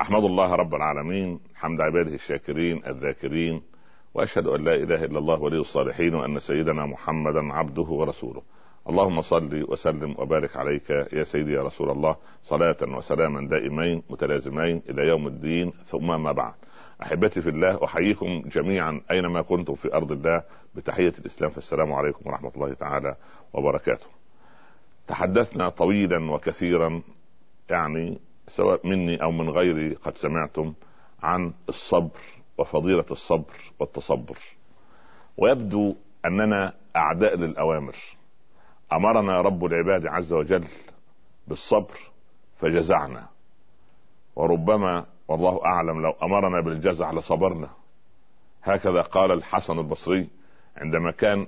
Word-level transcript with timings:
أحمد 0.00 0.24
الله 0.24 0.54
رب 0.54 0.74
العالمين 0.74 1.40
حمد 1.54 1.80
عباده 1.80 2.14
الشاكرين 2.14 2.82
الذاكرين 2.86 3.62
وأشهد 4.14 4.46
أن 4.46 4.64
لا 4.64 4.74
إله 4.74 5.04
إلا 5.04 5.18
الله 5.18 5.42
ولي 5.42 5.60
الصالحين 5.60 6.14
وأن 6.14 6.38
سيدنا 6.38 6.86
محمدا 6.86 7.52
عبده 7.52 7.82
ورسوله. 7.82 8.42
اللهم 8.88 9.20
صل 9.20 9.64
وسلم 9.68 10.14
وبارك 10.18 10.56
عليك 10.56 10.90
يا 10.90 11.24
سيدي 11.24 11.52
يا 11.52 11.60
رسول 11.60 11.90
الله 11.90 12.16
صلاة 12.42 12.76
وسلاما 12.82 13.48
دائمين 13.48 14.02
متلازمين 14.10 14.82
إلى 14.88 15.08
يوم 15.08 15.26
الدين 15.26 15.70
ثم 15.70 16.22
ما 16.22 16.32
بعد. 16.32 16.54
أحبتي 17.02 17.42
في 17.42 17.48
الله 17.48 17.84
أحييكم 17.84 18.42
جميعا 18.46 19.00
أينما 19.10 19.42
كنتم 19.42 19.74
في 19.74 19.94
أرض 19.94 20.12
الله. 20.12 20.42
بتحية 20.74 21.12
الإسلام 21.18 21.50
فالسلام 21.50 21.92
عليكم 21.92 22.30
ورحمة 22.30 22.52
الله 22.54 22.74
تعالى 22.74 23.16
وبركاته. 23.52 24.06
تحدثنا 25.06 25.68
طويلا 25.68 26.30
وكثيرا 26.32 27.02
يعني 27.70 28.18
سواء 28.56 28.86
مني 28.86 29.22
أو 29.22 29.30
من 29.30 29.50
غيري 29.50 29.94
قد 29.94 30.16
سمعتم 30.16 30.74
عن 31.22 31.52
الصبر 31.68 32.20
وفضيلة 32.58 33.04
الصبر 33.10 33.54
والتصبر. 33.80 34.38
ويبدو 35.36 35.94
أننا 36.26 36.72
أعداء 36.96 37.36
للأوامر. 37.36 37.96
أمرنا 38.92 39.40
رب 39.40 39.64
العباد 39.64 40.06
عز 40.06 40.32
وجل 40.32 40.64
بالصبر 41.48 41.98
فجزعنا. 42.56 43.28
وربما 44.36 45.06
والله 45.28 45.64
أعلم 45.64 46.02
لو 46.02 46.10
أمرنا 46.22 46.60
بالجزع 46.60 47.12
لصبرنا. 47.12 47.70
هكذا 48.62 49.02
قال 49.02 49.32
الحسن 49.32 49.78
البصري 49.78 50.28
عندما 50.76 51.10
كان 51.10 51.46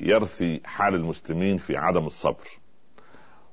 يرثي 0.00 0.60
حال 0.64 0.94
المسلمين 0.94 1.58
في 1.58 1.76
عدم 1.76 2.06
الصبر. 2.06 2.48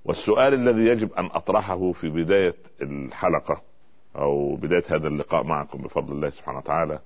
والسؤال 0.05 0.53
الذي 0.53 0.85
يجب 0.85 1.13
أن 1.13 1.25
أطرحه 1.25 1.91
في 1.91 2.09
بداية 2.09 2.55
الحلقة 2.81 3.61
أو 4.15 4.55
بداية 4.55 4.83
هذا 4.89 5.07
اللقاء 5.07 5.43
معكم 5.43 5.81
بفضل 5.81 6.15
الله 6.15 6.29
سبحانه 6.29 6.57
وتعالى 6.57 6.99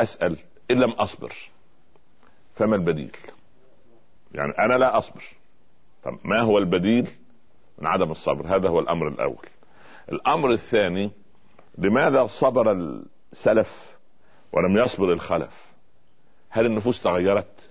أسأل 0.00 0.36
إن 0.70 0.76
لم 0.76 0.90
أصبر 0.90 1.32
فما 2.54 2.76
البديل؟ 2.76 3.16
يعني 4.34 4.52
أنا 4.58 4.74
لا 4.74 4.98
أصبر 4.98 5.22
طب 6.04 6.18
ما 6.24 6.40
هو 6.40 6.58
البديل 6.58 7.08
من 7.78 7.86
عدم 7.86 8.10
الصبر؟ 8.10 8.46
هذا 8.46 8.68
هو 8.68 8.80
الأمر 8.80 9.08
الأول. 9.08 9.46
الأمر 10.12 10.50
الثاني 10.50 11.10
لماذا 11.78 12.26
صبر 12.26 12.72
السلف 13.32 13.96
ولم 14.52 14.76
يصبر 14.76 15.12
الخلف؟ 15.12 15.66
هل 16.50 16.66
النفوس 16.66 17.02
تغيرت؟ 17.02 17.70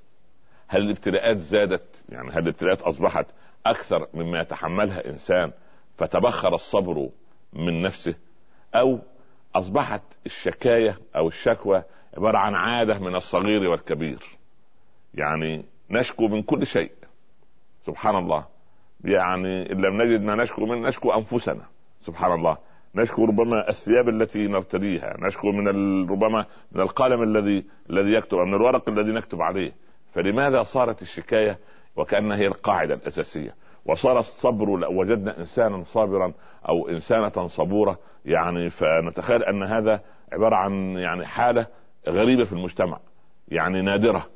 هل 0.74 0.82
الابتلاءات 0.82 1.38
زادت؟ 1.38 2.04
يعني 2.10 2.32
هل 2.32 2.44
الابتلاءات 2.44 2.82
أصبحت 2.82 3.26
أكثر 3.66 4.08
مما 4.14 4.40
يتحملها 4.40 5.10
إنسان 5.10 5.52
فتبخر 5.98 6.56
الصبر 6.56 7.10
من 7.54 7.82
نفسه؟ 7.82 8.16
أو 8.76 9.00
أصبحت 9.56 10.02
الشكاية 10.26 10.98
أو 11.16 11.28
الشكوى 11.28 11.84
عبارة 12.18 12.38
عن 12.38 12.56
عادة 12.56 13.00
من 13.00 13.16
الصغير 13.16 13.70
والكبير؟ 13.70 14.20
يعني 15.14 15.66
نشكو 15.90 16.28
من 16.28 16.42
كل 16.42 16.66
شيء. 16.66 16.92
سبحان 17.86 18.16
الله. 18.16 18.46
يعني 19.04 19.72
إن 19.72 19.82
لم 19.82 20.02
نجد 20.02 20.22
ما 20.22 20.36
نشكو 20.36 20.66
من 20.66 20.82
نشكو 20.82 21.12
أنفسنا. 21.12 21.66
سبحان 22.02 22.32
الله. 22.32 22.58
نشكو 22.96 23.26
ربما 23.26 23.70
الثياب 23.70 24.10
التي 24.10 24.48
نرتديها 24.48 25.16
نشكو 25.20 25.52
من 25.52 25.68
ربما 26.10 26.46
من 26.72 26.82
القلم 26.82 27.24
الذي 27.24 27.66
الذي 27.90 28.14
يكتب 28.14 28.38
من 28.38 28.54
الورق 28.54 28.90
الذي 28.90 29.12
نكتب 29.12 29.42
عليه. 29.42 29.74
فلماذا 30.14 30.64
صارت 30.64 31.02
الشكاية 31.02 31.60
وكانها 31.96 32.38
هي 32.38 32.48
القاعدة 32.48 32.94
الأساسية؟ 32.94 33.56
وصار 33.86 34.20
الصبر 34.20 34.78
لو 34.78 35.02
وجدنا 35.02 35.40
إنسانا 35.40 35.84
صابرا 35.84 36.34
أو 36.70 36.90
إنسانة 36.90 37.48
صبورة. 37.48 38.00
يعني 38.26 38.70
فنتخيل 38.70 39.44
أن 39.44 39.64
هذا 39.64 40.02
عبارة 40.34 40.56
عن 40.56 40.98
يعني 40.98 41.26
حالة 41.26 41.68
غريبة 42.08 42.46
في 42.46 42.54
المجتمع 42.54 43.00
يعني 43.48 43.82
نادرة 43.82 44.28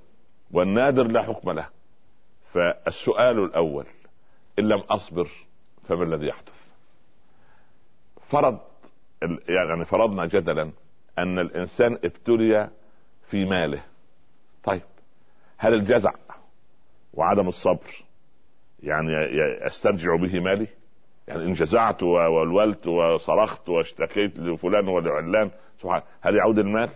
والنادر 0.51 1.07
لا 1.07 1.21
حكم 1.21 1.51
له. 1.51 1.67
فالسؤال 2.53 3.39
الأول 3.43 3.85
إن 4.59 4.67
لم 4.67 4.79
أصبر 4.79 5.29
فما 5.87 6.03
الذي 6.03 6.27
يحدث؟ 6.27 6.67
فرض 8.27 8.59
يعني 9.49 9.85
فرضنا 9.85 10.25
جدلا 10.25 10.71
أن 11.19 11.39
الإنسان 11.39 11.93
ابتلي 11.93 12.69
في 13.29 13.45
ماله. 13.45 13.83
طيب 14.63 14.81
هل 15.57 15.73
الجزع 15.73 16.11
وعدم 17.13 17.47
الصبر 17.47 18.03
يعني 18.83 19.11
أسترجع 19.67 20.15
به 20.15 20.39
مالي؟ 20.39 20.67
يعني 21.27 21.43
إن 21.43 21.53
جزعت 21.53 22.03
وولولت 22.03 22.87
وصرخت 22.87 23.69
واشتكيت 23.69 24.39
لفلان 24.39 24.87
ولعلان 24.87 25.51
سبحان 25.81 26.01
هل 26.21 26.35
يعود 26.35 26.59
المال؟ 26.59 26.89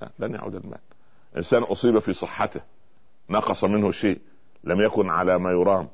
لا 0.00 0.10
لن 0.18 0.34
يعود 0.34 0.54
المال. 0.54 0.78
إنسان 1.36 1.62
أصيب 1.62 1.98
في 1.98 2.12
صحته 2.12 2.60
نقص 3.30 3.64
منه 3.64 3.90
شيء 3.90 4.20
لم 4.64 4.80
يكن 4.80 5.10
على 5.10 5.38
ما 5.38 5.50
يرام. 5.50 5.88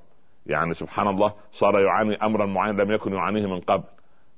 يعني 0.47 0.75
سبحان 0.75 1.09
الله 1.09 1.35
صار 1.53 1.81
يعاني 1.81 2.17
امرا 2.17 2.47
معين 2.47 2.77
لم 2.77 2.93
يكن 2.93 3.13
يعانيه 3.13 3.47
من 3.47 3.61
قبل. 3.61 3.85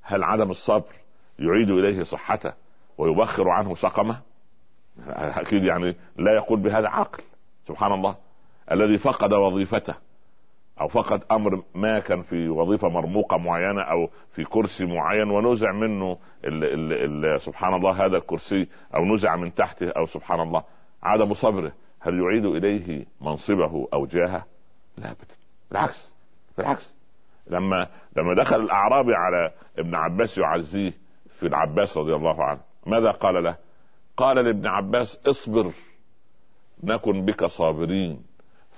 هل 0.02 0.24
عدم 0.24 0.50
الصبر 0.50 0.92
يعيد 1.38 1.70
إليه 1.70 2.02
صحته 2.02 2.52
ويبخر 2.98 3.48
عنه 3.48 3.74
سقمه؟ 3.74 4.20
أكيد 5.08 5.64
يعني 5.64 5.96
لا 6.16 6.34
يقول 6.34 6.60
بهذا 6.60 6.88
عقل. 6.88 7.22
سبحان 7.68 7.92
الله 7.92 8.16
الذي 8.70 8.98
فقد 8.98 9.32
وظيفته 9.32 9.94
أو 10.80 10.88
فقد 10.88 11.22
أمر 11.30 11.62
ما 11.74 11.98
كان 11.98 12.22
في 12.22 12.48
وظيفة 12.48 12.88
مرموقة 12.88 13.36
معينة 13.36 13.82
أو 13.82 14.10
في 14.30 14.44
كرسي 14.44 14.86
معين 14.86 15.30
ونزع 15.30 15.72
منه 15.72 16.18
ال 16.44 16.64
ال 16.64 17.24
ال 17.24 17.40
سبحان 17.40 17.74
الله 17.74 18.06
هذا 18.06 18.16
الكرسي 18.16 18.68
أو 18.96 19.04
نزع 19.04 19.36
من 19.36 19.54
تحته 19.54 19.90
أو 19.90 20.06
سبحان 20.06 20.40
الله 20.40 20.64
عدم 21.02 21.34
صبره 21.34 21.72
هل 22.00 22.20
يعيد 22.20 22.44
إليه 22.44 23.06
منصبه 23.20 23.88
أو 23.92 24.06
جاهه؟ 24.06 24.44
لا 24.98 25.10
ابدا 25.10 25.34
بالعكس 25.70 26.12
بالعكس 26.58 26.94
لما 27.46 27.88
لما 28.16 28.34
دخل 28.34 28.60
الأعرابي 28.60 29.14
على 29.14 29.52
ابن 29.78 29.94
عباس 29.94 30.38
يعزيه 30.38 30.92
في 31.28 31.46
العباس 31.46 31.96
رضي 31.96 32.14
الله 32.14 32.44
عنه 32.44 32.60
ماذا 32.86 33.10
قال 33.10 33.44
له؟ 33.44 33.56
قال 34.16 34.36
لابن 34.36 34.66
عباس 34.66 35.20
اصبر 35.26 35.72
نكن 36.84 37.24
بك 37.24 37.44
صابرين. 37.44 38.22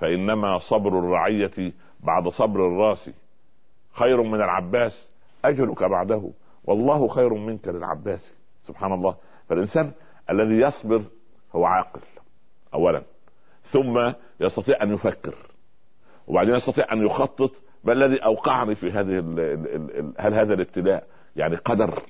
فإنما 0.00 0.58
صبر 0.58 0.98
الرعية 0.98 1.72
بعد 2.00 2.28
صبر 2.28 2.66
الراس. 2.66 3.10
خير 3.92 4.22
من 4.22 4.34
العباس 4.34 5.08
اجرك 5.44 5.84
بعده. 5.84 6.30
والله 6.64 7.08
خير 7.08 7.34
منك 7.34 7.68
للعباس. 7.68 8.32
سبحان 8.68 8.92
الله. 8.92 9.16
فالإنسان 9.48 9.92
الذي 10.30 10.54
يصبر 10.54 11.02
هو 11.54 11.64
عاقل 11.64 12.00
اولا. 12.74 13.02
ثم 13.64 14.12
يستطيع 14.40 14.82
أن 14.82 14.94
يفكر. 14.94 15.34
وبعدين 16.26 16.54
يستطيع 16.54 16.92
أن 16.92 17.06
يخطط 17.06 17.52
ما 17.84 17.92
الذي 17.92 18.16
أوقعني 18.16 18.74
في 18.74 18.90
هذه 18.90 19.18
ال 19.18 19.40
ال 19.40 19.98
ال 19.98 20.12
هل 20.18 20.34
هذا 20.34 20.54
الابتلاء؟ 20.54 21.06
يعني 21.36 21.56
قدر. 21.56 22.02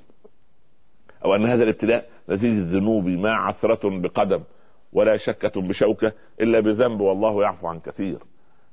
أو 1.25 1.35
أن 1.35 1.47
هذا 1.47 1.63
الابتلاء 1.63 2.09
نتيجه 2.29 2.61
ذنوبي 2.61 3.17
ما 3.17 3.35
عثرة 3.35 4.01
بقدم 4.01 4.41
ولا 4.93 5.17
شكه 5.17 5.61
بشوكة 5.61 6.13
إلا 6.41 6.61
بذنب 6.61 7.01
والله 7.01 7.43
يعفو 7.43 7.67
عن 7.67 7.81
كثير. 7.81 8.19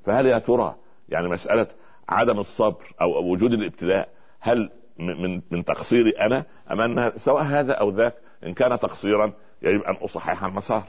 فهل 0.06 0.26
يا 0.26 0.38
ترى 0.38 0.76
يعني 1.10 1.28
مسألة 1.30 1.68
عدم 2.10 2.40
الصبر 2.40 2.94
أو 3.02 3.32
وجود 3.32 3.54
الابتلاء 3.54 4.10
هل 4.40 4.70
من 5.00 5.42
من 5.52 5.66
تقصيري 5.66 6.10
أنا 6.10 6.46
أم 6.72 6.82
أن 6.82 7.12
سواء 7.18 7.44
هذا 7.44 7.74
أو 7.74 7.90
ذاك 7.90 8.14
إن 8.44 8.54
كان 8.54 8.80
تقصيرا 8.80 9.34
يجب 9.62 9.82
أن 9.82 9.96
أصحح 9.96 10.44
المسار. 10.44 10.84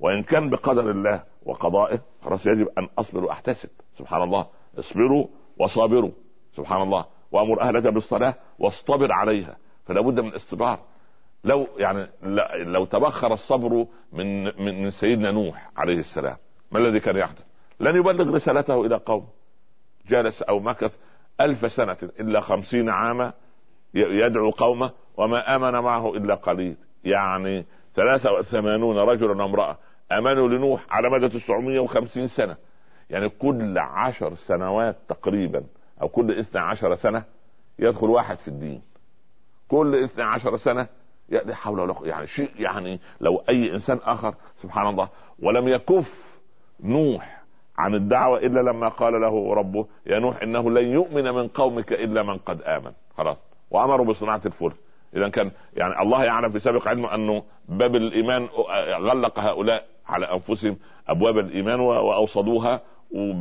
وإن 0.00 0.22
كان 0.22 0.50
بقدر 0.50 0.90
الله 0.90 1.22
وقضائه 1.44 2.00
خلاص 2.22 2.46
يجب 2.46 2.68
أن 2.78 2.88
أصبر 2.98 3.24
وأحتسب. 3.24 3.68
سبحان 3.98 4.22
الله. 4.22 4.46
اصبروا 4.78 5.26
وصابروا. 5.58 6.10
سبحان 6.56 6.82
الله. 6.82 7.04
وأمر 7.32 7.60
أهلك 7.60 7.86
بالصلاة 7.86 8.34
واصطبر 8.58 9.12
عليها. 9.12 9.56
فلا 9.84 10.00
بد 10.00 10.20
من 10.20 10.28
الاصطبار 10.28 10.78
لو 11.44 11.68
يعني 11.76 12.08
لو 12.64 12.84
تبخر 12.84 13.32
الصبر 13.32 13.86
من 14.12 14.44
من 14.44 14.90
سيدنا 14.90 15.30
نوح 15.30 15.70
عليه 15.76 15.98
السلام 15.98 16.36
ما 16.72 16.78
الذي 16.78 17.00
كان 17.00 17.16
يحدث؟ 17.16 17.44
لن 17.80 17.96
يبلغ 17.96 18.34
رسالته 18.34 18.86
إلى 18.86 18.96
قوم. 18.96 19.28
جلس 20.08 20.42
أو 20.42 20.60
مكث 20.60 20.96
ألف 21.40 21.72
سنة 21.72 21.96
إلا 22.20 22.40
خمسين 22.40 22.88
عاما 22.88 23.32
يدعو 23.94 24.50
قومه 24.50 24.90
وما 25.16 25.56
آمن 25.56 25.72
معه 25.72 26.14
إلا 26.14 26.34
قليل. 26.34 26.76
يعني 27.04 27.66
ثلاثة 27.94 28.32
وثمانون 28.32 28.98
رجلا 28.98 29.42
وامرأة 29.42 29.78
آمنوا 30.12 30.48
لنوح 30.48 30.86
على 30.90 31.10
مدى 31.10 31.28
950 31.28 32.28
سنة. 32.28 32.56
يعني 33.10 33.28
كل 33.28 33.78
عشر 33.78 34.34
سنوات 34.34 34.96
تقريبا 35.08 35.64
أو 36.02 36.08
كل 36.08 36.38
اثنى 36.38 36.60
عشر 36.60 36.94
سنة 36.94 37.24
يدخل 37.78 38.06
واحد 38.06 38.38
في 38.38 38.48
الدين. 38.48 38.82
كل 39.68 39.94
اثنى 39.94 40.24
عشر 40.24 40.56
سنة 40.56 40.88
لا 41.28 41.54
حول 41.54 41.80
ولا 41.80 41.92
قوة 41.92 42.08
يعني 42.08 42.26
شيء 42.26 42.50
يعني 42.58 43.00
لو 43.20 43.42
أي 43.48 43.74
إنسان 43.74 43.98
آخر 44.04 44.34
سبحان 44.56 44.88
الله 44.88 45.08
ولم 45.42 45.68
يكف 45.68 46.38
نوح 46.80 47.42
عن 47.78 47.94
الدعوة 47.94 48.38
إلا 48.38 48.60
لما 48.60 48.88
قال 48.88 49.20
له 49.20 49.54
ربه 49.54 49.86
يا 50.06 50.18
نوح 50.18 50.42
إنه 50.42 50.70
لن 50.70 50.86
يؤمن 50.92 51.24
من 51.24 51.48
قومك 51.48 51.92
إلا 51.92 52.22
من 52.22 52.38
قد 52.38 52.62
آمن. 52.62 52.92
خلاص. 53.16 53.36
وأمروا 53.70 54.06
بصناعة 54.06 54.40
الفلك 54.46 54.76
إذا 55.16 55.28
كان 55.28 55.50
يعني 55.74 56.02
الله 56.02 56.24
يعلم 56.24 56.50
في 56.50 56.58
سابق 56.58 56.88
علمه 56.88 57.14
انه 57.14 57.42
باب 57.68 57.96
الإيمان 57.96 58.48
غلق 59.00 59.38
هؤلاء 59.38 59.84
على 60.06 60.32
أنفسهم 60.32 60.76
أبواب 61.08 61.38
الإيمان 61.38 61.80
وأوصدوها 61.80 62.80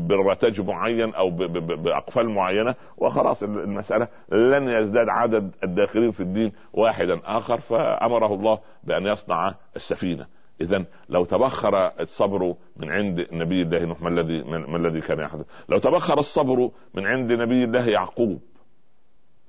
برتاج 0.07 0.61
معين 0.61 1.13
أو 1.13 1.29
بأقفال 1.29 2.29
معينة 2.29 2.75
وخلاص 2.97 3.43
المسألة 3.43 4.07
لن 4.31 4.67
يزداد 4.67 5.09
عدد 5.09 5.51
الداخلين 5.63 6.11
في 6.11 6.19
الدين 6.19 6.51
واحدا 6.73 7.21
آخر 7.25 7.59
فأمره 7.59 8.33
الله 8.33 8.59
بأن 8.83 9.05
يصنع 9.05 9.55
السفينة 9.75 10.27
اذا 10.61 10.85
لو 11.09 11.25
تبخر 11.25 11.91
الصبر 11.99 12.55
من 12.77 12.91
عند 12.91 13.27
نبي 13.31 13.61
الله 13.61 13.85
نوح 13.85 14.01
ما 14.01 14.09
الذي 14.09 14.43
ما 14.43 14.77
الذي 14.77 15.01
كان 15.01 15.19
يحدث؟ 15.19 15.45
لو 15.69 15.77
تبخر 15.77 16.19
الصبر 16.19 16.69
من 16.93 17.05
عند 17.05 17.31
نبي 17.31 17.63
الله 17.63 17.89
يعقوب 17.89 18.41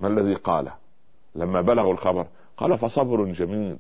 ما 0.01 0.09
الذي 0.09 0.35
قال؟ 0.35 0.69
لما 1.35 1.61
بلغوا 1.61 1.93
الخبر 1.93 2.27
قال 2.57 2.79
فصبر 2.79 3.25
جميل 3.25 3.79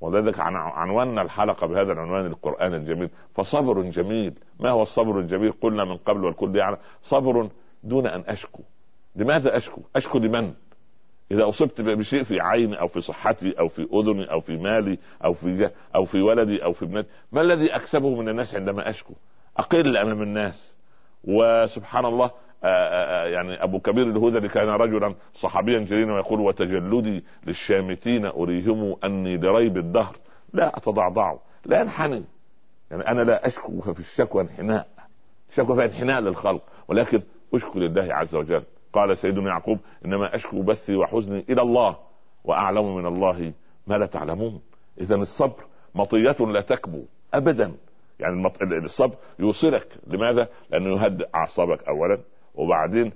ولذلك 0.00 0.40
عنواننا 0.40 1.22
الحلقة 1.22 1.66
بهذا 1.66 1.92
العنوان 1.92 2.26
القرآن 2.26 2.74
الجميل. 2.74 3.10
فصبر 3.34 3.82
جميل. 3.82 4.34
ما 4.60 4.70
هو 4.70 4.82
الصبر 4.82 5.18
الجميل؟ 5.18 5.52
قلنا 5.52 5.84
من 5.84 5.96
قبل 5.96 6.24
والكل 6.24 6.56
يعلم. 6.56 6.76
صبر 7.02 7.48
دون 7.84 8.06
أن 8.06 8.24
أشكو. 8.26 8.62
لماذا 9.16 9.56
أشكو؟ 9.56 9.82
أشكو 9.96 10.18
لمن؟ 10.18 10.52
إذا 11.32 11.48
أصبت 11.48 11.80
بشيء 11.80 12.22
في 12.22 12.40
عيني 12.40 12.80
أو 12.80 12.86
في 12.86 13.00
صحتي 13.00 13.58
أو 13.58 13.68
في 13.68 13.82
أذني 13.82 14.32
أو 14.32 14.40
في 14.40 14.56
مالي 14.56 14.98
أو 15.24 15.32
في 15.32 15.70
أو 15.96 16.04
في 16.04 16.20
ولدي 16.20 16.64
أو 16.64 16.72
في 16.72 16.84
ابنتي 16.84 17.08
ما 17.32 17.40
الذي 17.40 17.76
أكسبه 17.76 18.20
من 18.20 18.28
الناس 18.28 18.54
عندما 18.54 18.88
أشكو؟ 18.88 19.14
أقل 19.56 19.96
أمام 19.96 20.22
الناس. 20.22 20.76
وسبحان 21.24 22.04
الله 22.04 22.30
يعني 22.62 23.62
أبو 23.62 23.80
كبير 23.80 24.06
الهذلي 24.06 24.48
كان 24.48 24.68
رجلا 24.68 25.14
صحابيا 25.34 25.78
جليلا 25.78 26.14
ويقول 26.14 26.40
وتجلدي 26.40 27.24
للشامتين 27.46 28.26
أريهم 28.26 28.96
أني 29.04 29.36
لريب 29.36 29.76
الدهر. 29.76 30.16
لا 30.52 30.76
اتضعضع 30.76 31.34
لا 31.66 31.82
أنحني. 31.82 32.24
يعني 32.90 33.08
أنا 33.08 33.22
لا 33.22 33.46
أشكو 33.46 33.80
ففي 33.80 34.00
الشكوى 34.00 34.42
انحناء. 34.42 34.88
الشكوى 35.50 35.76
فيها 35.76 35.84
انحناء 35.84 36.20
للخلق. 36.20 36.62
ولكن 36.88 37.22
أشكو 37.54 37.78
لله 37.78 38.14
عز 38.14 38.36
وجل. 38.36 38.62
قال 38.92 39.18
سيدنا 39.18 39.48
يعقوب 39.48 39.78
إنما 40.04 40.34
أشكو 40.34 40.62
بثي 40.62 40.96
وحزني 40.96 41.44
إلى 41.48 41.62
الله 41.62 41.96
وأعلم 42.44 42.96
من 42.96 43.06
الله 43.06 43.52
ما 43.86 43.94
لا 43.94 44.06
تعلمون. 44.06 44.60
اذا 45.00 45.14
الصبر 45.14 45.64
مطية 45.94 46.36
لا 46.40 46.60
تكبو 46.60 47.04
ابدا. 47.34 47.72
يعني 48.20 48.52
الصبر 48.84 49.14
يوصلك. 49.38 49.86
لماذا؟ 50.06 50.48
لأنه 50.70 51.02
يهدئ 51.02 51.28
أعصابك 51.34 51.88
اولا. 51.88 52.18
وبعدين 52.54 53.12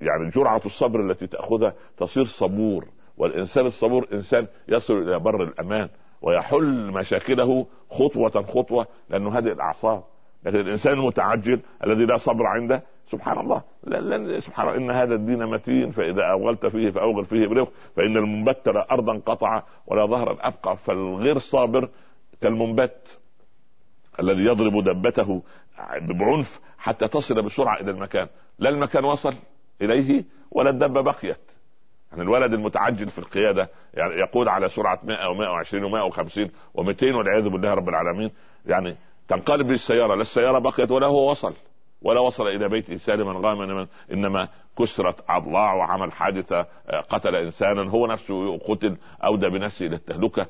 يعني 0.00 0.30
جرعة 0.30 0.62
الصبر 0.66 1.10
التي 1.10 1.26
تأخذها 1.26 1.74
تصير 1.96 2.24
صبور 2.24 2.84
والإنسان 3.16 3.66
الصبور 3.66 4.06
إنسان 4.12 4.46
يصل 4.68 4.94
إلى 4.94 5.18
بر 5.18 5.42
الأمان 5.42 5.88
ويحل 6.22 6.90
مشاكله 6.92 7.66
خطوة 7.90 8.30
خطوة 8.30 8.86
لأنه 9.10 9.30
هدئ 9.36 9.52
الأعصاب. 9.52 10.02
لكن 10.44 10.60
الإنسان 10.60 10.92
المتعجل 10.92 11.60
الذي 11.84 12.04
لا 12.04 12.16
صبر 12.16 12.46
عنده 12.46 12.82
سبحان 13.06 13.38
الله 13.38 13.62
لن 13.84 14.40
سبحان 14.40 14.68
الله 14.68 14.78
إن 14.78 14.90
هذا 14.90 15.14
الدين 15.14 15.46
متين 15.46 15.90
فإذا 15.90 16.22
اغلت 16.32 16.66
فيه 16.66 16.90
فأوغل 16.90 17.24
فيه 17.24 17.46
برفق 17.46 17.72
فإن 17.96 18.16
المنبت 18.16 18.68
لا 18.68 18.92
أرضا 18.92 19.18
قطع 19.26 19.62
ولا 19.86 20.06
ظهرا 20.06 20.36
أبقى 20.40 20.76
فالغير 20.76 21.38
صابر 21.38 21.88
كالمنبت. 22.40 23.18
الذي 24.20 24.44
يضرب 24.44 24.84
دبته 24.84 25.42
بعنف 26.00 26.60
حتى 26.78 27.08
تصل 27.08 27.42
بسرعة 27.42 27.80
إلى 27.80 27.90
المكان. 27.90 28.28
لا 28.58 28.70
المكان 28.70 29.04
وصل 29.04 29.34
إليه 29.82 30.24
ولا 30.50 30.70
الدبه 30.70 31.00
بقيت. 31.00 31.38
يعني 32.10 32.22
الولد 32.22 32.54
المتعجل 32.54 33.08
في 33.08 33.18
القيادة 33.18 33.70
يعني 33.94 34.14
يقود 34.14 34.48
على 34.48 34.68
سرعة 34.68 35.00
100 35.02 35.16
و120 35.16 35.70
و150 35.70 36.48
و200 36.78 37.14
والعياذ 37.14 37.48
بالله 37.48 37.74
رب 37.74 37.88
العالمين. 37.88 38.30
يعني 38.66 38.96
تنقلب 39.28 39.66
به 39.66 39.74
السياره 39.74 40.14
لا 40.14 40.22
السيارة 40.22 40.58
بقيت 40.58 40.90
ولا 40.90 41.06
هو 41.06 41.30
وصل 41.30 41.54
ولا 42.02 42.20
وصل 42.20 42.48
إلى 42.48 42.68
بيته 42.68 42.96
سالما 42.96 43.48
غامما 43.48 43.86
إنما 44.12 44.48
كسرت 44.78 45.24
أضلاع 45.28 45.74
وعمل 45.74 46.12
حادثة 46.12 46.66
آه، 46.88 47.00
قتل 47.00 47.34
إنسانا 47.34 47.90
هو 47.90 48.06
نفسه 48.06 48.58
قتل 48.58 48.96
أودى 49.24 49.48
بنفسه 49.48 49.86
إلى 49.86 49.96
التهلكة. 49.96 50.46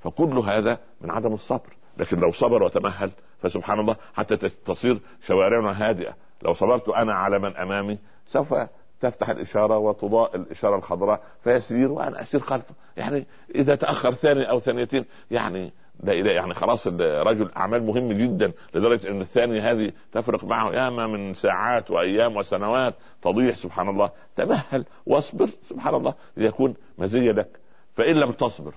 فكل 0.00 0.38
هذا 0.38 0.78
من 1.00 1.10
عدم 1.10 1.32
الصبر. 1.32 1.76
لكن 1.98 2.18
لو 2.18 2.30
صبر 2.30 2.62
وتمهل 2.62 3.10
فسبحان 3.38 3.80
الله 3.80 3.96
حتى 4.14 4.36
تصير 4.36 4.98
شوارعنا 5.26 5.88
هادئة. 5.88 6.14
لو 6.42 6.52
صبرت 6.52 6.88
أنا 6.88 7.14
على 7.14 7.38
من 7.38 7.56
أمامي 7.56 7.98
سوف 8.26 8.54
تفتح 9.00 9.28
الإشارة 9.28 9.78
وتضاء 9.78 10.36
الإشارة 10.36 10.76
الخضراء 10.76 11.22
فيسير 11.44 11.92
وأنا 11.92 12.20
أسير 12.20 12.40
خلفه. 12.40 12.74
يعني 12.96 13.26
إذا 13.54 13.74
تأخر 13.74 14.14
ثانية 14.14 14.44
أو 14.50 14.60
ثانيتين 14.60 15.04
يعني 15.30 15.72
لا 16.02 16.12
اله 16.12 16.30
يعني 16.30 16.54
خلاص 16.54 16.86
رجل 17.26 17.50
أعمال 17.56 17.82
مهم 17.82 18.12
جدا 18.12 18.52
لدرجة 18.74 19.10
إن 19.10 19.20
الثانية 19.20 19.70
هذه 19.70 19.92
تفرق 20.12 20.44
معه 20.44 20.72
ياما 20.72 21.06
من 21.06 21.34
ساعات 21.34 21.90
وأيام 21.90 22.36
وسنوات 22.36 22.94
تضيع 23.22 23.52
سبحان 23.52 23.88
الله. 23.88 24.10
تمهل 24.36 24.84
واصبر 25.06 25.46
سبحان 25.46 25.94
الله 25.94 26.14
ليكون 26.36 26.74
مزية 26.98 27.32
لك. 27.32 27.60
فإن 27.94 28.14
لم 28.14 28.32
تصبر 28.32 28.74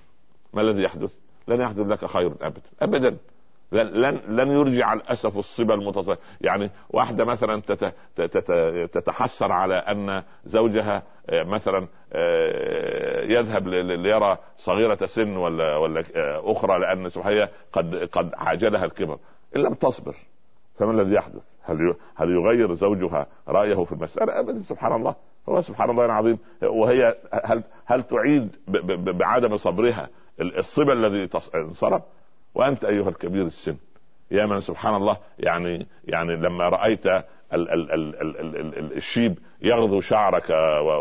ما 0.54 0.62
الذي 0.62 0.82
يحدث؟ 0.82 1.27
لن 1.48 1.60
يحدث 1.60 1.86
لك 1.86 2.04
خير 2.04 2.32
ابدا. 2.40 2.62
ابدا. 2.82 3.16
لن 3.72 4.20
لن 4.28 4.48
يرجع 4.48 4.92
الأسف 4.92 5.36
الصبا 5.38 5.74
المتصل. 5.74 6.16
يعني 6.40 6.70
واحدة 6.90 7.24
مثلا 7.24 7.62
تتحسر 8.92 9.52
على 9.52 9.74
أن 9.74 10.22
زوجها 10.44 11.02
آه، 11.30 11.42
مثلا 11.42 11.86
آه، 12.12 13.22
يذهب 13.24 13.68
ليرى 13.68 14.38
صغيرة 14.56 15.06
سن 15.06 15.36
ولا 15.36 15.76
ولا 15.76 16.04
آه، 16.16 16.52
أخرى 16.52 16.78
لأن 16.78 17.10
هي 17.24 17.48
قد 17.72 17.94
قد 17.94 18.30
عاجلها 18.34 18.84
الكبر. 18.84 19.18
إن 19.56 19.62
لم 19.62 19.74
تصبر 19.74 20.14
فما 20.78 20.90
الذي 20.90 21.14
يحدث؟ 21.14 21.42
هل 21.62 21.94
هل 22.16 22.30
يغير 22.30 22.74
زوجها 22.74 23.26
رأيه 23.48 23.84
في 23.84 23.92
المسألة؟ 23.92 24.40
ابدا. 24.40 24.62
سبحان 24.62 24.92
الله. 24.92 25.14
هو 25.48 25.60
سبحان 25.60 25.90
الله 25.90 26.04
العظيم. 26.04 26.38
وهي 26.62 27.16
هل 27.44 27.62
هل 27.86 28.02
تعيد 28.02 28.56
بعدم 29.18 29.56
صبرها 29.56 30.08
الصبا 30.40 30.92
الذي 30.92 31.28
انصرف؟ 31.54 32.02
وأنت 32.54 32.84
أيها 32.84 33.08
الكبير 33.08 33.46
السن. 33.46 33.76
يا 34.30 34.46
من 34.46 34.60
سبحان 34.60 34.94
الله 34.94 35.16
يعني 35.38 35.86
يعني 36.04 36.36
لما 36.36 36.68
رأيت 36.68 37.06
ال 37.06 37.24
ال 37.52 37.70
ال 37.70 37.92
ال 37.92 38.40
ال 38.40 38.78
ال 38.78 38.96
الشيب 38.96 39.38
يغضو 39.62 40.00
شعرك 40.00 40.50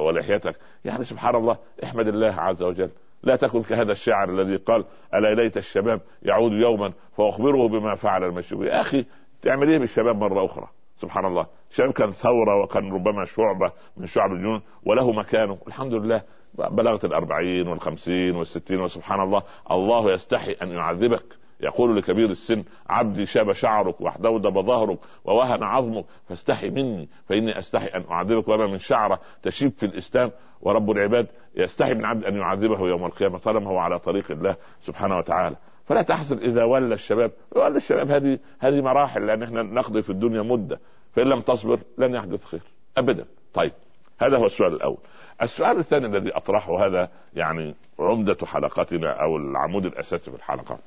ولحيتك 0.05 0.55
يعني 0.85 1.03
سبحان 1.03 1.35
الله 1.35 1.57
احمد 1.83 2.07
الله 2.07 2.33
عز 2.33 2.63
وجل. 2.63 2.89
لا 3.23 3.35
تكن 3.35 3.63
كهذا 3.63 3.91
الشاعر 3.91 4.29
الذي 4.29 4.55
قال 4.55 4.85
ألا 5.13 5.41
ليت 5.41 5.57
الشباب 5.57 6.01
يعود 6.23 6.51
يوما 6.51 6.93
فأخبره 7.17 7.67
بما 7.67 7.95
فعل 7.95 8.23
المشيب 8.23 8.63
يا 8.63 8.81
أخي 8.81 9.05
تعمل 9.41 9.69
إيه 9.69 9.79
بالشباب 9.79 10.15
مرة 10.15 10.45
أخرى؟ 10.45 10.67
سبحان 11.01 11.25
الله. 11.25 11.45
الشباب 11.71 11.91
كان 11.91 12.11
ثورة 12.11 12.63
وكان 12.63 12.93
ربما 12.93 13.25
شعبة 13.25 13.71
من 13.97 14.05
شعب 14.05 14.31
الجنون 14.31 14.61
وله 14.85 15.11
مكانه. 15.11 15.57
الحمد 15.67 15.93
لله 15.93 16.21
بلغت 16.53 17.05
الأربعين 17.05 17.67
والخمسين 17.67 18.35
والستين 18.35 18.81
وسبحان 18.81 19.21
الله 19.21 19.41
الله 19.71 20.13
يستحي 20.13 20.51
أن 20.61 20.69
يعذبك. 20.69 21.37
يقول 21.61 21.97
لكبير 21.97 22.29
السن 22.29 22.63
عبدي 22.89 23.25
شاب 23.25 23.51
شعرك 23.51 24.01
واحدودب 24.01 24.59
ظهرك 24.61 24.97
ووهن 25.25 25.63
عظمك 25.63 26.05
فاستحي 26.29 26.69
مني 26.69 27.09
فإني 27.25 27.59
أستحي 27.59 27.87
أن 27.87 28.03
أعذبك. 28.11 28.47
وما 28.47 28.67
من 28.67 28.77
شعرة 28.77 29.19
تشيب 29.43 29.71
في 29.71 29.85
الاسلام 29.85 30.31
ورب 30.61 30.91
العباد 30.91 31.27
يستحي 31.55 31.93
من 31.93 32.05
عبد 32.05 32.23
أن 32.23 32.35
يعذبه 32.35 32.87
يوم 32.87 33.05
القيامة. 33.05 33.37
طالما 33.37 33.69
هو 33.69 33.77
على 33.77 33.99
طريق 33.99 34.31
الله 34.31 34.55
سبحانه 34.81 35.17
وتعالى. 35.17 35.55
فلا 35.85 36.01
تحزن 36.01 36.37
إذا 36.37 36.63
ولى 36.63 36.93
الشباب. 36.93 37.31
ولى 37.55 37.77
الشباب 37.77 38.11
هذه 38.11 38.39
هذه 38.59 38.81
مراحل 38.81 39.27
لأن 39.27 39.43
إحنا 39.43 39.63
نقضي 39.63 40.01
في 40.01 40.09
الدنيا 40.09 40.41
مدة. 40.41 40.79
فإن 41.13 41.27
لم 41.27 41.41
تصبر 41.41 41.79
لن 41.97 42.15
يحدث 42.15 42.45
خير. 42.45 42.61
ابدا. 42.97 43.25
طيب 43.53 43.71
هذا 44.19 44.37
هو 44.37 44.45
السؤال 44.45 44.73
الأول. 44.73 44.97
السؤال 45.41 45.77
الثاني 45.77 46.05
الذي 46.05 46.37
أطرحه 46.37 46.85
هذا 46.85 47.09
يعني 47.33 47.75
عمدة 47.99 48.45
حلقتنا 48.45 49.23
أو 49.23 49.37
العمود 49.37 49.85
الأساسي 49.85 50.31
في 50.31 50.37
الحلقة. 50.37 50.79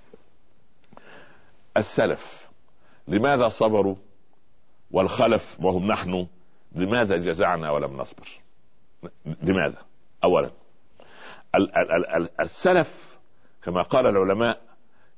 السلف 1.76 2.50
لماذا 3.08 3.48
صبروا 3.48 3.96
والخلف 4.90 5.56
وهم 5.60 5.86
نحن؟ 5.86 6.26
لماذا 6.72 7.16
جزعنا 7.16 7.70
ولم 7.70 7.96
نصبر؟ 7.96 8.28
لماذا؟ 9.42 9.78
اولا 10.24 10.50
السلف 12.40 13.18
كما 13.62 13.82
قال 13.82 14.06
العلماء 14.06 14.60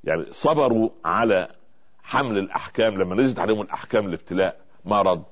يعني 0.03 0.25
صبروا 0.31 0.89
على 1.05 1.47
حمل 2.03 2.37
الأحكام 2.37 3.01
لما 3.01 3.15
نزلت 3.15 3.39
عليهم 3.39 3.61
الأحكام 3.61 4.05
الابتلاء 4.05 4.57
مرض 4.85 5.23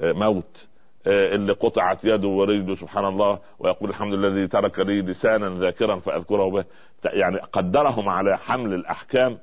آه، 0.00 0.12
موت 0.12 0.68
اللي 1.06 1.52
قطعت 1.52 2.04
يده 2.04 2.28
ورجله 2.28 2.74
سبحان 2.74 3.04
الله 3.04 3.38
ويقول 3.58 3.90
الحمد 3.90 4.14
لله 4.14 4.28
الذي 4.28 4.48
ترك 4.48 4.78
لي 4.78 5.02
لسانا 5.02 5.58
ذاكرا 5.60 5.98
فأذكره 5.98 6.50
به. 6.50 6.64
يعني 7.04 7.36
قدرهم 7.38 8.08
على 8.08 8.38
حمل 8.38 8.74
الأحكام 8.74 9.38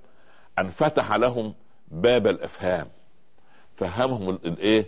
أن 0.60 0.70
فتح 0.70 1.14
لهم 1.16 1.54
باب 1.92 2.28
الإفهام. 2.28 2.88
فهمهم 3.76 4.30
الايه 4.30 4.86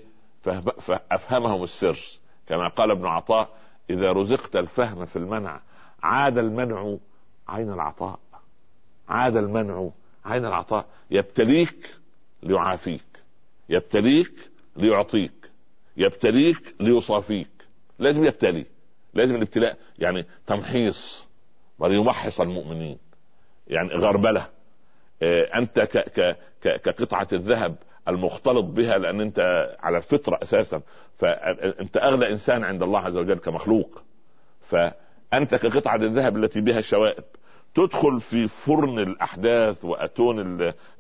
فأفهمهم 0.80 1.64
السر. 1.64 2.00
كما 2.48 2.68
قال 2.68 2.92
ابن 2.92 3.06
عطاء 3.06 3.50
إذا 3.90 4.12
رزقت 4.12 4.56
الفهم 4.56 5.06
في 5.06 5.16
المنع 5.16 5.60
عاد 6.04 6.38
المنع 6.38 6.98
عين 7.48 7.70
العطاء. 7.70 8.20
عاد 9.10 9.38
المنع 9.38 9.90
عين 10.26 10.46
العطاء. 10.46 10.86
يبتليك 11.12 11.96
ليعافيك 12.44 13.04
يبتليك 13.70 14.34
ليعطيك. 14.76 15.41
يبتليك 15.98 16.76
ليصافيك. 16.80 17.48
لازم 18.00 18.24
يبتلي. 18.24 18.66
لازم 19.14 19.36
الابتلاء 19.36 19.78
يعني 20.00 20.26
تمحيص 20.48 21.28
وليمحص 21.80 22.42
المؤمنين. 22.42 22.98
يعني 23.68 23.90
غربلة. 23.90 24.48
آه، 25.24 25.50
أنت 25.56 25.80
ك 25.80 25.98
ك 25.98 26.38
ك 26.64 26.82
كقطعة 26.82 27.28
الذهب 27.34 27.76
المختلط 28.08 28.66
بها 28.66 28.98
لأن 28.98 29.22
أنت 29.22 29.40
على 29.80 29.98
الفطرة 29.98 30.40
أساسا. 30.44 30.82
فأنت 31.20 31.98
اغلى 31.98 32.32
إنسان 32.32 32.64
عند 32.64 32.84
الله 32.84 33.00
عز 33.00 33.18
وجل 33.18 33.40
كمخلوق. 33.40 34.04
فأنت 34.62 35.56
كقطعة 35.56 35.96
الذهب 35.96 36.38
التي 36.38 36.62
بها 36.62 36.78
الشوائب. 36.78 37.24
تدخل 37.76 38.20
في 38.20 38.48
فرن 38.48 39.00
الأحداث 39.00 39.86
وأتون 39.86 40.40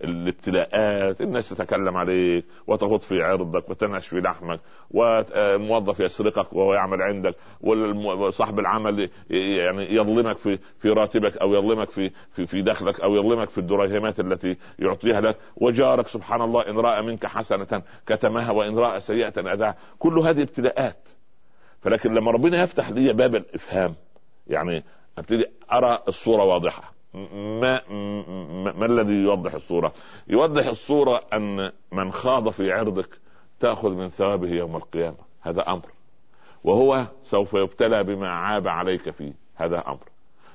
الابتلاءات 0.03 1.21
الناس 1.21 1.49
تتكلم 1.49 1.97
عليك 1.97 2.45
وتغط 2.67 3.01
في 3.03 3.21
عرضك 3.23 3.69
وتنعش 3.69 4.07
في 4.07 4.21
لحمك 4.21 4.59
والموظف 4.91 5.99
يسرقك 5.99 6.53
وهو 6.53 6.73
يعمل 6.73 7.01
عندك 7.01 7.35
وصاحب 7.61 8.59
العمل 8.59 9.09
يعني 9.29 9.95
يظلمك 9.95 10.37
في 10.37 10.59
في 10.79 10.89
راتبك 10.89 11.37
أو 11.37 11.53
يظلمك 11.53 11.89
في 11.89 12.11
في 12.31 12.45
في 12.45 12.61
دخلك 12.61 13.01
أو 13.01 13.15
يظلمك 13.15 13.49
في 13.49 13.57
الدراهمات 13.57 14.19
التي 14.19 14.57
يعطيها 14.79 15.21
لك. 15.21 15.37
وجارك 15.55 16.07
سبحان 16.07 16.41
الله 16.41 16.69
إن 16.69 16.77
رأى 16.79 17.01
منك 17.01 17.25
حسنة 17.25 17.81
كتمها 18.07 18.51
وإن 18.51 18.77
رأى 18.77 18.99
سيئة 18.99 19.33
أداها. 19.37 19.75
كل 19.99 20.19
هذه 20.19 20.41
ابتلاءات. 20.41 21.09
فلكن 21.81 22.13
لما 22.13 22.31
ربنا 22.31 22.63
يفتح 22.63 22.89
لي 22.89 23.13
باب 23.13 23.35
الإفهام 23.35 23.95
يعني 24.47 24.83
ابتدي 25.17 25.45
أرى 25.71 25.99
الصورة 26.07 26.43
واضحة. 26.43 26.93
ما 27.13 27.81
ما, 28.71 28.85
الذي 28.85 29.13
يوضح 29.13 29.53
الصورة؟ 29.53 29.93
يوضح 30.27 30.67
الصورة 30.67 31.21
أن 31.33 31.71
من 31.91 32.11
خاض 32.11 32.49
في 32.49 32.71
عرضك 32.71 33.19
تأخذ 33.59 33.89
من 33.89 34.09
ثوابه 34.09 34.49
يوم 34.49 34.75
القيامة. 34.75 35.17
هذا 35.41 35.61
أمر. 35.61 35.85
وهو 36.63 37.07
سوف 37.21 37.53
يبتلى 37.53 38.03
بما 38.03 38.31
عاب 38.31 38.67
عليك 38.67 39.09
فيه. 39.09 39.33
هذا 39.55 39.83
أمر. 39.87 40.03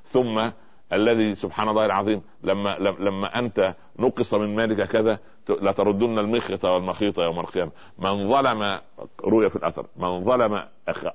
ثم 0.05 0.51
الذي 0.93 1.35
سبحان 1.35 1.69
الله 1.69 1.87
العظيم 1.87 2.23
لما 2.43 2.79
لما 2.79 3.39
أنت 3.39 3.75
نقص 3.99 4.35
من 4.35 4.57
مالك 4.57 4.89
كذا 4.89 5.19
لتردن 5.49 6.19
المخيط 6.19 6.65
والمخيط 6.65 7.19
يوم 7.19 7.41
القيامة. 7.41 7.71
من 7.99 8.29
ظلم 8.29 8.81
رؤيا 9.25 9.49
في 9.49 9.57
الأثر 9.57 9.87
من 9.97 10.25
ظلم 10.25 10.63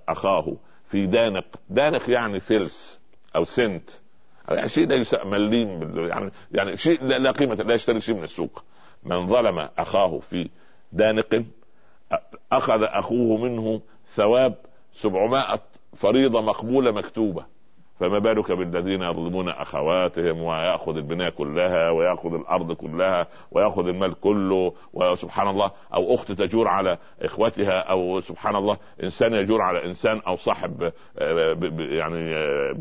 أخاه 0.09 0.55
في 0.87 1.05
دانق. 1.05 1.45
دانق 1.69 2.09
يعني 2.09 2.39
فلس. 2.39 3.00
أو 3.35 3.45
سنت. 3.45 3.89
يعني 4.49 4.69
شيء 4.69 4.87
ليس 4.87 5.15
مليم 5.25 5.97
يعني 6.07 6.31
يعني 6.51 6.77
شيء 6.77 7.03
لا 7.03 7.31
قيمة 7.31 7.55
لا 7.55 7.73
يشتري 7.73 8.01
شيء 8.01 8.15
من 8.15 8.23
السوق. 8.23 8.63
من 9.03 9.27
ظلم 9.27 9.69
أخاه 9.77 10.19
في 10.19 10.49
دانق 10.93 11.43
أخذ 12.51 12.83
أخوه 12.83 13.37
منه 13.37 13.81
ثواب 14.15 14.55
700 14.93 15.59
فريضة 15.97 16.41
مقبولة 16.41 16.91
مكتوبة. 16.91 17.45
فما 18.01 18.19
بالك 18.19 18.51
بالذين 18.51 19.01
يظلمون 19.01 19.49
أخواتهم 19.49 20.41
ويأخذ 20.41 20.95
البنايه 20.97 21.29
كلها 21.29 21.89
ويأخذ 21.89 22.33
الأرض 22.33 22.71
كلها 22.71 23.27
ويأخذ 23.51 23.87
المال 23.87 24.19
كله 24.19 24.73
وسبحان 24.93 25.47
الله 25.47 25.71
أو 25.93 26.15
أخت 26.15 26.31
تجور 26.31 26.67
على 26.67 26.97
إخوتها 27.21 27.79
أو 27.79 28.21
سبحان 28.21 28.55
الله 28.55 28.77
إنسان 29.03 29.33
يجور 29.33 29.61
على 29.61 29.85
إنسان 29.85 30.21
أو 30.27 30.35
صاحب 30.35 30.91
آه، 31.19 31.57
يعني 31.79 32.35
آه، 32.35 32.75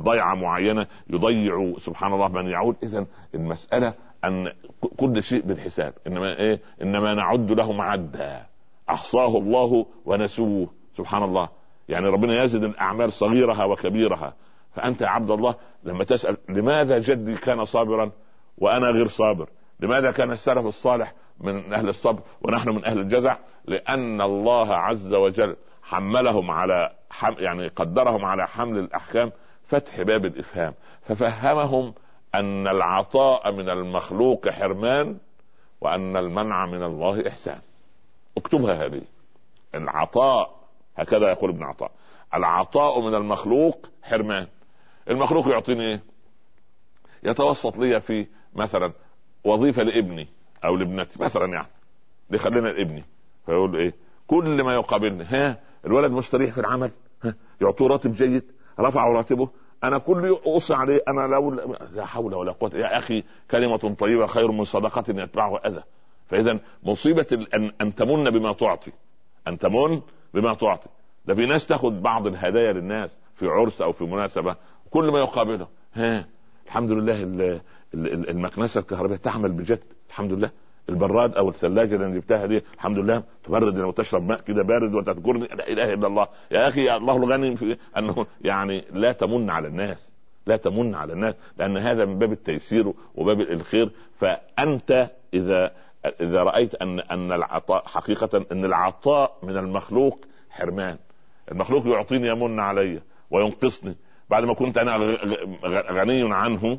ضيعة 0.00 0.34
معينة 0.34 0.86
يضيع 1.10 1.74
سبحان 1.78 2.12
الله 2.12 2.28
من 2.28 2.46
يعود. 2.46 2.76
اذا 2.82 3.06
المسألة 3.34 3.94
أن 4.24 4.52
كل 4.96 5.22
شيء 5.22 5.42
بالحساب. 5.46 5.92
إنما 6.06 6.38
إيه؟ 6.38 6.60
إنما 6.82 7.14
نعد 7.14 7.52
له 7.52 7.72
معدا 7.72 8.46
أحصاه 8.90 9.38
الله 9.38 9.86
ونسوه. 10.04 10.68
سبحان 10.96 11.22
الله. 11.22 11.48
يعني 11.88 12.06
ربنا 12.06 12.44
يزد 12.44 12.64
الأعمال 12.64 13.12
صغيرها 13.12 13.64
وكبيرها. 13.64 14.34
فأنت 14.74 15.00
يا 15.00 15.08
عبد 15.08 15.30
الله 15.30 15.54
لما 15.84 16.04
تسأل 16.04 16.36
لماذا 16.48 16.98
جدي 16.98 17.36
كان 17.36 17.64
صابرا 17.64 18.10
وأنا 18.58 18.90
غير 18.90 19.08
صابر؟ 19.08 19.48
لماذا 19.80 20.10
كان 20.10 20.30
السلف 20.30 20.66
الصالح 20.66 21.12
من 21.40 21.72
أهل 21.72 21.88
الصبر 21.88 22.20
ونحن 22.42 22.68
من 22.68 22.84
أهل 22.84 22.98
الجزع؟ 22.98 23.36
لأن 23.64 24.20
الله 24.20 24.74
عز 24.74 25.14
وجل 25.14 25.56
حملهم 25.82 26.50
على 26.50 26.90
حم 27.10 27.34
يعني 27.38 27.68
قدرهم 27.68 28.24
على 28.24 28.46
حمل 28.46 28.78
الأحكام 28.78 29.32
فتح 29.66 30.02
باب 30.02 30.24
الإفهام. 30.24 30.74
ففهمهم 31.02 31.94
أن 32.34 32.68
العطاء 32.68 33.52
من 33.52 33.70
المخلوق 33.70 34.48
حرمان 34.48 35.16
وأن 35.80 36.16
المنع 36.16 36.66
من 36.66 36.82
الله 36.82 37.28
إحسان. 37.28 37.58
اكتبها 38.36 38.86
هذه. 38.86 39.02
العطاء 39.74 40.50
هكذا 40.96 41.30
يقول 41.30 41.50
ابن 41.50 41.62
عطاء. 41.62 41.90
العطاء 42.34 43.00
من 43.00 43.14
المخلوق 43.14 43.86
حرمان. 44.02 44.46
المخلوق 45.10 45.48
يعطيني 45.48 45.82
إيه؟ 45.82 46.00
يتوسط 47.22 47.78
لي 47.78 48.00
في 48.00 48.26
مثلا 48.54 48.92
وظيفة 49.44 49.82
لابني 49.82 50.28
أو 50.64 50.76
لابنتي 50.76 51.22
مثلا 51.22 51.46
يعني 51.52 51.68
دي 52.30 52.38
خلينا 52.38 52.68
لابني. 52.68 53.04
فيقول 53.46 53.76
إيه؟ 53.76 53.94
كل 54.26 54.62
ما 54.62 54.74
يقابلني 54.74 55.24
ها 55.24 55.60
الولد 55.86 56.12
مستريح 56.12 56.54
في 56.54 56.60
العمل 56.60 56.90
ها 57.24 57.34
يعطوه 57.60 57.88
راتب 57.88 58.14
جيد 58.14 58.44
رفعوا 58.80 59.14
راتبه 59.16 59.48
أنا 59.84 59.98
كل 59.98 60.38
اقص 60.46 60.72
عليه 60.72 61.00
أنا 61.08 61.20
لو 61.34 61.50
لا 61.92 62.06
حول 62.06 62.34
ولا 62.34 62.52
قوة 62.52 62.70
يا 62.74 62.98
أخي 62.98 63.24
كلمة 63.50 63.94
طيبة 63.98 64.26
خير 64.26 64.50
من 64.52 64.64
صدقة 64.64 65.04
يتبعه 65.08 65.56
أذى. 65.58 65.82
فإذا 66.28 66.60
مصيبة 66.82 67.46
ان 67.54 67.72
أن 67.80 67.94
تمن 67.94 68.30
بما 68.30 68.52
تعطي 68.52 68.92
أن 69.48 69.58
تمن 69.58 70.00
بما 70.34 70.54
تعطي. 70.54 70.88
ده 71.26 71.34
في 71.34 71.46
ناس 71.46 71.66
تاخذ 71.66 72.00
بعض 72.00 72.26
الهدايا 72.26 72.72
للناس 72.72 73.10
في 73.34 73.46
عرس 73.46 73.82
أو 73.82 73.92
في 73.92 74.04
مناسبة 74.04 74.56
كل 74.94 75.10
ما 75.12 75.18
يقابله. 75.18 75.68
ها 75.94 76.26
الحمد 76.66 76.90
لله 76.90 77.22
المكنسه 77.94 78.80
الكهربائية 78.80 79.20
تعمل 79.20 79.52
بجد 79.52 79.80
الحمد 80.08 80.32
لله. 80.32 80.50
البراد 80.88 81.34
أو 81.34 81.48
الثلاجة 81.48 81.94
اللي 81.94 82.20
جبتها 82.20 82.46
دي 82.46 82.62
الحمد 82.74 82.98
لله. 82.98 83.22
تبرد 83.44 83.78
لو 83.78 83.90
تشرب 83.90 84.22
ماء 84.22 84.40
كده 84.40 84.62
بارد 84.62 84.94
وتذكرني 84.94 85.46
لا 85.46 85.68
إله 85.68 85.92
إلا 85.92 86.06
الله. 86.06 86.28
يا 86.50 86.68
أخي 86.68 86.96
الله 86.96 87.16
الغني 87.16 87.56
في 87.56 87.76
أنه 87.96 88.26
يعني 88.40 88.84
لا 88.92 89.12
تمن 89.12 89.50
على 89.50 89.68
الناس 89.68 90.10
لا 90.46 90.56
تمن 90.56 90.94
على 90.94 91.12
الناس 91.12 91.34
لأن 91.58 91.76
هذا 91.76 92.04
من 92.04 92.18
باب 92.18 92.32
التيسير 92.32 92.92
وباب 93.14 93.40
الخير. 93.40 93.90
فأنت 94.18 95.10
إذا 95.34 95.70
إذا 96.20 96.42
رأيت 96.42 96.74
أن 96.74 97.00
أن 97.00 97.32
العطاء 97.32 97.86
حقيقة 97.86 98.44
أن 98.52 98.64
العطاء 98.64 99.36
من 99.42 99.56
المخلوق 99.56 100.18
حرمان. 100.50 100.96
المخلوق 101.52 101.86
يعطيني 101.86 102.28
يمن 102.28 102.60
علي 102.60 103.00
وينقصني. 103.30 103.96
بعد 104.30 104.44
ما 104.44 104.54
كنت 104.54 104.78
أنا 104.78 104.96
غني 105.90 106.34
عنه 106.34 106.78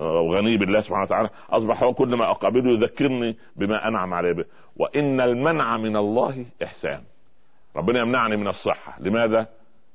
وغني 0.00 0.56
بالله 0.56 0.80
سبحانه 0.80 1.02
وتعالى 1.02 1.30
أصبح 1.50 1.82
هو 1.82 1.94
كل 1.94 2.16
ما 2.16 2.30
أقابله 2.30 2.70
يذكرني 2.70 3.36
بما 3.56 3.88
أنعم 3.88 4.14
عليه 4.14 4.32
به. 4.32 4.44
وإن 4.76 5.20
المنع 5.20 5.76
من 5.76 5.96
الله 5.96 6.44
إحسان. 6.62 7.00
ربنا 7.76 8.00
يمنعني 8.00 8.36
من 8.36 8.48
الصحة. 8.48 8.96
لماذا؟ 9.00 9.46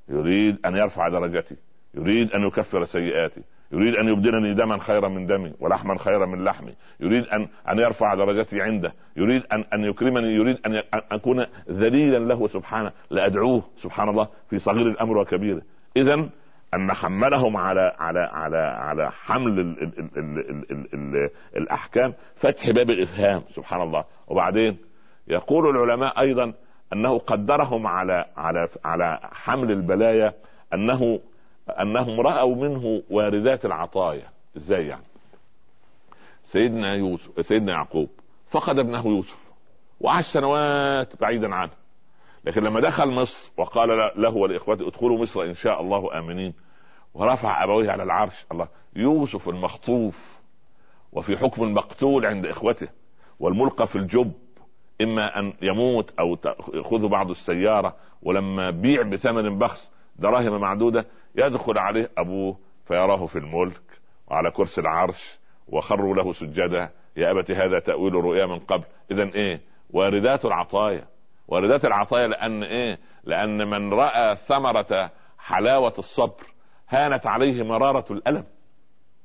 يريد 0.10 0.58
أن 0.66 0.76
يرفع 0.76 1.10
درجتي. 1.10 1.56
يريد 1.94 2.32
أن 2.32 2.44
يكفر 2.44 2.86
سيئاتي. 2.86 3.42
يريد 3.72 3.96
أن 3.96 4.08
يبدلني 4.08 4.54
دما 4.54 4.78
خيرا 4.78 5.08
من 5.08 5.26
دمي 5.26 5.54
ولحما 5.60 5.98
خيرا 5.98 6.26
من 6.26 6.44
لحمي. 6.44 6.74
يريد 7.00 7.24
ان 7.24 7.48
أن 7.70 7.80
يرفع 7.80 8.14
درجتي 8.16 8.62
عنده. 8.62 8.94
يريد 9.18 9.44
ان 9.52 9.66
أن 9.74 9.84
يكرمني. 9.84 10.28
يريد 10.28 10.58
أن 10.66 10.82
أكون 10.94 11.46
ذليلا 11.70 12.18
له 12.18 12.48
سبحانه. 12.48 12.92
لادعوه 13.10 13.64
سبحان 13.78 14.10
الله 14.10 14.28
في 14.50 14.60
صغير 14.60 14.88
الأمر 14.88 15.18
وكبيره 15.18 15.62
اذا 15.98 16.30
أن 16.74 16.94
حملهم 16.94 17.58
على 17.58 17.96
على 18.00 18.20
على 18.20 18.58
على 18.58 19.12
حمل 19.12 19.60
ال 19.60 19.84
ال 19.84 20.00
ال 20.00 20.18
ال 20.18 20.72
ال 20.72 20.88
ال 20.94 21.30
الأحكام. 21.58 22.14
فتح 22.36 22.70
باب 22.70 22.90
الإفهام 22.90 23.44
سبحان 23.50 23.82
الله. 23.82 24.06
وبعدين 24.28 24.78
يقول 25.28 25.70
العلماء 25.70 26.22
أيضا 26.22 26.54
أنه 26.94 27.20
قدرهم 27.20 27.88
على 27.88 28.26
على 28.38 28.68
على 28.86 29.20
حمل 29.24 29.72
البلايا 29.72 30.34
أنه 30.74 31.20
أنهم 31.70 32.22
رأوا 32.22 32.56
منه 32.56 33.04
واردات 33.10 33.66
العطايا. 33.66 34.30
إزاي 34.58 34.88
يعني؟ 34.88 35.04
سيدنا 36.44 36.94
يوسف 36.96 37.46
سيدنا 37.46 37.72
يعقوب 37.72 38.10
فقد 38.50 38.80
ابنه 38.80 39.08
يوسف 39.08 39.52
وعاش 40.00 40.26
سنوات 40.26 41.22
بعيدا 41.22 41.56
عنه. 41.56 41.81
لكن 42.46 42.64
لما 42.64 42.80
دخل 42.80 43.08
مصر 43.08 43.52
وقال 43.58 43.90
له 44.16 44.30
ولإخوته 44.30 44.88
ادخلوا 44.88 45.18
مصر 45.18 45.42
إن 45.44 45.54
شاء 45.56 45.82
الله 45.82 46.20
آمنين 46.20 46.54
ورفع 47.14 47.64
أبويه 47.64 47.92
على 47.92 48.04
العرش 48.04 48.46
الله 48.52 48.68
يوسف 48.96 49.50
المخطوف 49.50 50.40
وفي 51.12 51.38
حكم 51.38 51.64
المقتول 51.64 52.26
عند 52.26 52.46
إخوته 52.46 52.88
والملقى 53.40 53.88
في 53.88 53.96
الجب 53.96 54.32
إما 55.02 55.40
أن 55.40 55.54
يموت 55.62 56.14
أو 56.20 56.38
ياخذ 56.74 57.08
بعض 57.08 57.30
السيارة 57.30 57.96
ولما 58.22 58.70
بيع 58.70 59.02
بثمن 59.02 59.58
بخس 59.60 59.92
دراهم 60.16 60.62
معدودة 60.62 61.06
يدخل 61.36 61.78
عليه 61.78 62.10
أبوه 62.18 62.58
فيراه 62.88 63.26
في 63.26 63.36
الملك 63.40 63.82
وعلى 64.28 64.52
كرسي 64.52 64.82
العرش 64.82 65.40
وخروا 65.68 66.16
له 66.16 66.34
سجدا 66.34 66.90
يا 67.18 67.32
ابت 67.32 67.52
هذا 67.52 67.80
تأويل 67.80 68.14
رؤيا 68.14 68.46
من 68.46 68.60
قبل 68.60 68.84
اذا 69.12 69.24
إيه؟ 69.24 69.62
واردات 69.90 70.46
العطايا. 70.46 71.08
واردات 71.52 71.86
العطايا 71.86 72.28
لأن 72.28 72.64
إيه؟ 72.64 73.00
لأن 73.24 73.68
من 73.70 73.94
رأى 73.94 74.36
ثمرة 74.36 75.12
حلاوة 75.40 75.94
الصبر 75.98 76.44
هانت 76.90 77.28
عليه 77.28 77.64
مرارة 77.64 78.06
الألم. 78.12 78.44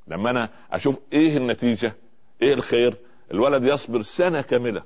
لما 0.09 0.31
أنا 0.31 0.49
أشوف 0.73 0.99
إيه 1.13 1.37
النتيجة؟ 1.37 1.93
إيه 2.43 2.55
الخير؟ 2.55 2.97
الولد 3.31 3.65
يصبر 3.65 4.03
سنة 4.03 4.43
كاملة. 4.43 4.83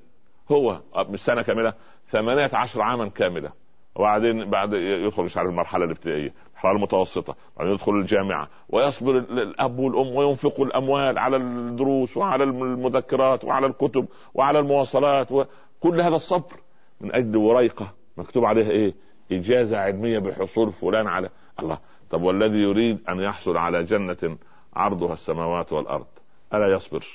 هو 0.53 0.81
مش 1.09 1.21
سنة 1.21 1.43
كاملة 1.43 1.75
ثمانية 2.11 2.51
عشر 2.53 2.83
عاما 2.83 3.09
كاملة. 3.09 3.53
وبعدين 3.97 4.51
بعد 4.51 4.73
يدخل 4.73 5.23
مش 5.23 5.37
عارف 5.37 5.49
المرحلة 5.51 5.85
الابتدائية 5.85 6.33
المرحلة 6.51 6.73
المتوسطة 6.73 7.37
بعدين 7.57 7.75
يدخل 7.75 7.93
الجامعة 7.93 8.49
ويصبر 8.69 9.19
الأب 9.19 9.79
والأم 9.79 10.17
وينفقوا 10.17 10.65
الأموال 10.67 11.19
على 11.19 11.37
الدروس 11.37 12.17
وعلى 12.17 12.45
المذكرات 12.45 13.45
وعلى 13.45 13.67
الكتب 13.67 14.07
وعلى 14.35 14.59
المواصلات 14.59 15.33
وكل 15.33 16.01
هذا 16.01 16.17
الصبر. 16.17 16.57
من 17.00 17.14
أجل 17.14 17.37
وريقة 17.37 17.95
مكتوب 18.16 18.45
عليها 18.45 18.71
إيه؟ 18.71 18.95
إجازة 19.33 19.78
علمية 19.78 20.19
بحصول 20.19 20.73
فلان 20.73 21.07
على 21.07 21.28
الله. 21.61 21.78
طب 22.11 22.23
والذي 22.23 22.62
يريد 22.62 22.99
أن 23.09 23.21
يحصل 23.21 23.57
على 23.57 23.85
جنة 23.85 24.37
عرضها 24.75 25.12
السماوات 25.12 25.73
والأرض؟ 25.73 26.07
ألا 26.54 26.66
يصبر؟ 26.66 27.07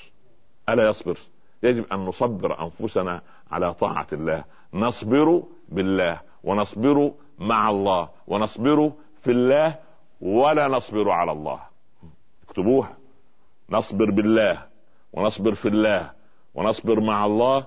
ألا 0.69 0.89
يصبر؟ 0.89 1.19
يجب 1.63 1.85
أن 1.93 1.99
نصبر 1.99 2.63
أنفسنا 2.63 3.21
على 3.51 3.73
طاعة 3.73 4.07
الله. 4.13 4.43
نصبر 4.73 5.43
بالله 5.69 6.21
ونصبر 6.43 7.11
مع 7.39 7.69
الله 7.69 8.09
ونصبر 8.27 8.91
في 9.21 9.31
الله 9.31 9.75
ولا 10.21 10.67
نصبر 10.67 11.09
على 11.09 11.31
الله. 11.31 11.59
اكتبوها. 12.47 12.97
نصبر 13.69 14.11
بالله 14.11 14.65
ونصبر 15.13 15.53
في 15.53 15.67
الله 15.67 16.11
ونصبر 16.55 16.99
مع 16.99 17.25
الله 17.25 17.65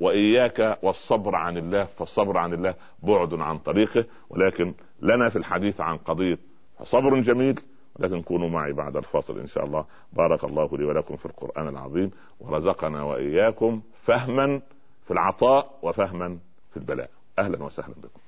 وإياك 0.00 0.78
والصبر 0.82 1.34
عن 1.34 1.56
الله 1.56 1.84
فالصبر 1.84 2.38
عن 2.38 2.52
الله 2.52 2.74
بعد 3.02 3.34
عن 3.34 3.58
طريقه. 3.58 4.04
ولكن 4.30 4.74
لنا 5.02 5.28
في 5.28 5.36
الحديث 5.36 5.80
عن 5.80 5.96
قضية 5.96 6.38
صبر 6.82 7.20
جميل 7.20 7.60
ولكن 7.96 8.22
كونوا 8.22 8.48
معي 8.48 8.72
بعد 8.72 8.96
الفاصل 8.96 9.38
إن 9.38 9.46
شاء 9.46 9.64
الله. 9.64 9.84
بارك 10.12 10.44
الله 10.44 10.78
لي 10.78 10.84
ولكم 10.84 11.16
في 11.16 11.26
القرآن 11.26 11.68
العظيم 11.68 12.10
ورزقنا 12.40 13.02
وإياكم 13.02 13.80
فهما 14.02 14.60
في 15.04 15.10
العطاء 15.10 15.78
وفهما 15.82 16.38
في 16.70 16.76
البلاء. 16.76 17.10
أهلا 17.38 17.64
وسهلا 17.64 17.94
بكم. 17.94 18.20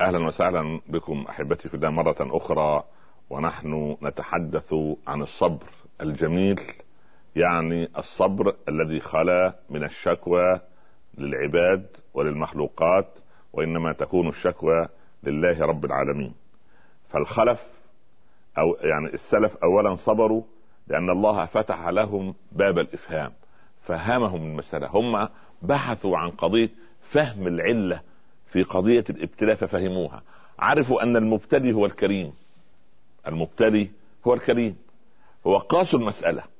أهلا 0.00 0.26
وسهلا 0.26 0.80
بكم 0.88 1.24
أحبتي 1.28 1.68
في 1.68 1.74
الله 1.74 1.90
مرة 1.90 2.16
أخرى 2.20 2.84
ونحن 3.30 3.96
نتحدث 4.02 4.74
عن 5.06 5.22
الصبر 5.22 5.66
الجميل. 6.00 6.60
يعني 7.36 7.88
الصبر 7.98 8.56
الذي 8.68 9.00
خلا 9.00 9.54
من 9.70 9.84
الشكوى 9.84 10.60
للعباد 11.18 11.86
وللمخلوقات 12.14 13.06
وإنما 13.52 13.92
تكون 13.92 14.28
الشكوى 14.28 14.88
لله 15.22 15.60
رب 15.60 15.84
العالمين. 15.84 16.34
فالخلف 17.10 17.66
أو 18.58 18.76
يعني 18.80 19.06
السلف 19.14 19.56
اولا 19.56 19.96
صبروا 19.96 20.42
لأن 20.88 21.10
الله 21.10 21.46
فتح 21.46 21.88
لهم 21.88 22.34
باب 22.52 22.78
الإفهام 22.78 23.32
فهمهم 23.82 24.42
المسألة. 24.42 24.86
هم 24.86 25.28
بحثوا 25.62 26.18
عن 26.18 26.30
قضية 26.30 26.70
فهم 27.00 27.46
العلة 27.46 28.00
في 28.46 28.62
قضية 28.62 29.04
الابتلاء 29.10 29.54
ففهموها. 29.54 30.22
عرفوا 30.58 31.02
أن 31.02 31.16
المبتلي 31.16 31.72
هو 31.72 31.86
الكريم. 31.86 32.32
المبتلي 33.26 33.90
هو 34.26 34.34
الكريم. 34.34 34.76
هو 35.46 35.58
قاسوا 35.58 35.98
المسألة. 35.98 36.51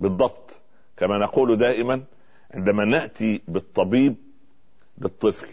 بالضبط. 0.00 0.60
كما 0.96 1.18
نقول 1.18 1.56
دائما 1.56 2.02
عندما 2.54 2.84
نأتي 2.84 3.42
بالطبيب 3.48 4.16
للطفل 4.98 5.48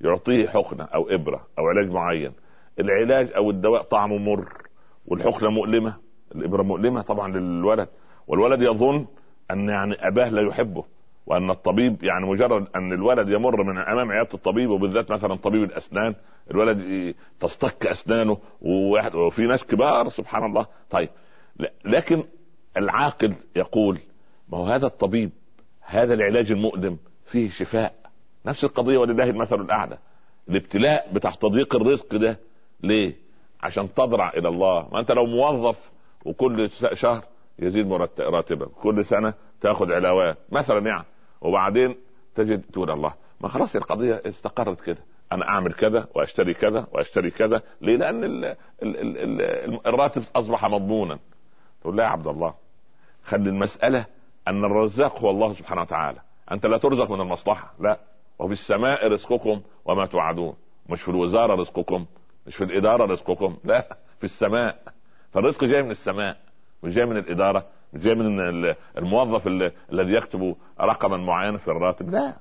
يعطيه 0.00 0.48
حقنة 0.48 0.84
أو 0.84 1.08
إبرة 1.10 1.46
أو 1.58 1.68
علاج 1.68 1.90
معين 1.90 2.32
العلاج 2.80 3.32
أو 3.36 3.50
الدواء 3.50 3.82
طعمه 3.82 4.18
مر 4.18 4.48
والحقنة 5.06 5.50
مؤلمة 5.50 5.94
الإبرة 6.34 6.62
مؤلمة 6.62 7.02
طبعا 7.02 7.32
للولد 7.36 7.88
والولد 8.26 8.62
يظن 8.62 9.06
أن 9.50 9.68
يعني 9.68 10.08
أباه 10.08 10.28
لا 10.28 10.42
يحبه 10.42 10.84
وأن 11.26 11.50
الطبيب 11.50 12.04
يعني 12.04 12.26
مجرد 12.26 12.66
أن 12.76 12.92
الولد 12.92 13.28
يمر 13.28 13.62
من 13.62 13.78
أمام 13.78 14.12
عيادة 14.12 14.34
الطبيب 14.34 14.70
وبالذات 14.70 15.10
مثلا 15.10 15.34
طبيب 15.34 15.62
الأسنان 15.62 16.14
الولد 16.50 17.14
تصطك 17.40 17.86
أسنانه 17.86 18.38
وفي 19.14 19.46
ناس 19.46 19.64
كبار 19.64 20.08
سبحان 20.08 20.44
الله. 20.44 20.66
طيب 20.90 21.08
لكن 21.84 22.24
العاقل 22.76 23.34
يقول 23.56 23.98
ما 24.48 24.58
هو 24.58 24.64
هذا 24.64 24.86
الطبيب 24.86 25.30
هذا 25.80 26.14
العلاج 26.14 26.52
المؤلم 26.52 26.98
فيه 27.26 27.50
شفاء. 27.50 27.94
نفس 28.46 28.64
القضية 28.64 28.98
ولله 28.98 29.24
المثل 29.24 29.60
الأعلى. 29.60 29.98
الابتلاء 30.48 31.12
بتاع 31.12 31.30
تضييق 31.30 31.76
الرزق 31.76 32.16
ده 32.16 32.38
ليه؟ 32.82 33.14
عشان 33.62 33.94
تضرع 33.94 34.28
إلى 34.30 34.48
الله. 34.48 34.88
ما 34.92 35.00
أنت 35.00 35.12
لو 35.12 35.26
موظف 35.26 35.90
وكل 36.24 36.70
شهر 36.92 37.24
يزيد 37.58 37.92
راتبك. 38.20 38.68
كل 38.68 39.04
سنة 39.04 39.34
تأخذ 39.60 39.92
علاوات. 39.92 40.38
مثلا 40.52 40.86
يعني. 40.86 41.04
وبعدين 41.40 41.96
تجد 42.34 42.62
تقول 42.62 42.90
الله. 42.90 43.14
ما 43.40 43.48
خلاص 43.48 43.76
القضية 43.76 44.22
استقرت 44.26 44.80
كده. 44.80 44.98
أنا 45.32 45.48
أعمل 45.48 45.72
كذا 45.72 46.08
وأشتري 46.14 46.54
كذا 46.54 46.86
وأشتري 46.92 47.30
كذا. 47.30 47.62
ليه؟ 47.80 47.96
لأن 47.96 48.24
ال 48.24 48.44
ال 48.44 48.56
ال 48.82 49.40
ال 49.40 49.86
الراتب 49.86 50.22
أصبح 50.36 50.66
مضمونا. 50.66 51.18
تقول 51.80 51.96
لا 51.96 52.02
يا 52.04 52.08
عبد 52.08 52.26
الله. 52.26 52.54
خلي 53.24 53.48
المسألة 53.50 54.06
أن 54.48 54.64
الرزاق 54.64 55.18
هو 55.18 55.30
الله 55.30 55.52
سبحانه 55.52 55.80
وتعالى. 55.80 56.20
أنت 56.52 56.66
لا 56.66 56.78
ترزق 56.78 57.10
من 57.10 57.20
المصلحة 57.20 57.74
لا. 57.80 57.98
وفي 58.38 58.52
السماء 58.52 59.08
رزقكم 59.08 59.60
وما 59.84 60.06
توعدون. 60.06 60.54
مش 60.88 61.02
في 61.02 61.08
الوزارة 61.08 61.54
رزقكم 61.54 62.06
مش 62.46 62.56
في 62.56 62.64
الإدارة 62.64 63.04
رزقكم 63.04 63.56
لا. 63.64 63.96
في 64.18 64.24
السماء. 64.24 64.78
فالرزق 65.32 65.64
جاي 65.64 65.82
من 65.82 65.90
السماء 65.90 66.36
مش 66.82 66.94
جاي 66.94 67.06
من 67.06 67.16
الإدارة 67.16 67.66
مش 67.92 68.02
جاي 68.02 68.14
من 68.14 68.40
الموظف 68.98 69.46
الذي 69.92 70.12
يكتب 70.12 70.56
رقما 70.80 71.16
معينا 71.16 71.58
في 71.58 71.68
الراتب 71.68 72.10
لا. 72.10 72.36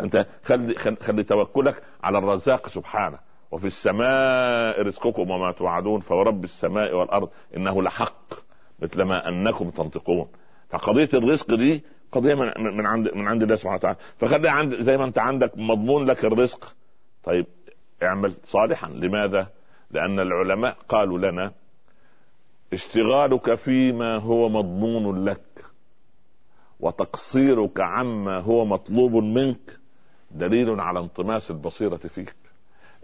أنت 0.00 0.26
خلي 0.44 0.74
خلي 1.02 1.22
توكلك 1.22 1.82
على 2.02 2.18
الرزاق 2.18 2.68
سبحانه. 2.68 3.18
وفي 3.50 3.66
السماء 3.66 4.82
رزقكم 4.82 5.30
وما 5.30 5.52
توعدون. 5.52 6.00
فورب 6.00 6.44
السماء 6.44 6.94
والأرض 6.94 7.28
إنه 7.56 7.82
لحق. 7.82 8.45
مثل 8.80 9.02
ما 9.02 9.28
أنكم 9.28 9.70
تنطقون. 9.70 10.28
فقضية 10.70 11.08
الرزق 11.14 11.54
دي 11.54 11.82
قضية 12.12 12.34
من, 12.34 12.76
من 12.76 12.86
عند 12.86 13.14
من 13.14 13.28
عند 13.28 13.42
الله 13.42 13.56
سبحانه 13.56 13.76
وتعالى. 13.76 13.98
فخلي 14.18 14.50
عند 14.50 14.74
زي 14.74 14.96
ما 14.96 15.04
أنت 15.04 15.18
عندك 15.18 15.58
مضمون 15.58 16.04
لك 16.04 16.24
الرزق. 16.24 16.74
طيب 17.24 17.46
اعمل 18.02 18.34
صالحا. 18.44 18.88
لماذا؟ 18.88 19.48
لأن 19.90 20.20
العلماء 20.20 20.76
قالوا 20.88 21.18
لنا 21.18 21.52
اشتغالك 22.72 23.54
فيما 23.54 24.16
هو 24.16 24.48
مضمون 24.48 25.24
لك 25.24 25.64
وتقصيرك 26.80 27.80
عما 27.80 28.38
هو 28.38 28.64
مطلوب 28.64 29.12
منك 29.12 29.78
دليل 30.30 30.80
على 30.80 30.98
انطماس 30.98 31.50
البصيرة 31.50 31.96
فيك. 31.96 32.34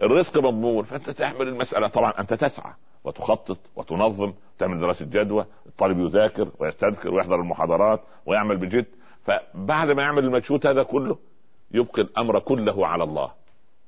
الرزق 0.01 0.37
مضمون 0.37 0.83
فأنت 0.83 1.09
تعمل 1.09 1.47
المسألة. 1.47 1.87
طبعا 1.87 2.11
أنت 2.19 2.33
تسعى. 2.33 2.73
وتخطط 3.03 3.57
وتنظم 3.75 4.33
تعمل 4.59 4.79
دراسة 4.79 5.05
جدوى 5.05 5.45
الطالب 5.65 5.99
يذاكر 5.99 6.49
ويستذكر 6.59 7.13
ويحضر 7.13 7.35
المحاضرات 7.35 8.01
ويعمل 8.25 8.57
بجد. 8.57 8.85
فبعد 9.23 9.91
ما 9.91 10.03
يعمل 10.03 10.23
المجهود 10.23 10.67
هذا 10.67 10.83
كله 10.83 11.17
يبقي 11.71 12.01
الأمر 12.01 12.39
كله 12.39 12.87
على 12.87 13.03
الله. 13.03 13.31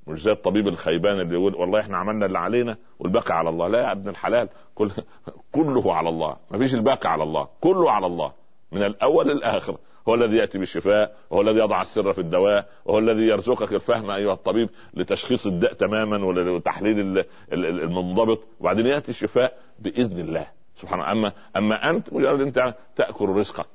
مش 0.07 0.21
زي 0.21 0.31
الطبيب 0.31 0.67
الخيبان 0.67 1.19
اللي 1.19 1.33
يقول 1.33 1.55
والله 1.55 1.79
إحنا 1.79 1.97
عملنا 1.97 2.25
اللي 2.25 2.39
علينا 2.39 2.77
والباقي 2.99 3.37
على 3.37 3.49
الله. 3.49 3.67
لا 3.67 3.79
يا 3.79 3.91
ابن 3.91 4.09
الحلال 4.09 4.49
كل 4.75 4.91
كله 5.55 5.93
على 5.93 6.09
الله. 6.09 6.35
ما 6.51 6.57
فيش 6.57 6.73
الباقي 6.73 7.11
على 7.11 7.23
الله 7.23 7.47
كله 7.61 7.91
على 7.91 8.05
الله. 8.05 8.31
من 8.71 8.83
الأول 8.83 9.27
للآخر. 9.27 9.77
هو 10.09 10.15
الذي 10.15 10.37
يأتي 10.37 10.57
بالشفاء 10.57 11.15
وهو 11.29 11.41
الذي 11.41 11.59
يضع 11.59 11.81
السر 11.81 12.13
في 12.13 12.21
الدواء 12.21 12.69
وهو 12.85 12.99
الذي 12.99 13.21
يرزقك 13.21 13.73
الفهم 13.73 14.09
أيها 14.09 14.33
الطبيب 14.33 14.69
لتشخيص 14.93 15.45
الداء 15.45 15.73
تماما 15.73 16.25
ولتحليل 16.25 17.25
المنضبط. 17.53 18.39
وبعدين 18.59 18.85
يأتي 18.85 19.11
الشفاء 19.11 19.57
بإذن 19.79 20.19
الله. 20.19 20.47
سبحانه 20.77 21.11
اما 21.11 21.31
أما 21.57 21.89
أنت 21.89 22.13
مجرد 22.13 22.41
أنت 22.41 22.75
تأكل 22.95 23.29
رزقك. 23.29 23.67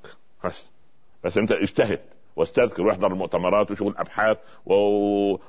بس. 0.45 0.69
بس 1.25 1.39
أنت 1.39 1.53
اجتهد 1.53 2.01
واستذكر 2.37 2.83
واحضر 2.83 3.07
المؤتمرات 3.07 3.71
وشوف 3.71 3.89
الأبحاث 3.89 4.39
و... 4.67 4.75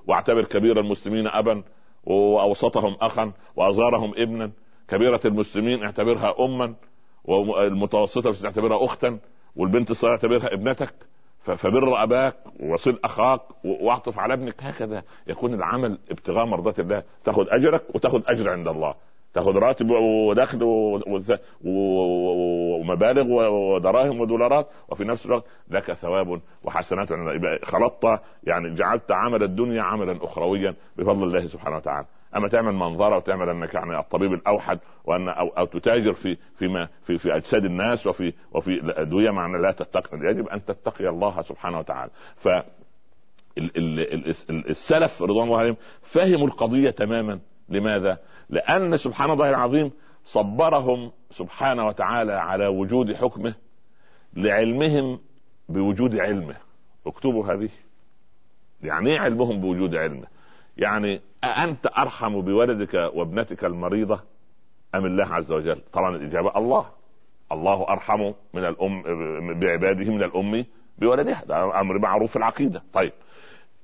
واعتبر 0.07 0.43
كبير 0.45 0.79
المسلمين 0.79 1.27
ابا 1.27 1.63
وأوسطهم 2.03 2.95
اخا 3.01 3.31
وأصغرهم 3.55 4.13
ابنا. 4.17 4.51
كبيرة 4.87 5.19
المسلمين 5.25 5.83
اعتبرها 5.83 6.45
اما 6.45 6.75
والمتوسطة 7.25 8.31
تعتبرها 8.31 8.85
اختا. 8.85 9.19
والبنت 9.55 9.91
الصغيرة 9.91 10.13
اعتبرها 10.13 10.53
ابنتك 10.53 10.93
فبر 11.41 12.03
أباك 12.03 12.35
وصل 12.59 12.99
أخاك 13.03 13.41
وأعطف 13.65 14.19
على 14.19 14.33
ابنك. 14.33 14.63
هكذا 14.63 15.03
يكون 15.27 15.53
العمل 15.53 15.97
ابتغاء 16.11 16.45
مرضات 16.45 16.79
الله. 16.79 17.03
تاخذ 17.23 17.45
أجرك 17.49 17.95
وتاخذ 17.95 18.21
أجر 18.27 18.49
عند 18.49 18.67
الله. 18.67 18.93
تاخذ 19.33 19.55
راتب 19.55 19.89
ودخل 19.91 20.63
ومبالغ 21.63 23.27
ودراهم 23.51 24.19
ودولارات. 24.21 24.67
وفي 24.89 25.03
نفس 25.03 25.25
الوقت 25.25 25.45
لك 25.69 25.93
ثواب 25.93 26.41
وحسنات 26.63 27.09
خلطت 27.63 28.19
يعني 28.43 28.73
جعلت 28.73 29.11
عمل 29.11 29.43
الدنيا 29.43 29.81
عملا 29.81 30.25
أخرويا 30.25 30.75
بفضل 30.97 31.23
الله 31.23 31.47
سبحانه 31.47 31.75
وتعالى. 31.75 32.07
أما 32.35 32.47
تعمل 32.47 32.73
منظرة 32.73 33.17
وتعمل 33.17 33.49
أنك 33.49 33.73
يعني 33.73 33.99
الطبيب 33.99 34.33
الأوحد 34.33 34.79
وأن 35.05 35.29
أو, 35.29 35.47
أو 35.47 35.65
تتاجر 35.65 36.13
في 36.13 36.37
فيما 36.55 36.87
في 37.03 37.17
في 37.17 37.35
أجساد 37.35 37.65
الناس 37.65 38.07
وفي 38.07 38.33
وفي 38.51 38.71
الادويه 38.71 39.29
معنى 39.31 39.61
لا 39.61 39.71
تتقي 39.71 40.17
يجب 40.17 40.47
أن 40.47 40.65
تتقي 40.65 41.09
الله 41.09 41.41
سبحانه 41.41 41.79
وتعالى. 41.79 42.11
ف 42.35 42.47
السلف 44.49 45.21
رضوان 45.21 45.47
الله 45.47 45.57
عليهم 45.57 45.77
فهموا 46.01 46.47
القضية 46.47 46.89
تماما. 46.89 47.39
لماذا؟ 47.69 48.17
لأن 48.49 48.97
سبحان 48.97 49.31
الله 49.31 49.49
العظيم 49.49 49.91
صبرهم 50.25 51.11
سبحانه 51.31 51.85
وتعالى 51.87 52.33
على 52.33 52.67
وجود 52.67 53.13
حكمه 53.13 53.55
لعلمهم 54.33 55.19
بوجود 55.69 56.15
علمه. 56.19 56.55
اكتبوا 57.07 57.53
هذه. 57.53 57.69
يعني 58.83 59.09
إيه 59.09 59.19
علمهم 59.19 59.61
بوجود 59.61 59.95
علمه؟ 59.95 60.27
يعني 60.77 61.21
أأنت 61.43 61.87
أرحم 61.97 62.41
بولدك 62.41 62.93
وابنتك 62.93 63.65
المريضة 63.65 64.19
أم 64.95 65.05
الله 65.05 65.33
عز 65.33 65.51
وجل؟ 65.51 65.81
طبعا 65.93 66.15
الإجابة 66.15 66.57
الله. 66.57 66.85
الله 67.51 67.87
أرحم 67.89 68.31
من 68.53 68.65
الأم 68.65 69.03
بعباده 69.59 70.11
من 70.11 70.23
الأم 70.23 70.65
بولدها. 70.97 71.43
ده 71.45 71.81
أمر 71.81 71.99
معروف 71.99 72.31
في 72.31 72.35
العقيدة. 72.35 72.83
طيب 72.93 73.11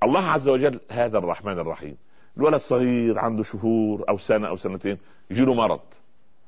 الله 0.04 0.24
عز 0.24 0.50
وجل 0.50 0.80
هذا 0.92 1.18
الرحمن 1.18 1.60
الرحيم 1.60 1.98
الولد 2.38 2.58
صغير 2.62 3.20
عنده 3.20 3.44
شهور 3.44 4.04
أو 4.10 4.18
سنة 4.18 4.48
أو 4.48 4.56
سنتين 4.56 4.98
يجي 5.32 5.46
له 5.46 5.54
مرض 5.54 5.80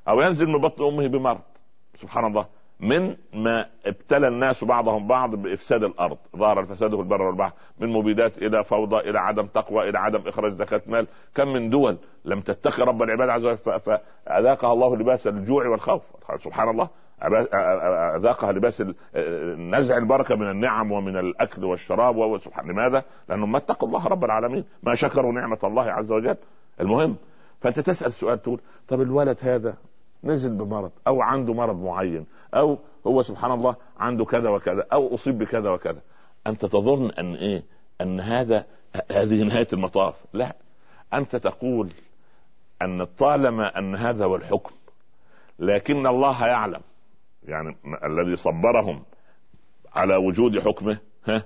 أو 0.08 0.20
ينزل 0.20 0.46
من 0.46 0.58
بطن 0.58 0.84
أمه 0.84 1.06
بمرض. 1.06 1.40
سبحان 1.94 2.24
الله. 2.26 2.46
من 2.80 3.16
ما 3.34 3.66
ابتلى 3.86 4.28
الناس 4.28 4.64
بعضهم 4.64 5.06
بعض 5.06 5.34
بإفساد 5.34 5.84
الأرض. 5.84 6.18
ظهر 6.36 6.60
الفساد 6.60 6.94
في 6.94 7.00
البر 7.00 7.22
والبحر 7.22 7.52
من 7.80 7.88
مبيدات 7.88 8.38
إلى 8.38 8.64
فوضى 8.64 8.96
إلى 8.96 9.18
عدم 9.18 9.46
تقوى 9.46 9.88
إلى 9.88 9.98
عدم 9.98 10.20
إخراج 10.26 10.52
زكاة 10.52 10.82
مال. 10.86 11.06
كم 11.34 11.48
من 11.48 11.70
دول 11.70 11.98
لم 12.24 12.40
تتقي 12.40 12.82
رب 12.82 13.02
العباد 13.02 13.28
عز 13.28 13.44
وجل 13.44 13.56
فأذاقها 13.56 14.72
الله 14.72 14.96
لباس 14.96 15.26
الجوع 15.26 15.66
والخوف. 15.68 16.02
سبحان 16.38 16.68
الله 16.68 16.88
أذاقها 18.16 18.52
لباس 18.52 18.82
نزع 19.58 19.96
البركة 19.96 20.36
من 20.36 20.50
النعم 20.50 20.92
ومن 20.92 21.16
الأكل 21.16 21.64
والشراب 21.64 22.16
وسبحان 22.16 22.70
لماذا؟ 22.70 23.04
لأنهم 23.28 23.52
ما 23.52 23.58
اتقوا 23.58 23.88
الله 23.88 24.06
رب 24.06 24.24
العالمين. 24.24 24.64
ما 24.82 24.94
شكروا 24.94 25.32
نعمة 25.32 25.58
الله 25.64 25.82
عز 25.82 26.12
وجل. 26.12 26.36
المهم 26.80 27.16
فأنت 27.60 27.80
تسأل 27.80 28.12
سؤال 28.12 28.42
تقول 28.42 28.60
طب 28.88 29.00
الولد 29.00 29.38
هذا 29.42 29.74
نزل 30.24 30.56
بمرض 30.56 30.90
أو 31.06 31.22
عنده 31.22 31.54
مرض 31.54 31.76
معين 31.82 32.26
أو 32.54 32.78
هو 33.06 33.22
سبحان 33.22 33.52
الله 33.52 33.76
عنده 33.98 34.24
كذا 34.24 34.50
وكذا 34.50 34.86
أو 34.92 35.14
أصيب 35.14 35.38
بكذا 35.38 35.70
وكذا. 35.70 36.00
أنت 36.46 36.66
تظن 36.66 37.10
أن 37.10 37.34
إيه؟ 37.34 37.62
أن 38.00 38.20
هذا 38.20 38.66
هذه 39.16 39.42
نهاية 39.44 39.68
المطاف. 39.72 40.14
لا. 40.32 40.56
أنت 41.14 41.36
تقول 41.36 41.92
أن 42.82 43.04
طالما 43.04 43.78
أن 43.78 43.96
هذا 43.96 44.24
هو 44.24 44.36
الحكم 44.36 44.74
لكن 45.58 46.06
الله 46.06 46.46
يعلم. 46.46 46.80
يعني 47.42 47.76
الذي 48.04 48.36
صبرهم 48.36 49.02
على 49.92 50.16
وجود 50.16 50.58
حكمه 50.58 50.98
ها؟ 51.26 51.44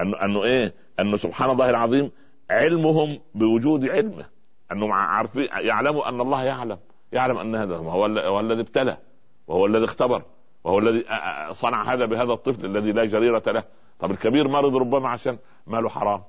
انه 0.00 0.24
أنه 0.24 0.44
إيه؟ 0.44 0.74
أنه 1.00 1.16
سبحان 1.16 1.50
الله 1.50 1.70
العظيم 1.70 2.10
علمهم 2.50 3.18
بوجود 3.34 3.84
علمه. 3.84 4.26
أنهم 4.72 4.92
عارفين 4.92 5.44
يعلموا 5.44 6.08
أن 6.08 6.20
الله 6.20 6.42
يعلم. 6.42 6.78
يعلم 7.12 7.38
أن 7.38 7.54
هذا 7.54 7.76
هو, 7.76 8.06
هو 8.06 8.40
الذي 8.40 8.60
ابتلى 8.60 8.96
وهو 9.46 9.66
الذي 9.66 9.84
اختبر 9.84 10.22
وهو 10.64 10.78
الذي 10.78 11.04
صنع 11.52 11.92
هذا 11.92 12.04
بهذا 12.06 12.32
الطفل 12.32 12.66
الذي 12.66 12.92
لا 12.92 13.04
جريرة 13.04 13.42
له. 13.46 13.64
طب 13.98 14.10
الكبير 14.10 14.48
مرض 14.48 14.76
ربما 14.76 15.08
عشان 15.08 15.38
ماله 15.66 15.88
حرام. 15.88 16.22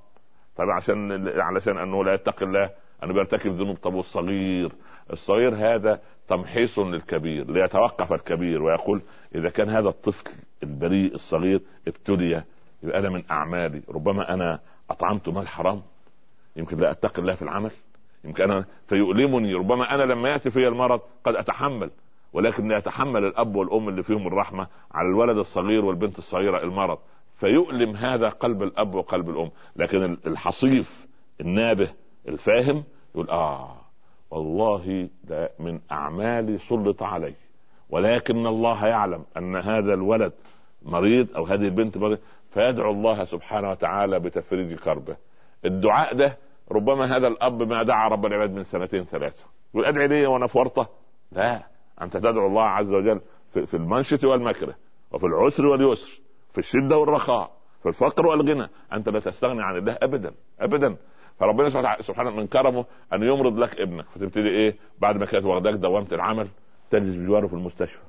طب 0.56 0.70
عشان 0.70 1.28
علشان 1.40 1.78
أنه 1.78 2.04
لا 2.04 2.14
يتقي 2.14 2.46
الله 2.46 2.70
أنه 3.04 3.12
بيرتكب 3.12 3.52
ذنوب. 3.52 3.76
طب 3.76 3.98
الصغير 3.98 4.72
الصغير 5.12 5.54
هذا 5.54 6.00
تمحيص 6.28 6.78
للكبير 6.78 7.50
ليتوقف 7.50 8.12
الكبير 8.12 8.62
ويقول 8.62 9.02
إذا 9.34 9.50
كان 9.50 9.70
هذا 9.70 9.88
الطفل 9.88 10.30
البريء 10.62 11.14
الصغير 11.14 11.60
ابتلي 11.88 12.42
يبقى 12.82 12.98
أنا 12.98 13.10
من 13.10 13.22
أعمالي. 13.30 13.82
ربما 13.88 14.34
أنا 14.34 14.60
أطعمت 14.90 15.28
مال 15.28 15.48
حرام. 15.48 15.82
يمكن 16.56 16.76
لا 16.76 16.90
اتقي 16.90 17.22
الله 17.22 17.34
في 17.34 17.42
العمل. 17.42 17.70
يمكن 18.24 18.44
أنا 18.50 18.64
فيؤلمني 18.86 19.54
ربما 19.54 19.94
أنا 19.94 20.02
لما 20.02 20.28
يأتي 20.28 20.50
في 20.50 20.68
المرض 20.68 21.00
قد 21.24 21.34
أتحمل 21.34 21.90
ولكن 22.32 22.70
يتحمل 22.70 23.24
الأب 23.24 23.56
والأم 23.56 23.88
اللي 23.88 24.02
فيهم 24.02 24.26
الرحمة 24.26 24.66
على 24.92 25.08
الولد 25.08 25.38
الصغير 25.38 25.84
والبنت 25.84 26.18
الصغيرة 26.18 26.62
المرض. 26.62 26.98
فيؤلم 27.36 27.96
هذا 27.96 28.28
قلب 28.28 28.62
الأب 28.62 28.94
وقلب 28.94 29.30
الأم. 29.30 29.50
لكن 29.76 30.16
الحصيف 30.26 31.06
النابه 31.40 31.90
الفاهم 32.28 32.84
يقول 33.14 33.30
آه 33.30 33.76
والله 34.30 35.08
ده 35.24 35.50
من 35.58 35.80
أعمالي 35.92 36.58
سلط 36.58 37.02
علي. 37.02 37.34
ولكن 37.90 38.46
الله 38.46 38.86
يعلم 38.86 39.24
أن 39.36 39.56
هذا 39.56 39.94
الولد 39.94 40.32
مريض 40.82 41.36
أو 41.36 41.44
هذه 41.46 41.64
البنت 41.64 41.98
مريض 41.98 42.18
فيدعو 42.50 42.90
الله 42.90 43.24
سبحانه 43.24 43.70
وتعالى 43.70 44.20
بتفريج 44.20 44.74
كربه. 44.74 45.16
الدعاء 45.64 46.14
ده 46.14 46.36
ربما 46.72 47.16
هذا 47.16 47.28
الأب 47.28 47.62
ما 47.62 47.82
دعا 47.82 48.08
رب 48.08 48.26
العباد 48.26 48.50
من 48.50 48.64
سنتين 48.64 49.04
ثلاثة. 49.04 49.44
يقول 49.74 49.86
أدعي 49.86 50.08
لي 50.08 50.26
وأنا 50.26 50.46
في 50.46 50.58
ورطة. 50.58 50.88
لا 51.32 51.62
أنت 52.02 52.16
تدعو 52.16 52.46
الله 52.46 52.62
عز 52.62 52.92
وجل 52.92 53.20
في 53.50 53.74
المنشط 53.74 54.24
والمكره 54.24 54.74
وفي 55.12 55.26
العسر 55.26 55.66
واليسر 55.66 56.20
في 56.52 56.58
الشدة 56.58 56.98
والرخاء 56.98 57.50
في 57.82 57.88
الفقر 57.88 58.26
والغنى. 58.26 58.68
أنت 58.92 59.08
لا 59.08 59.20
تستغني 59.20 59.62
عن 59.62 59.76
الله 59.76 59.98
ابدا 60.02 60.32
ابدا. 60.60 60.96
فربنا 61.38 61.98
سبحانه 62.00 62.30
من 62.30 62.46
كرمه 62.46 62.84
أن 63.12 63.22
يمرض 63.22 63.58
لك 63.58 63.80
ابنك. 63.80 64.04
فتبتدي 64.04 64.48
إيه؟ 64.48 64.76
بعد 64.98 65.16
ما 65.16 65.26
كانت 65.26 65.44
واخداك 65.44 65.74
دوامة 65.74 66.08
العمل 66.12 66.48
تجلس 66.90 67.16
بجواره 67.16 67.46
في 67.46 67.52
المستشفى. 67.52 68.02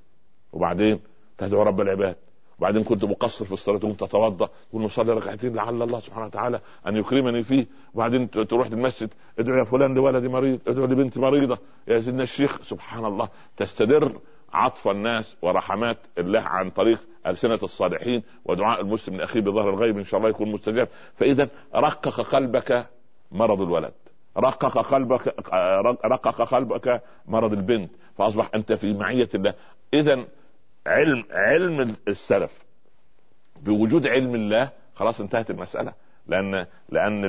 وبعدين 0.53 0.99
تدعو 1.37 1.63
رب 1.63 1.81
العباد. 1.81 2.15
وبعدين 2.63 2.83
كنت 2.83 3.03
مقصر 3.03 3.45
في 3.45 3.51
الصلاة 3.51 3.77
تقوم 3.77 3.93
تتوضا 3.93 4.49
تقول 4.69 4.83
نصلي 4.83 5.13
ركعتين 5.13 5.55
لعل 5.55 5.81
الله 5.81 5.99
سبحانه 5.99 6.25
وتعالى 6.25 6.59
أن 6.87 6.95
يكرمني 6.95 7.43
فيه 7.43 7.65
وبعدين 7.93 8.29
تروح 8.29 8.67
المسجد 8.67 9.09
ادعو 9.39 9.57
يا 9.57 9.63
فلان 9.63 9.93
لولدي 9.93 10.27
مريض 10.27 10.59
ادعو 10.67 10.85
لبنتي 10.85 11.19
مريضة. 11.19 11.57
يا 11.87 11.99
سيدنا 11.99 12.23
الشيخ 12.23 12.61
سبحان 12.61 13.05
الله 13.05 13.29
تستدر 13.57 14.19
عطف 14.53 14.87
الناس 14.87 15.37
ورحمات 15.41 15.97
الله 16.17 16.39
عن 16.39 16.69
طريق 16.69 16.99
ألسنة 17.27 17.59
الصالحين 17.63 18.23
ودعاء 18.45 18.81
المسلم 18.81 19.15
لأخيه 19.15 19.41
بظهر 19.41 19.69
الغيب 19.69 19.97
إن 19.97 20.03
شاء 20.03 20.17
الله 20.17 20.29
يكون 20.29 20.51
مستجاب. 20.51 20.87
فإذا 21.15 21.49
رقق 21.75 22.21
قلبك 22.21 22.87
مرض 23.31 23.61
الولد. 23.61 23.93
رقق 24.37 24.77
قلبك 24.77 25.35
رقق 26.05 26.41
قلبك 26.41 27.01
مرض 27.27 27.53
البنت. 27.53 27.91
فأصبح 28.17 28.49
أنت 28.55 28.73
في 28.73 28.93
معية 28.93 29.29
الله. 29.35 29.53
إذا 29.93 30.25
علم 30.87 31.23
علم 31.31 31.95
السلف. 32.07 32.65
بوجود 33.61 34.07
علم 34.07 34.35
الله 34.35 34.71
خلاص 34.95 35.21
انتهت 35.21 35.49
المسألة. 35.49 35.93
لأن 36.27 36.65
لأن 36.89 37.21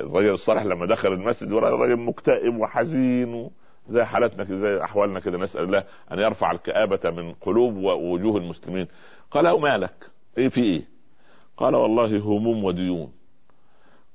الرجل 0.00 0.30
الصالح 0.30 0.62
لما 0.62 0.86
دخل 0.86 1.12
المسجد 1.12 1.52
ورأى 1.52 1.74
الرجل 1.74 1.96
مكتئب 1.96 2.56
وحزين 2.56 3.50
زي 3.88 4.04
حالتنا 4.04 4.44
زي 4.44 4.84
أحوالنا 4.84 5.20
كده. 5.20 5.38
نسأل 5.38 5.62
الله 5.62 5.84
أن 6.12 6.18
يرفع 6.18 6.50
الكآبة 6.50 7.10
من 7.10 7.32
قلوب 7.32 7.76
ووجوه 7.76 8.36
المسلمين. 8.36 8.86
قال 9.30 9.44
له 9.44 9.58
مالك؟ 9.58 10.10
إيه 10.38 10.48
في 10.48 10.60
إيه؟ 10.60 10.82
قال 11.56 11.74
والله 11.74 12.18
هموم 12.18 12.64
وديون. 12.64 13.12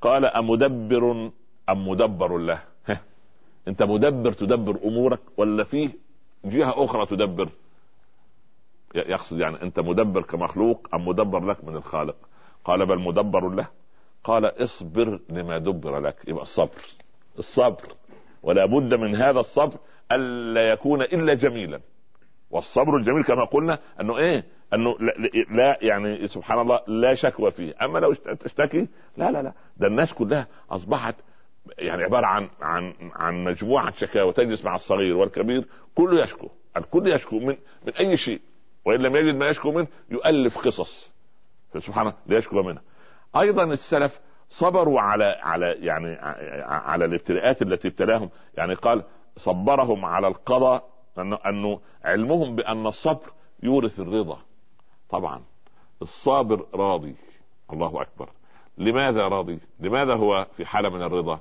قال 0.01 0.25
أمدبر 0.25 1.31
أم 1.69 1.87
مدبر 1.87 2.37
له؟ 2.37 2.61
أنت 3.67 3.83
مدبر 3.83 4.33
تدبر 4.33 4.79
أمورك 4.85 5.19
ولا 5.37 5.63
فيه 5.63 5.89
جهة 6.45 6.85
أخرى 6.85 7.05
تدبر. 7.05 7.49
يقصد 8.95 9.39
يعني 9.39 9.61
أنت 9.61 9.79
مدبر 9.79 10.21
كمخلوق 10.21 10.87
أم 10.93 11.07
مدبر 11.07 11.45
لك 11.45 11.63
من 11.63 11.75
الخالق؟ 11.75 12.15
قال 12.65 12.85
بل 12.85 12.99
مدبر 12.99 13.49
له. 13.49 13.67
قال 14.23 14.63
اصبر 14.63 15.19
لما 15.29 15.57
دبر 15.57 15.99
لك. 15.99 16.15
يبقى 16.27 16.43
الصبر. 16.43 16.81
الصبر. 17.39 17.87
ولا 18.43 18.65
بد 18.65 18.93
من 18.93 19.15
هذا 19.15 19.39
الصبر 19.39 19.77
ألا 20.11 20.69
يكون 20.69 21.01
إلا 21.01 21.33
جميلا. 21.33 21.79
والصبر 22.51 22.97
الجميل 22.97 23.23
كما 23.23 23.45
قلنا 23.45 23.79
أنه 24.01 24.17
إيه؟ 24.17 24.45
أنه 24.73 24.95
لا, 25.51 25.77
يعني 25.81 26.27
سبحان 26.27 26.59
الله 26.59 26.79
لا 26.87 27.13
شكوى 27.13 27.51
فيه. 27.51 27.73
أما 27.81 27.99
لو 27.99 28.13
تشتكي 28.13 28.87
لا 29.17 29.31
لا 29.31 29.41
لا. 29.43 29.53
ده 29.77 29.87
الناس 29.87 30.13
كلها 30.13 30.47
أصبحت 30.71 31.15
يعني 31.77 32.03
عبارة 32.03 32.25
عن 32.25 32.49
عن 32.61 32.93
عن 33.15 33.43
مجموعة 33.43 33.91
شكاوى 33.91 34.33
تجلس 34.33 34.65
مع 34.65 34.75
الصغير 34.75 35.15
والكبير 35.15 35.67
كله 35.95 36.23
يشكو. 36.23 36.49
الكل 36.77 37.07
يشكو 37.07 37.39
من 37.39 37.57
من 37.85 37.93
أي 37.99 38.17
شيء. 38.17 38.41
وإن 38.85 38.99
لم 38.99 39.15
يجد 39.15 39.35
ما 39.35 39.47
يشكو 39.47 39.71
منه 39.71 39.87
يؤلف 40.11 40.57
قصص. 40.57 41.13
سبحان 41.77 42.07
الله 42.07 42.17
ليشكو 42.27 42.63
منها. 42.63 42.81
أيضا 43.35 43.63
السلف 43.63 44.19
صبروا 44.49 45.01
على 45.01 45.25
على 45.25 45.65
يعني 45.65 46.17
على 46.65 47.05
الابتلاءات 47.05 47.61
التي 47.61 47.87
ابتلاهم. 47.87 48.29
يعني 48.57 48.73
قال 48.73 49.03
صبرهم 49.37 50.05
على 50.05 50.27
القضاء 50.27 50.89
انه 51.17 51.39
انه 51.45 51.79
علمهم 52.03 52.55
بأن 52.55 52.87
الصبر 52.87 53.31
يورث 53.63 53.99
الرضا. 53.99 54.39
طبعا 55.09 55.43
الصابر 56.01 56.65
راضي. 56.73 57.15
الله 57.73 58.01
أكبر. 58.01 58.29
لماذا 58.77 59.27
راضي؟ 59.27 59.59
لماذا 59.79 60.15
هو 60.15 60.47
في 60.57 60.65
حالة 60.65 60.89
من 60.89 61.01
الرضا؟ 61.01 61.39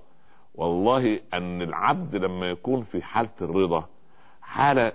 والله 0.58 1.20
أن 1.34 1.62
العبد 1.62 2.16
لما 2.16 2.46
يكون 2.46 2.82
في 2.82 3.02
حالة 3.02 3.30
الرضا 3.40 3.88
حالة 4.42 4.92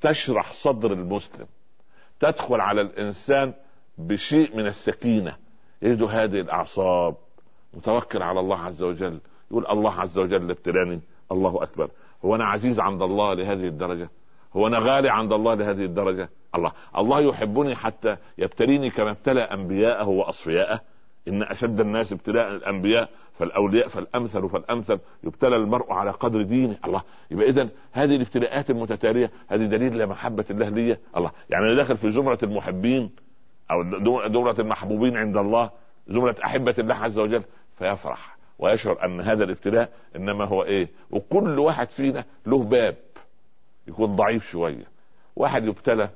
تشرح 0.00 0.52
صدر 0.52 0.92
المسلم 0.92 1.46
تدخل 2.20 2.60
على 2.60 2.80
الإنسان 2.80 3.54
بشيء 3.98 4.56
من 4.56 4.66
السكينة 4.66 5.36
يجد 5.82 6.02
هذه 6.02 6.40
الأعصاب 6.40 7.16
متوكل 7.74 8.22
على 8.22 8.40
الله 8.40 8.58
عز 8.58 8.82
وجل 8.82 9.20
يقول 9.50 9.66
الله 9.66 9.92
عز 10.00 10.18
وجل 10.18 10.50
ابتلاني 10.50 11.00
الله 11.32 11.62
أكبر. 11.62 11.90
هو 12.24 12.34
أنا 12.34 12.46
عزيز 12.46 12.80
عند 12.80 13.02
الله 13.02 13.34
لهذه 13.34 13.66
الدرجة؟ 13.66 14.10
هو 14.56 14.66
أنا 14.66 14.78
غالي 14.78 15.10
عند 15.10 15.32
الله 15.32 15.54
لهذه 15.54 15.84
الدرجة؟ 15.84 16.28
الله. 16.54 16.72
الله 16.96 17.20
يحبني 17.20 17.76
حتى 17.76 18.16
يبتليني 18.38 18.90
كما 18.90 19.10
ابتلى 19.10 19.40
أنبياءه 19.40 20.08
وأصفياءه؟ 20.08 20.80
إن 21.28 21.42
أشد 21.42 21.80
الناس 21.80 22.12
ابتلاء 22.12 22.48
الأنبياء 22.48 23.08
فالأولياء 23.38 23.88
فالأمثل 23.88 24.48
فالأمثل 24.48 24.98
يبتلى 25.24 25.56
المرء 25.56 25.92
على 25.92 26.10
قدر 26.10 26.42
دينه. 26.42 26.76
الله. 26.84 27.02
يبقى 27.30 27.48
اذا 27.48 27.68
هذه 27.92 28.16
الابتلاءات 28.16 28.70
المتتالية 28.70 29.30
هذه 29.48 29.64
دليل 29.66 29.98
لمحبه 29.98 30.44
الله 30.50 30.68
لي 30.68 30.96
الله. 31.16 31.30
يعني 31.50 31.64
أنا 31.66 31.74
داخل 31.74 31.96
في 31.96 32.10
زمرة 32.10 32.38
المحبين 32.42 33.10
أو 33.70 33.82
زمرة 34.28 34.60
المحبوبين 34.60 35.16
عند 35.16 35.36
الله 35.36 35.70
زمرة 36.08 36.36
أحبة 36.44 36.74
الله 36.78 36.94
عز 36.94 37.18
وجل 37.18 37.42
فيفرح 37.78 38.36
ويشعر 38.58 39.04
أن 39.04 39.20
هذا 39.20 39.44
الابتلاء 39.44 39.92
إنما 40.16 40.44
هو 40.44 40.64
إيه؟ 40.64 40.88
وكل 41.10 41.58
واحد 41.58 41.88
فينا 41.88 42.24
له 42.46 42.62
باب 42.62 42.96
يكون 43.88 44.16
ضعيف 44.16 44.50
شوية. 44.50 44.84
واحد 45.36 45.64
يبتلى 45.64 46.10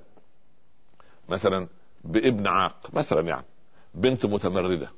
مثلا 1.29 1.69
بابن 2.05 2.47
عاق 2.47 2.91
مثلا 2.93 3.21
يعني. 3.21 3.45
بنت 3.95 4.27
متمردة. 4.27 4.91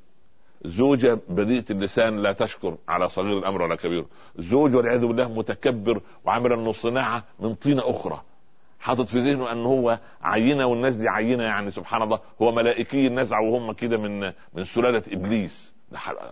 زوجة 0.65 1.19
بذيئة 1.29 1.65
اللسان 1.71 2.19
لا 2.19 2.31
تشكر 2.31 2.77
على 2.87 3.09
صغير 3.09 3.37
الأمر 3.37 3.61
ولا 3.61 3.75
كبير. 3.75 4.05
زوج 4.35 4.75
والعياذ 4.75 5.05
بالله 5.05 5.33
متكبر 5.33 6.01
وعامل 6.25 6.53
انه 6.53 6.71
صناعة 6.71 7.23
من 7.39 7.55
طينة 7.55 7.81
أخرى. 7.85 8.21
حاطط 8.79 9.07
في 9.07 9.17
ذهنه 9.17 9.51
أن 9.51 9.65
هو 9.65 9.99
عينة 10.21 10.65
والناس 10.65 10.95
دي 10.95 11.09
عينة 11.09 11.43
يعني 11.43 11.71
سبحان 11.71 12.01
الله. 12.01 12.19
هو 12.41 12.51
ملائكي 12.51 13.07
النزع 13.07 13.39
وهم 13.39 13.71
كده 13.71 13.97
من 13.97 14.19
من 14.53 14.65
سلالة 14.65 15.03
إبليس. 15.11 15.73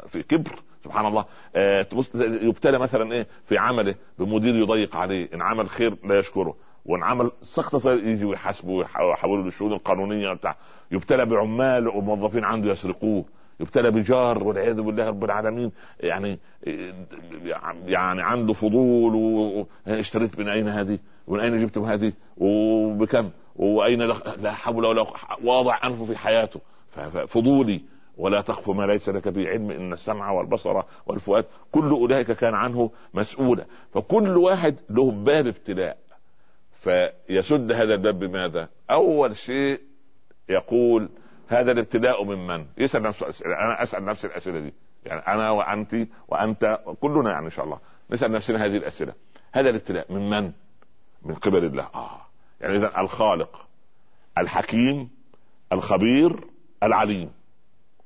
في 0.08 0.24
كبر 0.24 0.60
سبحان 0.84 1.06
الله. 1.06 1.26
آه 1.56 1.88
يبتلى 2.16 2.80
مثلا 2.80 3.12
إيه؟ 3.12 3.28
في 3.46 3.58
عمله 3.58 3.96
بمدير 4.20 4.56
يضيق 4.56 4.96
عليه. 4.96 5.30
إن 5.34 5.42
عمل 5.42 5.70
خير 5.70 5.98
لا 6.04 6.20
يشكره. 6.20 6.56
وإن 6.86 7.04
عمل 7.04 7.32
سخط 7.42 7.86
يجي 7.86 8.26
ويحاسبه 8.26 8.72
ويحوله 8.72 9.44
للشؤون 9.44 9.74
القانونية 9.74 10.34
بتاع 10.34 10.56
يبتلى 10.92 11.26
بعمال 11.26 11.88
وموظفين 11.88 12.44
عنده 12.44 12.72
يسرقوه 12.72 13.26
يبتلى 13.60 13.92
بجار 13.92 14.44
والعياذ 14.44 14.82
بالله 14.82 15.08
رب 15.08 15.24
العالمين 15.24 15.72
يعني 16.00 16.40
يعني 17.86 18.22
عنده 18.22 18.54
فضول 18.54 19.16
واشتريت 19.88 20.40
من 20.40 20.50
أين 20.50 20.68
هذه؟ 20.68 21.00
ومن 21.28 21.40
أين 21.40 21.66
جبتم 21.66 21.84
هذه؟ 21.84 22.14
وبكم؟ 22.38 23.30
وأين 23.56 24.02
لا 24.42 24.52
حول 24.52 24.86
ولا 24.86 25.06
واضع 25.44 25.80
أنفه 25.84 26.06
في 26.06 26.18
حياته 26.18 26.60
فضولي 27.28 27.82
ولا 28.18 28.42
تخف 28.42 28.70
ما 28.70 28.84
ليس 28.84 29.10
لك 29.10 29.28
به 29.28 29.48
علم 29.50 29.72
إن 29.72 29.94
السمع 29.94 30.32
والبصر 30.32 30.82
والفؤاد 31.06 31.46
كل 31.72 31.90
أولئك 31.90 32.32
كان 32.32 32.54
عنه 32.54 32.92
مسؤولا 33.14 33.66
فكل 33.94 34.38
واحد 34.38 34.76
له 34.90 35.12
باب 35.12 35.48
ابتلاء 35.48 35.98
فيسد 36.82 37.72
هذا 37.72 37.94
الباب 37.94 38.20
بماذا؟ 38.20 38.70
أول 38.92 39.36
شيء 39.36 39.80
يقول 40.50 41.10
هذا 41.48 41.72
الابتلاء 41.72 42.24
من 42.24 42.48
من؟ 42.48 42.66
يسأل 42.78 43.02
نفسه 43.02 43.30
أسئلة. 43.30 43.56
أنا 43.56 43.84
أسأل 43.84 44.06
نفسي 44.06 44.28
الأسئلة 44.28 44.60
دي. 44.60 44.74
يعني 45.06 45.22
أنا 45.22 45.52
وأنت 45.52 46.08
وأنت 46.28 46.80
كلنا 47.02 47.32
يعني 47.32 47.46
إن 47.46 47.52
شاء 47.52 47.66
الله. 47.66 47.80
نسأل 48.12 48.32
نفسنا 48.32 48.66
هذه 48.66 48.78
الأسئلة. 48.78 49.14
هذا 49.52 49.70
الابتلاء 49.70 50.14
من 50.14 50.30
من؟ 50.30 50.52
من 51.24 51.36
قبل 51.36 51.66
الله. 51.66 51.90
آه. 51.96 52.22
يعني 52.62 52.78
اذا 52.78 53.00
الخالق 53.00 53.68
الحكيم 54.38 55.10
الخبير 55.72 56.40
العليم. 56.84 57.32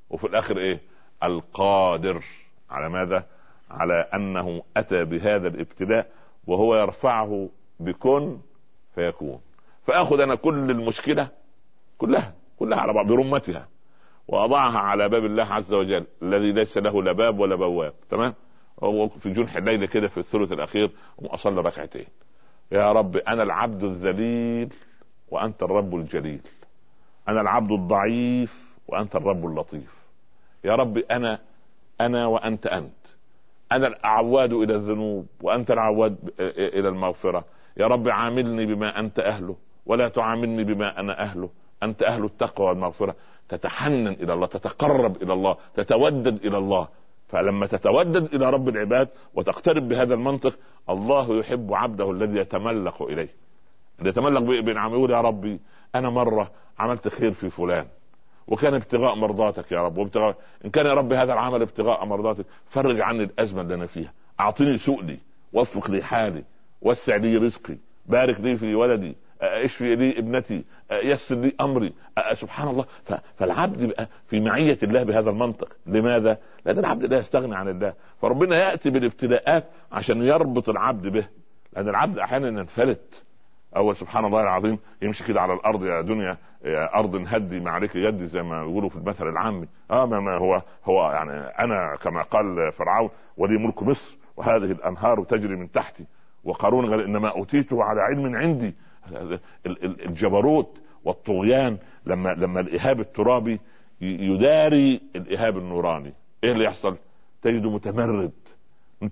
وفي 0.10 0.28
الآخر 0.28 0.58
إيه؟ 0.58 0.80
القادر. 1.24 2.24
على 2.70 2.90
ماذا؟ 2.90 3.26
على 3.72 3.94
أنه 3.94 4.64
أتى 4.78 5.04
بهذا 5.04 5.48
الابتلاء 5.48 6.12
وهو 6.48 6.76
يرفعه 6.76 7.50
بكن 7.80 8.40
فيكون. 8.96 9.42
فآخذ 9.88 10.20
أنا 10.20 10.36
كل 10.36 10.72
المشكلة 10.72 11.32
كلها 12.00 12.34
كلها 12.60 12.80
على 12.80 12.94
بعض 12.94 13.08
برمتها. 13.08 13.68
واضعها 14.28 14.80
على 14.80 15.10
باب 15.10 15.26
الله 15.26 15.44
عز 15.44 15.74
وجل 15.74 16.06
الذي 16.22 16.52
ليس 16.52 16.78
له 16.78 17.04
لا 17.04 17.12
باب 17.12 17.40
ولا 17.40 17.56
بواب. 17.56 17.94
تمام؟ 18.10 18.34
هو 18.84 19.08
في 19.08 19.30
جنح 19.30 19.56
الليل 19.56 19.86
كده 19.86 20.08
في 20.08 20.18
الثلث 20.18 20.52
الأخير 20.52 20.92
واصلي 21.18 21.62
ركعتين 21.62 22.06
يا 22.72 22.92
رب 22.92 23.18
أنا 23.18 23.44
العبد 23.44 23.84
الذليل 23.84 24.74
وأنت 25.32 25.64
الرب 25.64 25.96
الجليل. 25.96 26.42
أنا 27.28 27.42
العبد 27.42 27.72
الضعيف 27.72 28.78
وأنت 28.88 29.16
الرب 29.16 29.46
اللطيف. 29.46 29.96
يا 30.64 30.76
رب 30.76 30.98
أنا 30.98 31.40
أنا 32.02 32.28
وأنت 32.28 32.68
أنت. 32.68 33.06
أنا 33.72 33.88
الأعواد 33.88 34.54
إلى 34.54 34.76
الذنوب 34.76 35.28
وأنت 35.42 35.72
العواد 35.72 36.18
إلى 36.58 36.90
المغفرة. 36.90 37.46
يا 37.78 37.88
رب 37.88 38.10
عاملني 38.10 38.66
بما 38.66 39.00
أنت 39.00 39.20
أهله 39.20 39.56
ولا 39.86 40.08
تعاملني 40.08 40.64
بما 40.64 41.00
أنا 41.00 41.22
أهله. 41.24 41.50
أنت 41.84 42.04
أهل 42.04 42.24
التقوى 42.26 42.68
والمغفرة. 42.68 43.16
تتحنن 43.50 44.08
إلى 44.08 44.34
الله 44.34 44.48
تتقرب 44.48 45.24
إلى 45.24 45.34
الله 45.34 45.56
تتودد 45.76 46.46
إلى 46.46 46.58
الله. 46.58 46.88
فلما 47.28 47.68
تتودد 47.68 48.34
إلى 48.34 48.50
رب 48.50 48.70
العباد 48.70 49.08
وتقترب 49.34 49.88
بهذا 49.88 50.14
المنطق 50.14 50.60
الله 50.90 51.40
يحب 51.40 51.74
عبده 51.74 52.12
الذي 52.12 52.40
يتملق 52.40 53.02
إليه. 53.02 53.30
اللي 54.00 54.10
يتملق 54.10 54.42
بنعم 54.62 54.94
يقول 54.94 55.12
يا 55.12 55.22
ربي 55.22 55.60
أنا 55.96 56.10
مرة 56.10 56.52
عملت 56.80 57.08
خير 57.08 57.32
في 57.32 57.50
فلان 57.50 57.86
وكان 58.48 58.74
ابتغاء 58.74 59.16
مرضاتك 59.16 59.72
يا 59.72 59.78
رب 59.80 59.98
وابتغاء 59.98 60.36
إن 60.66 60.70
كان 60.70 60.86
يا 60.86 60.94
رب 60.94 61.14
هذا 61.14 61.34
العمل 61.34 61.62
ابتغاء 61.62 62.06
مرضاتك 62.06 62.46
فرج 62.70 63.02
عني 63.02 63.24
الأزمة 63.24 63.62
اللي 63.62 63.74
أنا 63.76 63.86
فيها. 63.86 64.14
أعطني 64.40 64.78
سؤلي 64.78 65.18
وفق 65.54 65.92
لي 65.92 66.04
حالي 66.04 66.44
وسع 66.82 67.16
لي 67.16 67.38
رزقي 67.38 67.78
بارك 68.06 68.40
لي 68.40 68.58
في 68.58 68.76
ولدي 68.76 69.16
اشفي 69.42 69.96
لي 69.96 70.20
ابنتي؟ 70.20 70.64
يسر 70.92 71.36
لي 71.36 71.54
امري. 71.62 71.94
سبحان 72.34 72.68
الله. 72.68 72.86
فالعبد 73.36 73.86
بقى 73.86 74.08
في 74.28 74.40
معية 74.40 74.78
الله 74.84 75.04
بهذا 75.04 75.30
المنطق. 75.30 75.74
لماذا؟ 75.86 76.38
لأن 76.66 76.80
العبد 76.80 77.06
لا 77.06 77.18
يستغني 77.18 77.56
عن 77.56 77.68
الله. 77.68 77.94
فربنا 78.22 78.56
يأتي 78.56 78.90
بالابتلاءات 78.90 79.64
عشان 79.92 80.22
يربط 80.22 80.70
العبد 80.70 81.08
به. 81.08 81.28
لأن 81.74 81.90
العبد 81.90 82.18
أحيانا 82.18 82.48
ينفلت. 82.48 83.24
أول 83.76 83.96
سبحان 83.96 84.26
الله 84.26 84.42
العظيم 84.42 84.80
يمشي 85.02 85.24
كده 85.24 85.42
على 85.42 85.54
الأرض 85.54 85.86
يا 85.86 86.02
دنيا 86.02 86.38
يا 86.66 86.96
أرض 87.00 87.16
هدي 87.28 87.70
عليك 87.70 87.96
يدي 87.96 88.28
زي 88.28 88.44
ما 88.44 88.62
يقولوا 88.62 88.90
في 88.90 88.96
المثل 88.96 89.28
العامي. 89.28 89.68
آه 89.92 90.06
ما 90.06 90.38
هو 90.38 90.62
هو 90.86 91.12
يعني 91.12 91.32
أنا 91.32 91.96
كما 92.02 92.22
قال 92.22 92.72
فرعون 92.72 93.10
ولي 93.38 93.58
ملك 93.58 93.84
مصر 93.84 94.18
وهذه 94.38 94.72
الأنهار 94.72 95.24
تجري 95.24 95.56
من 95.56 95.72
تحتي. 95.72 96.06
وقارون 96.44 96.90
قال 96.90 97.02
إنما 97.02 97.30
أوتيته 97.30 97.84
على 97.84 98.02
علم 98.02 98.36
عندي. 98.36 98.76
الجبروت 100.06 100.78
والطغيان 101.04 101.78
لما 102.06 102.30
لما 102.30 102.60
الإيهاب 102.60 103.00
الترابي 103.00 103.60
يداري 104.02 105.02
الإيهاب 105.16 105.58
النوراني 105.58 106.14
إيه 106.44 106.52
اللي 106.52 106.64
يحصل؟ 106.66 106.98
تجده 107.42 107.70
متمرد 107.70 108.32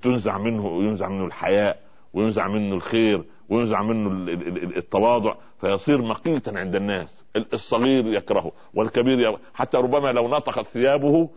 تنزع 0.02 0.38
منه 0.38 0.84
ينزع 0.84 1.10
منه 1.10 1.26
الحياء 1.26 1.80
وينزع 2.14 2.48
منه 2.48 2.76
الخير 2.76 3.24
وينزع 3.50 3.82
منه 3.84 4.32
التواضع 4.78 5.36
فيصير 5.62 6.02
مقيتا 6.02 6.52
عند 6.56 6.76
الناس 6.76 7.26
الصغير 7.54 8.06
يكرهه 8.06 8.52
والكبير 8.74 9.20
يكره 9.20 9.40
حتى 9.54 9.78
ربما 9.78 10.12
لو 10.12 10.28
نطقت 10.28 10.68
ثيابه 10.68 11.30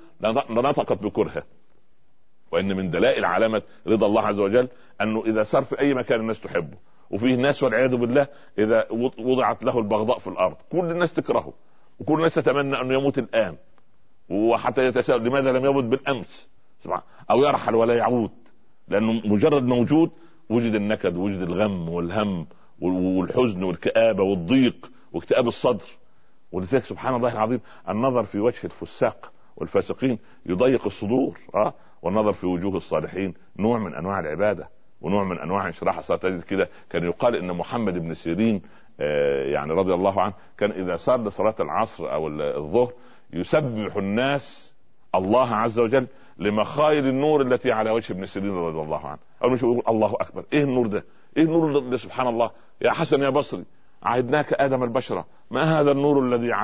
لنطقت 0.50 1.02
بكرهه. 1.02 1.42
وإن 2.52 2.76
من 2.76 2.90
دلائل 2.90 3.24
علامة 3.24 3.62
رضا 3.86 4.06
الله 4.06 4.22
عز 4.22 4.38
وجل 4.38 4.68
أنه 5.00 5.22
إذا 5.26 5.42
صار 5.42 5.62
في 5.64 5.80
أي 5.80 5.94
مكان 5.94 6.20
الناس 6.20 6.40
تحبه. 6.40 6.76
وفيه 7.10 7.34
ناس 7.34 7.62
والعياذ 7.62 7.96
بالله 7.96 8.28
إذا 8.58 8.86
وضعت 9.18 9.64
له 9.64 9.78
البغضاء 9.78 10.18
في 10.18 10.26
الأرض. 10.26 10.56
كل 10.72 10.90
الناس 10.90 11.14
تكرهه. 11.14 11.52
وكل 12.00 12.14
الناس 12.14 12.34
تتمنى 12.34 12.80
أنه 12.80 12.94
يموت 12.94 13.18
الآن. 13.18 13.56
وحتى 14.28 14.82
يتساءل 14.84 15.24
لماذا 15.24 15.52
لم 15.52 15.64
يمت 15.66 15.84
بالأمس. 15.84 16.48
أو 17.30 17.44
يرحل 17.44 17.74
ولا 17.74 17.94
يعود. 17.94 18.30
لأنه 18.88 19.12
مجرد 19.24 19.62
موجود 19.62 20.10
وجد 20.50 20.74
النكد 20.74 21.16
وجد 21.16 21.40
الغم 21.40 21.88
والهم 21.88 22.46
والحزن 22.80 23.62
والكآبة 23.62 24.22
والضيق 24.22 24.90
واكتئاب 25.12 25.48
الصدر. 25.48 25.86
ولذلك 26.52 26.84
سبحان 26.84 27.14
الله 27.14 27.32
العظيم 27.32 27.60
النظر 27.88 28.24
في 28.24 28.38
وجه 28.38 28.64
الفساق 28.64 29.32
والفاسقين 29.56 30.18
يضيق 30.46 30.84
الصدور 30.86 31.38
آه. 31.54 31.74
والنظر 32.02 32.32
في 32.32 32.46
وجوه 32.46 32.76
الصالحين 32.76 33.34
نوع 33.58 33.78
من 33.78 33.94
أنواع 33.94 34.20
العبادة. 34.20 34.68
ونوع 35.00 35.24
من 35.24 35.38
أنواع 35.38 35.66
انشراح 35.66 35.98
الصلاه 35.98 36.40
كده. 36.48 36.68
كان 36.90 37.04
يقال 37.04 37.36
إن 37.36 37.52
محمد 37.52 37.98
بن 37.98 38.14
سيرين 38.14 38.62
آه، 39.00 39.44
يعني 39.44 39.72
رضي 39.72 39.94
الله 39.94 40.20
عنه 40.20 40.34
كان 40.58 40.70
إذا 40.70 40.96
صار 40.96 41.22
لصلاه 41.24 41.54
العصر 41.60 42.12
أو 42.12 42.28
الظهر 42.28 42.92
يسبح 43.32 43.96
الناس 43.96 44.74
الله 45.14 45.54
عز 45.54 45.78
وجل 45.80 46.06
لمخايل 46.38 47.06
النور 47.06 47.42
التي 47.42 47.72
على 47.72 47.90
وجه 47.90 48.12
ابن 48.12 48.26
سيرين 48.26 48.50
رضي 48.50 48.80
الله 48.80 49.06
عنه. 49.06 49.18
اول 49.44 49.50
ما 49.50 49.58
يقول 49.58 49.82
الله 49.88 50.14
أكبر. 50.20 50.44
إيه 50.52 50.64
النور 50.64 50.86
ده؟ 50.86 51.04
إيه 51.36 51.42
النور 51.42 51.90
ده 51.90 51.96
سبحان 51.96 52.26
الله؟ 52.26 52.50
يا 52.82 52.90
حسن 52.90 53.22
يا 53.22 53.30
بصري 53.30 53.64
عهدناك 54.02 54.52
آدم 54.52 54.82
البشرة. 54.82 55.26
ما 55.50 55.80
هذا 55.80 55.90
النور 55.90 56.26
الذي 56.26 56.54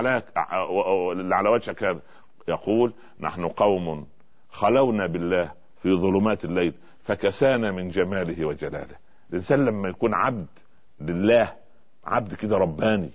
اللي 1.13 1.35
على 1.35 1.49
وجهك 1.51 1.85
هذا؟ 1.85 2.01
يقول 2.49 2.93
نحن 3.21 3.49
قوم 3.49 4.07
خلونا 4.51 5.07
بالله 5.07 5.53
في 5.83 5.93
ظلمات 5.93 6.45
الليل. 6.45 6.75
فكسانا 7.07 7.71
من 7.71 7.89
جماله 7.89 8.45
وجلاله. 8.45 8.97
الإنسان 9.31 9.65
لما 9.65 9.89
يكون 9.89 10.15
عبد 10.15 10.47
لله 11.01 11.53
عبد 12.05 12.35
كده 12.35 12.57
رباني. 12.57 13.11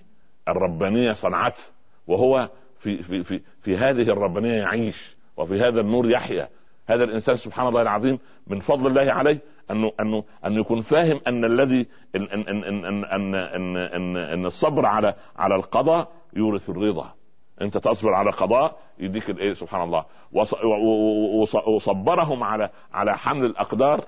الربانية 0.48 1.12
صنعته 1.12 1.64
وهو 2.08 2.50
في 2.80 3.04
في 3.04 3.24
في 3.24 3.42
في 3.62 3.78
هذه 3.78 4.02
الربانية 4.02 4.54
يعيش 4.54 5.16
وفي 5.38 5.62
هذا 5.62 5.82
النور 5.82 6.10
يحيا. 6.10 6.50
هذا 6.88 7.04
الإنسان 7.04 7.36
سبحان 7.36 7.68
الله 7.68 7.82
العظيم 7.82 8.20
من 8.48 8.60
فضل 8.60 8.88
الله 8.88 9.12
عليه 9.12 9.40
أنه 9.72 9.92
أنه 10.00 10.24
انه 10.46 10.60
يكون 10.60 10.82
فاهم 10.82 11.22
أن 11.28 11.46
الذي 11.46 11.88
إن 12.16 12.24
إن 12.24 12.48
إن 12.48 12.64
إن 12.64 12.86
إن, 12.86 13.36
إن, 13.36 13.76
إن, 13.76 14.18
إن 14.18 14.46
الصبر 14.46 14.86
على 14.86 15.16
على 15.38 15.56
القضاء 15.56 16.12
يورث 16.34 16.70
الرضا. 16.70 17.14
انت 17.62 17.78
تصبر 17.78 18.14
على 18.14 18.32
قضاء 18.32 18.78
يديك 19.00 19.30
الايه 19.30 19.54
سبحان 19.54 19.82
الله. 19.82 20.06
وصبرهم 21.68 22.44
على 22.44 22.70
على 22.94 23.18
حمل 23.18 23.46
الأقدار. 23.46 24.06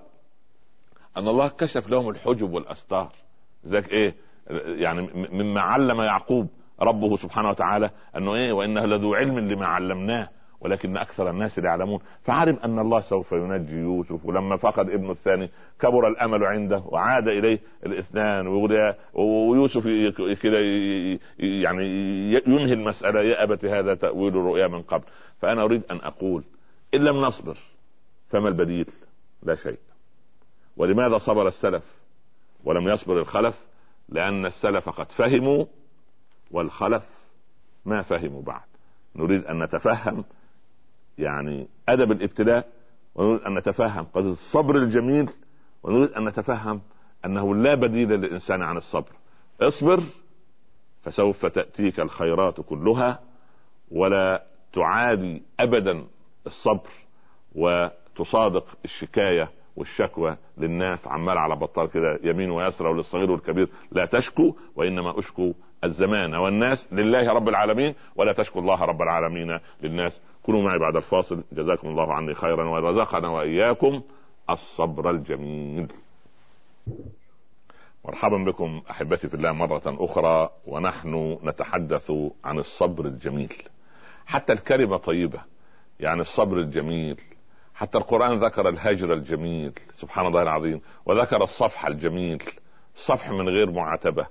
أن 1.17 1.27
الله 1.27 1.47
كشف 1.47 1.87
لهم 1.87 2.09
الحجب 2.09 2.53
والأستار. 2.53 3.09
ذاك 3.67 3.89
إيه 3.91 4.15
يعني 4.67 5.09
مما 5.31 5.61
علم 5.61 6.01
يعقوب 6.01 6.47
ربه 6.81 7.17
سبحانه 7.17 7.49
وتعالى 7.49 7.89
أنه 8.17 8.35
إيه 8.35 8.51
وإنه 8.53 8.85
لذو 8.85 9.15
علم 9.15 9.39
لما 9.39 9.65
علمناه. 9.65 10.29
ولكن 10.63 10.97
أكثر 10.97 11.29
الناس 11.29 11.59
لا 11.59 11.65
يعلمون. 11.65 11.99
فعلم 12.21 12.55
أن 12.63 12.79
الله 12.79 12.99
سوف 12.99 13.31
ينجي 13.31 13.75
يوسف 13.75 14.25
ولما 14.25 14.57
فقد 14.57 14.89
ابنه 14.89 15.11
الثاني. 15.11 15.49
كبر 15.79 16.07
الأمل 16.07 16.43
عنده 16.43 16.83
وعاد 16.85 17.27
إليه 17.27 17.59
الاثنان 17.85 18.47
ويوسف 19.13 19.85
يعني 21.39 21.85
ينهي 22.47 22.73
المسألة. 22.73 23.21
يا 23.21 23.43
ابت 23.43 23.65
هذا 23.65 23.95
تأويل 23.95 24.37
الرؤيا 24.37 24.67
من 24.67 24.81
قبل. 24.81 25.03
فأنا 25.41 25.63
أريد 25.63 25.81
أن 25.91 25.97
أقول 25.97 26.43
إن 26.93 26.99
لم 26.99 27.21
نصبر 27.21 27.57
فما 28.29 28.47
البديل؟ 28.47 28.85
لا 29.43 29.55
شيء. 29.55 29.79
ولماذا 30.77 31.17
صبر 31.17 31.47
السلف 31.47 31.83
ولم 32.63 32.87
يصبر 32.87 33.19
الخلف؟ 33.19 33.65
لأن 34.09 34.45
السلف 34.45 34.89
قد 34.89 35.11
فهموا 35.11 35.65
والخلف 36.51 37.03
ما 37.85 38.01
فهموا 38.01 38.41
بعد. 38.41 38.61
نريد 39.15 39.45
أن 39.45 39.63
نتفهم 39.63 40.23
يعني 41.17 41.67
أدب 41.89 42.11
الابتلاء 42.11 42.67
ونريد 43.15 43.41
أن 43.41 43.53
نتفهم 43.53 44.05
قد 44.13 44.25
الصبر 44.25 44.75
الجميل 44.75 45.29
ونريد 45.83 46.11
أن 46.11 46.25
نتفهم 46.25 46.81
أنه 47.25 47.55
لا 47.55 47.75
بديل 47.75 48.09
للإنسان 48.09 48.61
عن 48.61 48.77
الصبر. 48.77 49.11
اصبر 49.61 49.99
فسوف 51.01 51.45
تأتيك 51.45 51.99
الخيرات 51.99 52.61
كلها 52.61 53.19
ولا 53.91 54.43
تعادي 54.73 55.43
ابدا 55.59 56.03
الصبر 56.47 56.89
وتصادق 57.55 58.65
الشكاية 58.85 59.49
والشكوى 59.75 60.37
للناس. 60.57 61.07
عمال 61.07 61.37
على 61.37 61.55
بطال 61.55 61.89
كده 61.89 62.19
يمين 62.23 62.51
ويسرى 62.51 62.89
وللصغير 62.89 63.31
والكبير. 63.31 63.69
لا 63.91 64.05
تشكو 64.05 64.55
وإنما 64.75 65.19
أشكو 65.19 65.53
الزمان 65.83 66.35
والناس 66.35 66.87
لله 66.93 67.33
رب 67.33 67.49
العالمين 67.49 67.95
ولا 68.15 68.33
تشكو 68.33 68.59
الله 68.59 68.81
رب 68.81 69.01
العالمين 69.01 69.59
للناس. 69.81 70.21
كونوا 70.43 70.61
معي 70.61 70.79
بعد 70.79 70.95
الفاصل. 70.95 71.43
جزاكم 71.51 71.87
الله 71.87 72.13
عني 72.13 72.35
خيرا 72.35 72.69
ورزقنا 72.69 73.27
وإياكم 73.27 74.01
الصبر 74.49 75.09
الجميل. 75.09 75.87
مرحبا 78.05 78.37
بكم 78.37 78.81
أحبتي 78.91 79.29
في 79.29 79.33
الله 79.33 79.51
مرة 79.51 79.81
أخرى 79.85 80.49
ونحن 80.67 81.37
نتحدث 81.43 82.11
عن 82.43 82.59
الصبر 82.59 83.05
الجميل. 83.05 83.53
حتى 84.25 84.53
الكلمة 84.53 84.97
طيبة 84.97 85.41
يعني 85.99 86.21
الصبر 86.21 86.57
الجميل. 86.57 87.21
حتى 87.75 87.97
القرآن 87.97 88.39
ذكر 88.39 88.69
الهجر 88.69 89.13
الجميل 89.13 89.73
سبحان 89.97 90.27
الله 90.27 90.41
العظيم 90.41 90.81
وذكر 91.05 91.43
الصفح 91.43 91.85
الجميل 91.85 92.43
الصفح 92.95 93.29
من 93.29 93.49
غير 93.49 93.71
معاتبه 93.71 94.27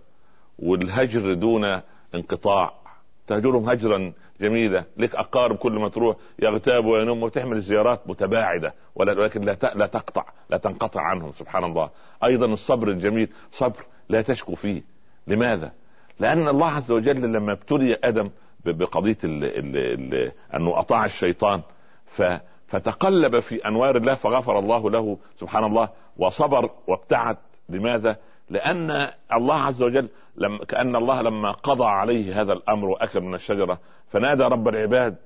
والهجر 0.59 1.35
دون 1.35 1.81
انقطاع. 2.15 2.82
تهجرهم 3.27 3.69
هجرا 3.69 4.13
جميلة 4.41 4.85
لك 4.97 5.15
أقارب 5.15 5.57
كل 5.57 5.73
ما 5.73 5.89
تروح 5.89 6.17
يغتاب 6.39 6.85
وينم 6.87 7.23
وتعمل 7.23 7.61
زيارات 7.61 8.09
متباعدة 8.09 8.75
ولكن 8.95 9.41
لا 9.41 9.57
لا 9.75 9.87
تقطع 9.87 10.25
لا 10.51 10.57
تنقطع 10.57 11.01
عنهم 11.01 11.33
سبحان 11.39 11.65
الله 11.65 11.91
أيضا 12.25 12.47
الصبر 12.47 12.89
الجميل 12.89 13.29
صبر 13.53 13.85
لا 14.09 14.23
تشكو 14.23 14.55
فيه 14.55 14.83
لماذا؟ 15.27 15.73
لأن 16.21 16.49
الله 16.49 16.71
عز 16.71 16.93
وجل 16.93 17.33
لما 17.33 17.53
ابتلي 17.53 17.99
آدم 18.05 18.31
بقضية 18.65 19.19
ال 19.25 19.45
ال 19.45 19.77
ال 20.15 20.33
أنه 20.55 20.79
أطاع 20.81 21.05
الشيطان 21.05 21.63
ف 22.07 22.23
فتقلب 22.67 23.39
في 23.39 23.69
أنوار 23.69 23.97
الله 23.97 24.15
فغفر 24.15 24.59
الله 24.59 24.91
له 24.91 25.19
سبحان 25.41 25.65
الله 25.65 25.89
وصبر 26.17 26.71
وابتعد 26.87 27.37
لماذا؟ 27.69 28.17
لأن 28.53 29.09
الله 29.33 29.55
عز 29.55 29.83
وجل 29.83 30.09
لم 30.37 30.59
كأن 30.59 30.97
الله 30.97 31.23
لما 31.23 31.51
قضى 31.51 31.85
عليه 31.85 32.41
هذا 32.41 32.53
الأمر 32.53 32.89
وأكل 32.89 33.21
من 33.21 33.35
الشجرة 33.35 33.79
فنادى 34.09 34.43
رب 34.43 34.69
العباد 34.69 35.17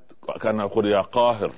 كان 0.40 0.60
يقول 0.60 0.86
يا 0.86 1.00
قاهر 1.00 1.50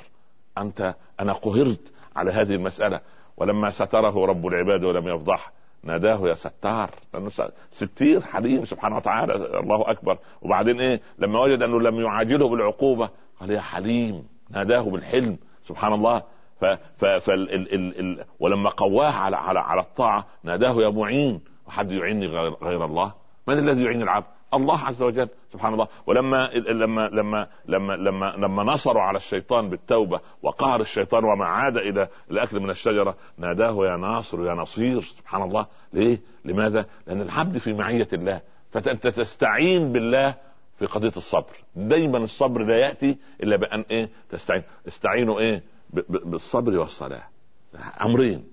أنت 0.59 0.95
أنا 1.21 1.33
قهرت 1.33 1.93
على 2.17 2.31
هذه 2.31 2.55
المسألة. 2.55 3.01
ولما 3.37 3.71
ستره 3.71 4.27
رب 4.27 4.47
العباد 4.47 4.85
ولم 4.85 5.09
يفضح 5.09 5.53
ناداه 5.83 6.29
يا 6.29 6.35
ستار 6.35 6.91
لأنه 7.15 7.31
ستير 7.71 8.21
حليم 8.21 8.65
سبحانه 8.65 8.97
وتعالى 8.97 9.35
الله 9.35 9.91
أكبر. 9.91 10.19
وبعدين 10.43 10.81
إيه؟ 10.81 11.01
لما 11.19 11.41
وجد 11.41 11.63
أنه 11.63 11.81
لم 11.81 12.01
يعاجله 12.01 12.49
بالعقوبة 12.49 13.11
قال 13.41 13.51
يا 13.51 13.61
حليم 13.61 14.25
ناداه 14.51 14.83
بالحلم 14.83 15.37
سبحان 15.65 15.93
الله. 15.93 16.23
ف 16.61 16.65
ف 16.97 17.31
ال 17.31 17.55
ال 17.55 18.01
ال 18.01 18.25
ولما 18.41 18.71
قواه 18.71 19.13
على 19.13 19.37
على 19.37 19.61
على 19.61 19.81
الطاعة 19.81 20.27
ناداه 20.45 20.83
يا 20.83 20.89
معين. 20.89 21.41
وحد 21.69 21.93
يعيني 21.93 22.27
غير, 22.27 22.55
غير 22.63 22.85
الله؟ 22.85 23.13
من 23.47 23.59
الذي 23.59 23.85
يعين 23.85 24.03
العبد؟ 24.03 24.27
الله 24.55 24.79
عز 24.79 25.03
وجل 25.03 25.29
سبحان 25.53 25.73
الله. 25.73 25.89
ولما 26.07 26.51
لما 26.55 27.09
لما 27.09 27.49
لما 27.67 27.93
لما 27.93 28.27
لما 28.37 28.63
نصروا 28.63 29.03
على 29.03 29.17
الشيطان 29.17 29.71
بالتوبة 29.71 30.21
وقهر 30.43 30.81
الشيطان 30.81 31.25
وما 31.25 31.45
عاد 31.45 31.77
إلى 31.77 32.09
الأكل 32.31 32.61
من 32.61 32.71
الشجرة 32.71 33.17
ناداه 33.39 33.87
يا 33.87 33.97
ناصر 33.97 34.47
يا 34.47 34.55
نصير 34.55 35.03
سبحان 35.03 35.43
الله. 35.43 35.67
ليه؟ 35.93 36.21
لماذا؟ 36.45 36.87
لأن 37.07 37.21
العبد 37.21 37.59
في 37.59 37.73
معية 37.73 38.09
الله. 38.13 38.41
فانت 38.73 39.07
تستعين 39.07 39.93
بالله 39.93 40.35
في 40.79 40.87
قضية 40.87 41.13
الصبر. 41.17 41.53
دايما 41.77 42.19
الصبر 42.19 42.65
لا 42.65 42.77
يأتي 42.77 43.19
إلا 43.43 43.57
بأن 43.57 43.85
إيه؟ 43.91 44.09
تستعين. 44.31 44.63
استعينوا 44.89 45.39
إيه؟ 45.41 45.63
بالصبر 46.09 46.79
والصلاة. 46.79 47.23
أمرين. 48.03 48.45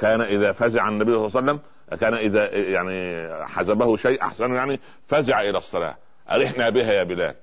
كان 0.00 0.20
إذا 0.20 0.52
فزع 0.52 0.88
النبي 0.88 1.10
صلى 1.10 1.26
الله 1.26 1.36
عليه 1.36 1.52
وسلم 1.52 1.60
كان 1.96 2.14
إذا 2.14 2.54
يعني 2.56 3.28
حزبه 3.46 3.96
شيء 3.96 4.22
أحسن 4.22 4.54
يعني 4.54 4.80
فزع 5.06 5.40
إلى 5.40 5.58
الصلاة. 5.58 5.96
أرحنا 6.30 6.70
بها 6.70 6.92
يا 6.92 7.04
بلال. 7.04 7.34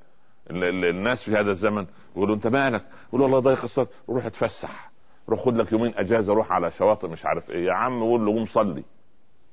الناس 0.49 1.23
في 1.23 1.31
هذا 1.31 1.51
الزمن 1.51 1.85
يقولوا 2.15 2.35
أنت 2.35 2.47
مالك؟ 2.47 2.83
يقول 3.09 3.21
والله 3.21 3.39
ضيق 3.39 3.63
الصدر 3.63 3.87
روح 4.09 4.25
اتفسح. 4.25 4.91
روح 5.29 5.39
خد 5.39 5.57
لك 5.57 5.71
يومين 5.71 5.93
أجازة 5.97 6.33
روح 6.33 6.51
على 6.51 6.71
شواطئ 6.71 7.07
مش 7.07 7.25
عارف 7.25 7.51
إيه. 7.51 7.65
يا 7.65 7.73
عم 7.73 8.03
قول 8.03 8.25
له 8.25 8.33
قوم 8.33 8.45
صلي. 8.45 8.83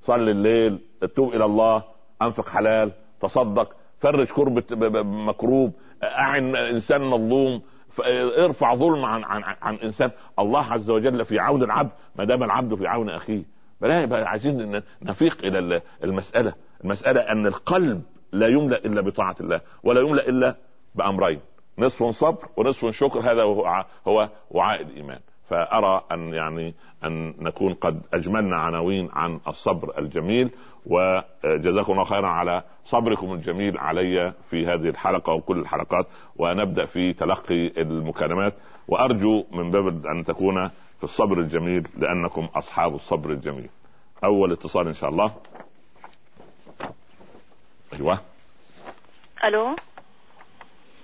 صلي 0.02 0.30
الليل 0.30 0.78
توب 1.14 1.34
إلى 1.34 1.44
الله 1.44 1.82
أنفق 2.22 2.48
حلال 2.48 2.92
تصدق 3.20 3.76
فرج 4.00 4.26
كربة 4.26 4.64
مكروب 5.02 5.72
أعن 6.02 6.56
إنسان 6.56 7.00
مظلوم 7.00 7.62
ارفع 8.38 8.74
ظلم 8.74 9.04
عن 9.04 9.24
عن 9.24 9.56
عن 9.62 9.74
إنسان. 9.74 10.10
الله 10.38 10.72
عز 10.72 10.90
وجل 10.90 11.24
في 11.24 11.38
عون 11.38 11.62
العبد 11.62 11.90
ما 12.16 12.24
دام 12.24 12.42
العبد 12.42 12.74
في 12.74 12.86
عون 12.86 13.10
أخيه. 13.10 13.42
فلا 13.82 14.02
يبقى 14.02 14.28
عايزين 14.28 14.82
نفيق 15.02 15.38
إلى 15.44 15.82
المسألة. 16.04 16.54
المسألة 16.84 17.20
أن 17.20 17.46
القلب 17.46 18.02
لا 18.32 18.48
يملأ 18.48 18.76
إلا 18.78 19.00
بطاعة 19.00 19.36
الله 19.40 19.60
ولا 19.84 20.00
يملأ 20.00 20.28
إلا 20.28 20.54
بأمرين 20.94 21.40
نصف 21.78 22.04
صبر 22.04 22.48
ونصف 22.56 22.90
شكر 22.90 23.20
هذا 23.20 23.42
هو 23.42 23.84
هو 24.08 24.28
وعاء 24.50 24.82
الإيمان. 24.82 25.18
فأرى 25.48 26.04
أن 26.12 26.34
يعني 26.34 26.74
أن 27.04 27.34
نكون 27.38 27.74
قد 27.74 28.06
أجملنا 28.14 28.56
عناوين 28.56 29.08
عن 29.12 29.40
الصبر 29.48 29.98
الجميل 29.98 30.50
وجزاكم 30.86 31.92
الله 31.92 32.04
خيرا 32.04 32.28
على 32.28 32.62
صبركم 32.84 33.32
الجميل 33.32 33.78
علي 33.78 34.32
في 34.50 34.66
هذه 34.66 34.88
الحلقة 34.88 35.32
وكل 35.32 35.58
الحلقات. 35.58 36.06
ونبدأ 36.36 36.84
في 36.84 37.12
تلقي 37.12 37.82
المكالمات. 37.82 38.54
وأرجو 38.88 39.44
من 39.52 39.70
باب 39.70 40.06
أن 40.06 40.24
تكون 40.24 40.70
في 41.02 41.08
الصبر 41.08 41.38
الجميل 41.38 41.88
لأنكم 41.98 42.48
أصحاب 42.54 42.94
الصبر 42.94 43.30
الجميل. 43.30 43.70
أول 44.24 44.52
اتصال 44.52 44.86
إن 44.86 44.92
شاء 44.92 45.10
الله. 45.10 45.34
أيوه. 47.92 48.20
ألو. 49.44 49.76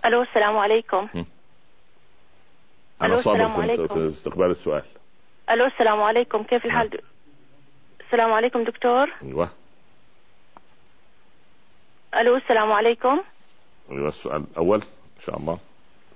ألو 0.04 0.22
السلام 0.22 0.56
عليكم. 0.56 1.08
أنا 3.02 3.16
صابر 3.22 3.48
في, 3.48 3.88
في 3.88 4.08
استقبال 4.08 4.50
السؤال. 4.50 4.84
ألو 5.50 5.66
السلام 5.66 6.02
عليكم 6.02 6.42
كيف 6.42 6.64
الحال؟ 6.64 6.90
نعم. 6.90 7.00
السلام 8.06 8.32
عليكم 8.32 8.64
دكتور. 8.64 9.06
أيوه. 9.22 9.48
ألو 12.14 12.36
السلام 12.36 12.72
عليكم. 12.72 13.22
أيوه 13.90 14.08
السؤال 14.08 14.44
الأول 14.52 14.78
إن 15.16 15.20
شاء 15.20 15.36
الله. 15.36 15.58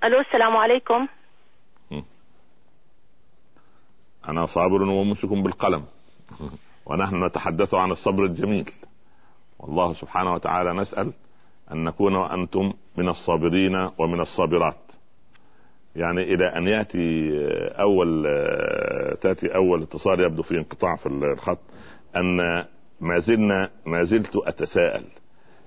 ألو 0.03 0.19
السلام 0.19 0.57
عليكم. 0.57 1.07
أنا 4.29 4.45
صابر 4.45 4.81
وممسك 4.81 5.29
بالقلم. 5.29 5.83
ونحن 6.85 7.23
نتحدث 7.23 7.73
عن 7.73 7.91
الصبر 7.91 8.25
الجميل. 8.25 8.69
والله 9.59 9.93
سبحانه 9.93 10.33
وتعالى 10.33 10.73
نسأل 10.73 11.13
أن 11.71 11.83
نكون 11.83 12.15
وأنتم 12.15 12.73
من 12.97 13.09
الصابرين 13.09 13.89
ومن 13.97 14.19
الصابرات. 14.19 14.91
يعني 15.95 16.21
إلى 16.21 16.57
أن 16.57 16.67
يأتي 16.67 17.31
أول 17.79 18.23
تأتي 19.21 19.55
أول 19.55 19.81
اتصال 19.81 20.19
يبدو 20.19 20.41
في 20.41 20.57
انقطاع 20.57 20.95
في 20.95 21.05
الخط 21.05 21.59
أن 22.15 22.37
ما 23.01 23.19
زلنا 23.19 23.69
ما 23.85 24.03
زلت 24.03 24.35
أتساءل 24.35 25.03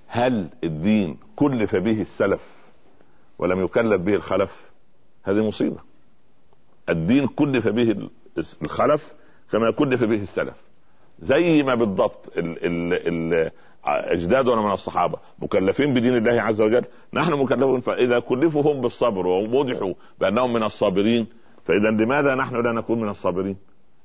هل 0.07 0.49
الدين 0.65 1.17
كلف 1.37 1.77
به 1.77 2.01
السلف 2.01 2.57
ولم 3.39 3.65
يكلف 3.65 4.01
به 4.03 4.15
الخلف؟ 4.15 4.71
هذه 5.25 5.49
مصيبة. 5.49 5.79
الدين 6.89 7.27
كلف 7.27 7.69
به 7.69 8.09
الخلف 8.63 9.15
كما 9.53 9.71
كلف 9.71 10.05
به 10.05 10.23
السلف. 10.23 10.57
زي 11.19 11.63
ما 11.63 11.75
بالضبط 11.75 12.33
اجدادنا 13.87 14.63
من 14.63 14.73
الصحابة 14.73 15.19
مكلفين 15.39 15.95
بدين 15.95 16.17
الله 16.17 16.43
عز 16.43 16.61
وجل 16.61 16.85
نحن 17.13 17.33
مكلفون 17.33 17.81
فإذا 17.81 18.19
كلفوا 18.19 18.63
هم 18.63 18.81
بالصبر 18.81 19.27
ووضحوا 19.27 19.95
بأنهم 20.21 20.53
من 20.53 20.63
الصابرين 20.63 21.27
فإذا 21.65 22.05
لماذا 22.05 22.35
نحن 22.35 22.63
لا 22.63 22.73
نكون 22.73 23.01
من 23.01 23.09
الصابرين؟ 23.09 23.57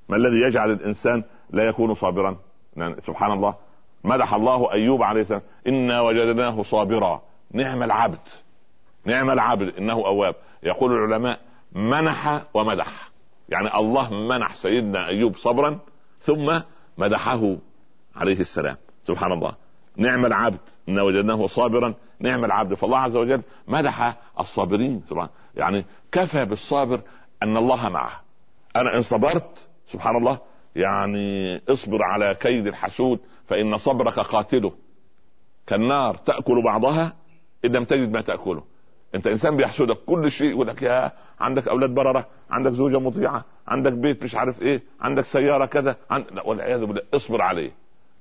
ما 0.10 0.16
الذي 0.18 0.42
يجعل 0.48 0.72
الإنسان 0.72 1.24
لا 1.50 1.64
يكون 1.64 1.94
صابرا؟ 1.94 2.38
يعني 2.78 2.96
سبحان 3.02 3.32
الله. 3.32 3.56
مدح 4.04 4.34
الله 4.34 4.72
أيوب 4.72 5.04
عليه 5.04 5.22
السلام 5.22 5.42
إنا 5.68 6.02
وجدناه 6.02 6.62
صابرا. 6.62 7.22
نعم 7.54 7.84
العبد 7.84 8.20
نعم 9.06 9.30
العبد 9.30 9.76
إنه 9.78 9.94
أواب. 9.94 10.36
يقول 10.64 10.92
العلماء 10.92 11.40
منح 11.72 12.44
ومدح. 12.54 13.11
يعني 13.52 13.76
الله 13.76 14.14
منح 14.14 14.56
سيدنا 14.56 15.08
أيوب 15.08 15.36
صبرا 15.36 15.80
ثم 16.20 16.60
مدحه 16.98 17.58
عليه 18.16 18.40
السلام. 18.40 18.78
سبحان 19.08 19.32
الله. 19.32 19.56
نعم 19.98 20.26
العبد. 20.26 20.60
ان 20.90 21.00
وجدناه 21.00 21.48
صابرا. 21.48 21.94
نعم 22.20 22.46
العبد. 22.46 22.74
فالله 22.74 22.98
عز 22.98 23.16
وجل 23.16 23.42
مدح 23.68 24.18
الصابرين. 24.40 25.04
سبحان 25.10 25.30
يعني 25.56 25.86
كفى 26.12 26.46
بالصابر 26.46 27.02
أن 27.44 27.58
الله 27.58 27.90
معه. 27.90 28.22
أنا 28.76 28.98
إن 28.98 29.02
صبرت 29.02 29.68
سبحان 29.88 30.16
الله 30.16 30.40
يعني 30.76 31.58
اصبر 31.70 32.04
على 32.04 32.36
كيد 32.36 32.68
الحسود 32.68 33.20
فإن 33.46 33.78
صبرك 33.78 34.20
قاتله. 34.20 34.74
كالنار 35.68 36.16
تأكل 36.16 36.64
بعضها 36.64 37.14
إن 37.66 37.72
لم 37.72 37.84
تجد 37.84 38.12
ما 38.12 38.22
تأكله. 38.22 38.64
انت 39.16 39.28
انسان 39.28 39.58
بيحسدك 39.58 39.98
كل 40.06 40.32
شيء 40.32 40.50
يقول 40.52 40.68
لك 40.68 40.82
يا 40.82 41.12
عندك 41.40 41.68
أولاد 41.68 41.90
بررة 41.90 42.28
عندك 42.52 42.72
زوجة 42.72 43.00
مطيعة 43.00 43.46
عندك 43.68 43.94
بيت 43.94 44.24
مش 44.24 44.36
عارف 44.36 44.62
إيه 44.62 44.82
عندك 45.02 45.26
سيارة 45.26 45.66
كذا 45.66 45.96
عن... 46.10 46.26
لا 46.32 46.48
والعياذ 46.48 46.86
بالله 46.86 47.02
اصبر 47.14 47.42
عليه 47.42 47.72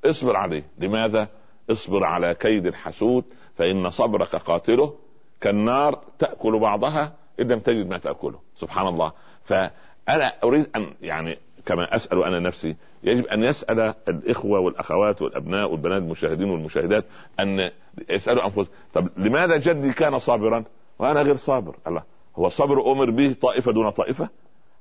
اصبر 0.04 0.36
عليه. 0.36 0.64
لماذا؟ 0.78 1.28
اصبر 1.70 2.04
على 2.04 2.34
كيد 2.34 2.66
الحسود 2.66 3.24
فإن 3.56 3.90
صبرك 3.90 4.36
قاتله 4.36 4.94
كالنار 5.40 5.98
تأكل 6.18 6.58
بعضها 6.58 7.12
إن 7.40 7.48
لم 7.48 7.58
تجد 7.58 7.86
ما 7.88 7.98
تأكله. 7.98 8.38
سبحان 8.56 8.86
الله. 8.86 9.12
فأنا 9.44 10.32
أريد 10.44 10.66
أن 10.76 10.86
يعني 11.02 11.38
كما 11.66 11.96
أسأل 11.96 12.22
أنا 12.24 12.38
نفسي 12.40 12.76
يجب 13.04 13.26
أن 13.26 13.42
يسأل 13.44 13.94
الإخوة 14.08 14.60
والأخوات 14.60 15.22
والأبناء 15.22 15.70
والبنات 15.70 16.02
المشاهدين 16.02 16.50
والمشاهدات 16.50 17.04
أن 17.40 17.70
يسألوا 18.08 18.44
أنفسهم 18.44 18.66
طب 18.94 19.08
لماذا 19.16 19.56
جدي 19.56 19.92
كان 19.92 20.18
صابرا؟ 20.18 20.64
وأنا 21.00 21.22
غير 21.22 21.36
صابر. 21.36 21.76
الله. 21.86 22.02
هو 22.36 22.46
الصبر 22.46 22.92
أمر 22.92 23.10
به 23.10 23.36
طائفة 23.40 23.72
دون 23.72 23.90
طائفة؟ 23.90 24.28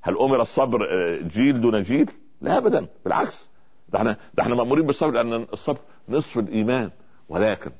هل 0.01 0.17
أمر 0.17 0.41
الصبر 0.41 0.79
آه، 0.83 1.21
جيل 1.21 1.61
دون 1.61 1.83
جيل؟ 1.83 2.11
لا 2.41 2.57
ابدا. 2.57 2.87
بالعكس. 3.03 3.49
ده 3.89 3.99
إحنا 3.99 4.17
ده 4.33 4.43
إحنا 4.43 4.55
مأمورين 4.55 4.85
بالصبر 4.85 5.11
لأن 5.11 5.33
الصبر 5.53 5.79
نصف 6.09 6.37
الإيمان. 6.37 6.91
ولكن 7.29 7.71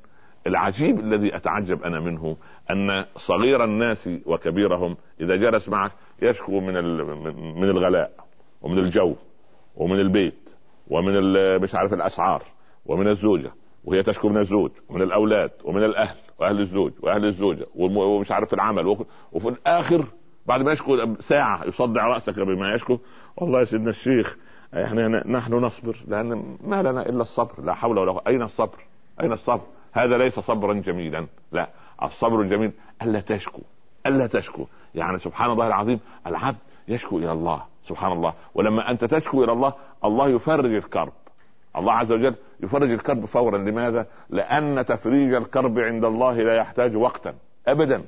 العجيب 0.47 0.99
الذي 0.99 1.35
أتعجب 1.35 1.83
أنا 1.83 1.99
منه 1.99 2.37
أن 2.71 3.05
صغير 3.15 3.63
الناس 3.63 4.09
وكبيرهم 4.25 4.97
إذا 5.21 5.35
جلس 5.35 5.69
معك 5.69 5.91
يشكو 6.21 6.59
من 6.59 6.73
من 7.61 7.69
الغلاء 7.69 8.11
ومن 8.61 8.77
الجو 8.77 9.15
ومن 9.75 9.99
البيت 9.99 10.49
ومن 10.87 11.13
مش 11.61 11.75
عارف 11.75 11.93
الأسعار 11.93 12.43
ومن 12.85 13.07
الزوجة. 13.07 13.51
وهي 13.85 14.03
تشكو 14.03 14.29
من 14.29 14.37
الزوج 14.37 14.71
ومن 14.89 15.01
الأولاد 15.01 15.51
ومن 15.63 15.83
الأهل 15.83 16.15
وأهل 16.39 16.59
الزوج 16.59 16.91
وأهل 17.01 17.25
الزوجة 17.25 17.65
ومش 17.75 18.31
عارف 18.31 18.53
العمل 18.53 18.87
وفي 19.31 19.49
الآخر 19.49 20.05
بعد 20.45 20.61
ما 20.61 20.71
يشكو 20.71 21.15
ساعة 21.19 21.65
يصدع 21.65 22.07
رأسك 22.07 22.39
بما 22.39 22.73
يشكو 22.73 22.99
والله 23.37 23.59
يا 23.59 23.63
سيدنا 23.63 23.89
الشيخ 23.89 24.37
إحنا 24.73 25.27
نحن 25.27 25.53
نصبر 25.53 25.97
لأن 26.07 26.57
ما 26.63 26.81
لنا 26.81 27.09
إلا 27.09 27.21
الصبر 27.21 27.61
لا 27.63 27.73
حول 27.73 27.97
ولا 27.97 28.11
قوة 28.11 28.21
أين 28.27 28.41
الصبر؟ 28.41 28.77
أين 29.21 29.31
الصبر؟ 29.31 29.61
هذا 29.93 30.17
ليس 30.17 30.39
صبرا 30.39 30.73
جميلا 30.73 31.27
لا 31.51 31.69
الصبر 32.03 32.41
الجميل 32.41 32.71
ألا 33.01 33.19
تشكو 33.19 33.61
ألا 34.05 34.27
تشكو 34.27 34.65
يعني 34.95 35.17
سبحان 35.17 35.51
الله 35.51 35.67
العظيم 35.67 35.99
العبد 36.27 36.57
يشكو 36.87 37.17
إلى 37.17 37.31
الله 37.31 37.63
سبحان 37.83 38.11
الله 38.11 38.33
ولما 38.55 38.91
أنت 38.91 39.05
تشكو 39.05 39.43
إلى 39.43 39.51
الله 39.51 39.73
الله 40.05 40.27
يفرج 40.29 40.73
الكرب 40.73 41.13
الله 41.75 41.93
عز 41.93 42.11
وجل 42.11 42.35
يفرج 42.63 42.91
الكرب 42.91 43.25
فورا. 43.25 43.57
لماذا؟ 43.57 44.05
لأن 44.29 44.85
تفريج 44.85 45.33
الكرب 45.33 45.79
عند 45.79 46.05
الله 46.05 46.33
لا 46.33 46.55
يحتاج 46.55 46.97
وقتا. 46.97 47.33
أبدا. 47.67 48.05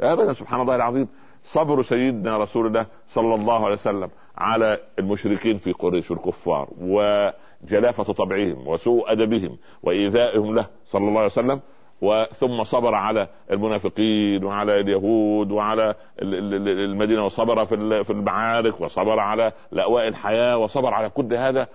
أبدا. 0.00 0.32
سبحان 0.32 0.60
الله 0.60 0.76
العظيم. 0.76 1.08
صبر 1.42 1.82
سيدنا 1.82 2.38
رسول 2.38 2.66
الله 2.66 2.86
صلى 3.08 3.34
الله 3.34 3.64
عليه 3.64 3.74
وسلم 3.74 4.10
على 4.38 4.78
المشركين 4.98 5.58
في 5.58 5.72
قريش 5.72 6.12
الكفار 6.12 6.68
وجلافة 6.80 8.12
طبعهم 8.12 8.68
وسوء 8.68 9.12
أدبهم 9.12 9.56
وإيذائهم 9.82 10.54
له 10.54 10.66
صلى 10.84 11.08
الله 11.08 11.18
عليه 11.18 11.30
وسلم. 11.30 11.60
وثم 12.02 12.64
صبر 12.64 12.94
على 12.94 13.28
المنافقين 13.50 14.44
وعلى 14.44 14.80
اليهود 14.80 15.52
وعلى 15.52 15.94
المدينة 16.22 17.24
وصبر 17.24 17.64
في 18.04 18.10
المعارك 18.10 18.80
وصبر 18.80 19.18
على 19.18 19.52
لأواء 19.72 20.08
الحياة 20.08 20.58
وصبر 20.58 20.94
على 20.94 21.10
كل 21.10 21.34
هذا. 21.34 21.68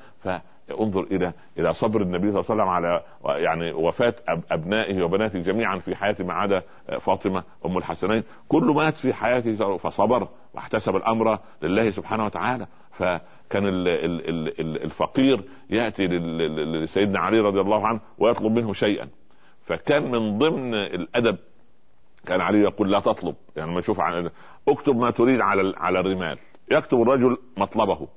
فانظر 0.67 1.03
إلى 1.03 1.33
إلى 1.59 1.73
صبر 1.73 2.01
النبي 2.01 2.31
صلى 2.31 2.41
الله 2.41 2.51
عليه 2.51 2.63
وسلم 2.63 2.69
على 2.69 3.03
يعني 3.43 3.73
وفاة 3.73 4.13
أبنائه 4.51 5.03
وبناته 5.03 5.39
جميعا 5.39 5.79
في 5.79 5.95
حياته 5.95 6.25
ما 6.25 6.33
عدا 6.33 6.63
فاطمة 6.99 7.43
أم 7.65 7.77
الحسنين. 7.77 8.23
كل 8.47 8.63
مات 8.63 8.93
في 8.97 9.13
حياته 9.13 9.77
فصبر 9.77 10.27
واحتسب 10.53 10.95
الأمر 10.95 11.39
لله 11.61 11.89
سبحانه 11.89 12.25
وتعالى. 12.25 12.67
فكان 12.91 13.63
الفقير 14.85 15.43
يأتي 15.69 16.07
لسيدنا 16.83 17.19
علي 17.19 17.39
رضي 17.39 17.61
الله 17.61 17.87
عنه 17.87 17.99
ويطلب 18.17 18.59
منه 18.59 18.73
شيئا. 18.73 19.09
فكان 19.65 20.11
من 20.11 20.37
ضمن 20.37 20.73
الأدب 20.73 21.37
كان 22.25 22.41
علي 22.41 22.59
يقول 22.59 22.91
لا 22.91 22.99
تطلب. 22.99 23.35
يعني 23.55 23.71
ما 23.71 23.79
يشوف 23.79 24.01
اكتب 24.67 24.95
ما 24.95 25.11
تريد 25.11 25.41
على 25.41 25.73
على 25.77 25.99
الرمال. 25.99 26.37
يكتب 26.71 27.01
الرجل 27.01 27.37
مطلبه. 27.57 28.07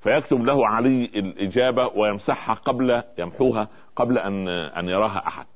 فيكتب 0.00 0.44
له 0.44 0.66
علي 0.66 1.04
الإجابة 1.04 1.86
ويمسحها 1.86 2.54
قبل 2.54 3.02
يمحوها 3.18 3.68
قبل 3.96 4.18
أن 4.18 4.48
أن 4.48 4.88
يراها 4.88 5.26
أحد 5.26 5.46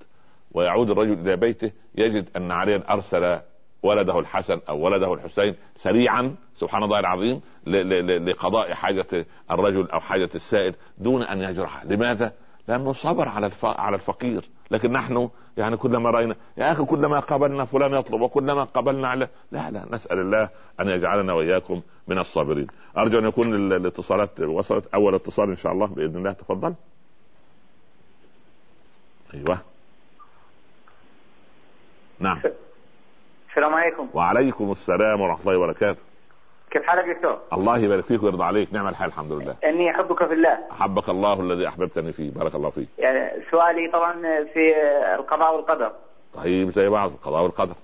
ويعود 0.53 0.91
الرجل 0.91 1.13
إلى 1.13 1.37
بيته 1.37 1.73
يجد 1.95 2.29
أن 2.37 2.51
عليا 2.53 2.83
أرسل 2.91 3.41
ولده 3.83 4.19
الحسن 4.19 4.61
أو 4.69 4.79
ولده 4.81 5.15
الحسين 5.15 5.55
سريعا 5.77 6.35
سبحان 6.55 6.83
الله 6.83 6.99
العظيم 6.99 7.41
لقضاء 8.29 8.75
حاجة 8.75 9.27
الرجل 9.51 9.91
أو 9.91 10.01
حاجة 10.01 10.31
السائل 10.35 10.75
دون 10.99 11.23
أن 11.23 11.41
يجرحه 11.41 11.85
لماذا؟ 11.85 12.33
لأنه 12.69 12.93
صبر 12.93 13.29
على. 13.29 13.51
على 13.63 13.97
الفقير 13.97 14.45
لكن 14.71 14.93
نحن 14.93 15.31
يعني 15.57 15.77
كلما 15.77 16.11
رأينا 16.11 16.37
يا 16.57 16.73
أخي 16.73 16.85
كلما 16.85 17.21
قابلنا 17.21 17.65
فلان 17.65 17.95
يطلب 17.95 18.21
وكلما 18.21 18.65
قابلنا 18.65 19.09
على 19.09 19.29
لا 19.53 19.71
لا 19.71 19.87
نسأل 19.91 20.19
الله 20.19 20.49
أن 20.81 20.89
يجعلنا 20.89 21.33
وإياكم 21.33 21.83
من 22.09 22.19
الصابرين. 22.19 22.67
أرجو 22.97 23.19
أن 23.19 23.27
يكون 23.27 23.55
الاتصالات 23.73 24.41
وصلت 24.41 24.95
أول 24.95 25.15
اتصال 25.15 25.49
إن 25.49 25.57
شاء 25.57 25.73
الله 25.73 25.87
بإذن 25.87 26.17
الله. 26.17 26.33
تفضل. 26.33 26.75
أيوه. 29.35 29.59
نعم. 32.19 32.41
السلام 33.51 33.75
عليكم. 33.75 34.09
وعليكم 34.15 34.71
السلام 34.71 35.21
ورحمة 35.21 35.41
الله 35.41 35.59
وبركاته. 35.59 36.01
كيف 36.75 36.83
حالك 36.83 37.17
دكتور؟ 37.17 37.39
الله 37.53 37.79
يبارك 37.79 38.05
فيك 38.05 38.23
ويرضى 38.23 38.45
عليك. 38.45 38.73
نعم 38.73 38.89
الحال 38.89 39.09
الحمد 39.09 39.33
لله. 39.33 39.57
إني 39.65 39.91
أحبك 39.91 40.27
في 40.27 40.33
الله. 40.35 40.59
أحبك 40.73 41.09
الله 41.09 41.41
الذي 41.41 41.69
أحببتني 41.69 42.13
فيه. 42.13 42.31
بارك 42.31 42.55
الله 42.55 42.71
فيك. 42.71 42.89
يعني 42.99 43.43
سؤالي 43.51 43.91
طبعا 43.93 44.13
في 44.45 44.75
القضاء 45.19 45.57
والقدر. 45.57 45.93
طيب 46.35 46.71
زي 46.71 46.89
بعض. 46.89 47.11
القضاء 47.11 47.43
والقدر. 47.43 47.75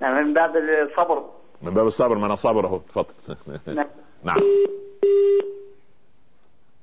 نعم 0.00 0.24
من 0.26 0.34
باب 0.34 0.56
الصبر. 0.56 1.24
من 1.62 1.74
باب 1.74 1.86
الصبر 1.86 2.18
ما 2.18 2.26
أنا 2.26 2.34
صابر 2.34 2.66
أهو. 2.66 2.78
تفضل. 2.78 3.36
نعم. 3.66 3.86
نعم. 4.24 4.36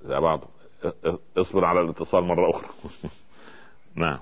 زي 0.01 0.19
بعض. 0.19 0.39
اصبر 1.37 1.65
على 1.65 1.81
الاتصال 1.81 2.23
مرة 2.23 2.49
أخرى. 2.49 2.69
نعم. 3.95 4.19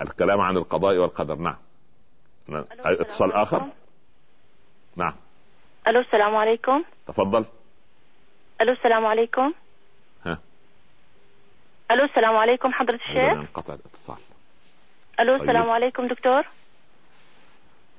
الكلام 0.00 0.40
عن 0.40 0.56
القضاء 0.56 0.96
والقدر. 0.96 1.34
نعم. 1.34 1.56
نعم. 2.48 2.64
اتصال 2.84 3.32
آخر؟ 3.32 3.62
نعم. 4.96 5.12
ألو 5.88 6.00
السلام 6.00 6.36
عليكم. 6.36 6.82
تفضل. 7.06 7.44
ألو 8.60 8.72
السلام 8.72 9.06
عليكم. 9.06 9.52
ها. 10.26 10.38
ألو 11.90 12.04
السلام 12.04 12.36
عليكم 12.36 12.72
حضرة 12.72 12.94
الشيخ. 12.94 13.38
انقطع 13.38 13.74
الاتصال. 13.74 14.16
ألو 15.20 15.32
طيب. 15.38 15.42
السلام 15.42 15.70
عليكم 15.70 16.06
دكتور. 16.06 16.42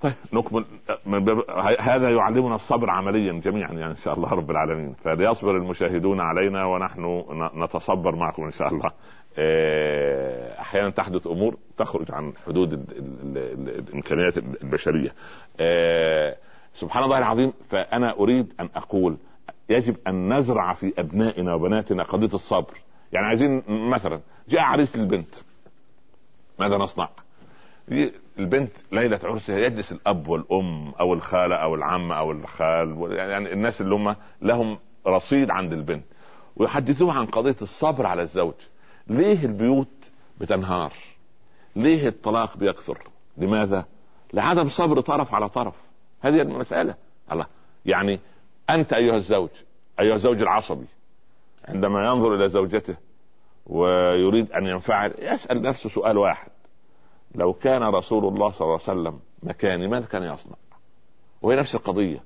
طيب 0.01 0.13
نكمل. 0.33 0.65
من 1.05 1.25
باب 1.25 1.49
هذا 1.79 2.09
يعلمنا 2.09 2.55
الصبر 2.55 2.89
عمليا 2.89 3.33
جميعا 3.33 3.71
يعني 3.71 3.91
إن 3.91 3.95
شاء 3.95 4.13
الله 4.13 4.29
رب 4.29 4.51
العالمين. 4.51 4.93
فليصبر 4.93 5.57
المشاهدون 5.57 6.19
علينا 6.21 6.65
ونحن 6.65 7.25
نتصبر 7.63 8.15
معكم 8.15 8.43
إن 8.43 8.51
شاء 8.51 8.67
الله. 8.67 8.91
آه، 9.39 10.61
أحيانا 10.61 10.89
تحدث 10.89 11.27
أمور 11.27 11.57
تخرج 11.77 12.11
عن 12.11 12.33
حدود 12.47 12.73
ال- 12.73 12.79
ال- 12.91 13.37
ال- 13.37 13.79
الإمكانيات 13.79 14.37
البشرية. 14.37 15.13
آه، 15.59 16.35
سبحان 16.79 17.03
الله 17.03 17.17
العظيم 17.17 17.53
فأنا 17.69 18.19
أريد 18.19 18.53
أن 18.59 18.69
أقول 18.75 19.17
يجب 19.69 19.97
أن 20.07 20.33
نزرع 20.33 20.73
في 20.73 20.93
أبنائنا 20.97 21.53
وبناتنا 21.53 22.03
قضية 22.03 22.33
الصبر. 22.33 22.77
يعني 23.13 23.27
عايزين 23.27 23.63
مثلا 23.67 24.21
جاء 24.49 24.61
عريس 24.61 24.95
للبنت. 24.95 25.35
ماذا 26.59 26.77
نصنع؟ 26.77 27.09
البنت 28.39 28.71
ليلة 28.91 29.19
عرسها 29.23 29.57
يجلس 29.57 29.91
الأب 29.91 30.27
والأم 30.27 30.93
أو 30.99 31.13
الخالة 31.13 31.55
أو 31.55 31.75
العم 31.75 32.11
أو 32.11 32.31
الخال 32.31 33.07
يعني 33.11 33.53
الناس 33.53 33.81
اللي 33.81 33.95
هم 33.95 34.15
لهم 34.41 34.77
رصيد 35.07 35.51
عند 35.51 35.73
البنت 35.73 36.05
ويحدثوها 36.55 37.19
عن 37.19 37.25
قضية 37.25 37.55
الصبر 37.61 38.05
على 38.05 38.21
الزوج. 38.21 38.53
ليه 39.07 39.45
البيوت 39.45 40.11
بتنهار؟ 40.39 40.93
ليه 41.75 42.07
الطلاق 42.07 42.57
بيكثر؟ 42.57 42.97
لماذا؟ 43.37 43.85
لعدم 44.33 44.67
صبر 44.67 45.01
طرف 45.01 45.33
على 45.33 45.49
طرف. 45.49 45.86
هذه 46.27 46.41
المسألة. 46.41 46.95
الله. 47.31 47.45
يعني 47.85 48.19
أنت 48.69 48.93
أيها 48.93 49.15
الزوج 49.15 49.49
أيها 49.99 50.15
الزوج 50.15 50.41
العصبي 50.41 50.85
عندما 51.67 52.05
ينظر 52.05 52.35
إلى 52.35 52.49
زوجته 52.49 52.95
ويريد 53.65 54.51
أن 54.51 54.65
ينفعل 54.65 55.13
يسأل 55.19 55.61
نفسه 55.61 55.89
سؤال 55.89 56.17
واحد. 56.17 56.51
لو 57.35 57.53
كان 57.53 57.83
رسول 57.83 58.25
الله 58.25 58.51
صلى 58.51 58.61
الله 58.61 58.79
عليه 58.87 58.99
وسلم 59.01 59.19
مكاني 59.43 59.87
ماذا 59.87 60.05
كان 60.05 60.23
يصنع؟ 60.23 60.55
وهي 61.41 61.55
نفس 61.55 61.75
القضية. 61.75 62.23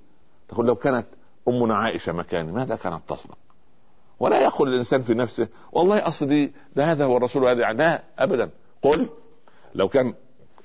تقول 0.49 0.65
لو 0.65 0.75
كانت 0.75 1.07
أمنا 1.47 1.75
عائشة 1.75 2.13
مكاني 2.13 2.51
ماذا 2.51 2.75
كانت 2.75 3.01
تصنع؟ 3.07 3.35
ولا 4.19 4.43
يقول 4.43 4.73
الإنسان 4.73 5.01
في 5.01 5.13
نفسه 5.13 5.47
والله 5.71 6.07
أصل 6.07 6.27
دي 6.27 6.53
ده 6.75 6.91
هذا 6.91 7.05
هو 7.05 7.17
الرسول 7.17 7.47
هذا 7.47 7.73
لا 7.73 8.03
أبدا. 8.19 8.49
قل 8.81 9.09
لو 9.75 9.87
كان 9.87 10.13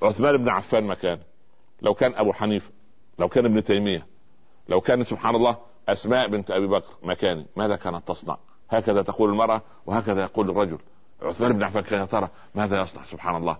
عثمان 0.01 0.37
بن 0.37 0.49
عفان 0.49 0.83
مكاني 0.83 1.21
لو 1.81 1.93
كان 1.93 2.13
أبو 2.15 2.33
حنيفة 2.33 2.69
لو 3.19 3.27
كان 3.27 3.45
ابن 3.45 3.63
تيمية 3.63 4.05
لو 4.69 4.81
كان 4.81 5.03
سبحان 5.03 5.35
الله 5.35 5.57
أسماء 5.89 6.27
بنت 6.27 6.51
أبي 6.51 6.67
بكر 6.67 6.93
مكاني 7.03 7.45
ماذا 7.55 7.75
كانت 7.75 8.07
تصنع؟ 8.07 8.37
هكذا 8.69 9.01
تقول 9.01 9.29
المرأة 9.29 9.61
وهكذا 9.85 10.21
يقول 10.21 10.49
الرجل. 10.49 10.77
عثمان 11.21 11.53
بن 11.53 11.63
عفان 11.63 11.83
كان 11.83 12.07
ترى 12.07 12.29
ماذا 12.55 12.81
يصنع؟ 12.81 13.03
سبحان 13.03 13.35
الله. 13.35 13.57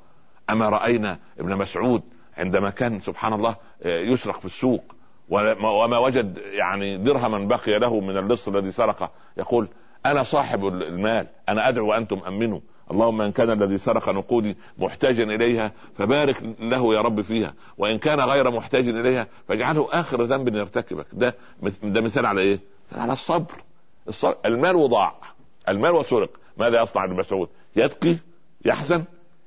أما 0.49 0.69
رأينا 0.69 1.19
ابن 1.39 1.55
مسعود 1.55 2.01
عندما 2.37 2.69
كان 2.69 2.99
سبحان 2.99 3.33
الله 3.33 3.55
يسرق 3.85 4.39
في 4.39 4.45
السوق 4.45 4.83
وما 5.29 5.97
وجد 5.97 6.37
يعني 6.37 6.97
درهما 6.97 7.47
بقي 7.47 7.79
له 7.79 7.99
من 7.99 8.17
اللص 8.17 8.47
الذي 8.47 8.71
سرقه. 8.71 9.09
يقول 9.37 9.67
أنا 10.05 10.23
صاحب 10.23 10.67
المال 10.67 11.27
أنا 11.49 11.69
أدعو 11.69 11.89
وأنتم 11.89 12.19
امنوا 12.27 12.59
اللهم 12.91 13.21
إن 13.21 13.31
كان 13.31 13.51
الذي 13.63 13.77
سرق 13.77 14.09
نقودي 14.09 14.57
محتاجا 14.77 15.23
إليها 15.23 15.71
فبارك 15.97 16.43
له 16.59 16.93
يا 16.93 17.01
رب 17.01 17.21
فيها 17.21 17.53
وإن 17.77 17.97
كان 17.97 18.19
غير 18.19 18.51
محتاج 18.51 18.87
إليها 18.87 19.27
فاجعله 19.47 19.87
آخر 19.91 20.23
ذنب 20.23 20.55
يرتكبك 20.55 21.05
ده 21.13 21.35
ده 21.83 22.01
مثال 22.01 22.25
على 22.25 22.41
إيه؟ 22.41 22.59
مثال 22.87 22.99
على 22.99 23.13
الصبر 23.13 23.63
الصبر 24.07 24.35
المال 24.45 24.75
وضاع 24.75 25.15
المال 25.69 25.91
وسرق 25.91 26.29
ماذا 26.57 26.81
يصنع 26.81 27.03
ابن 27.03 27.15
مسعود؟ 27.15 27.49
يبكي 27.75 28.19
يحزن 28.65 29.03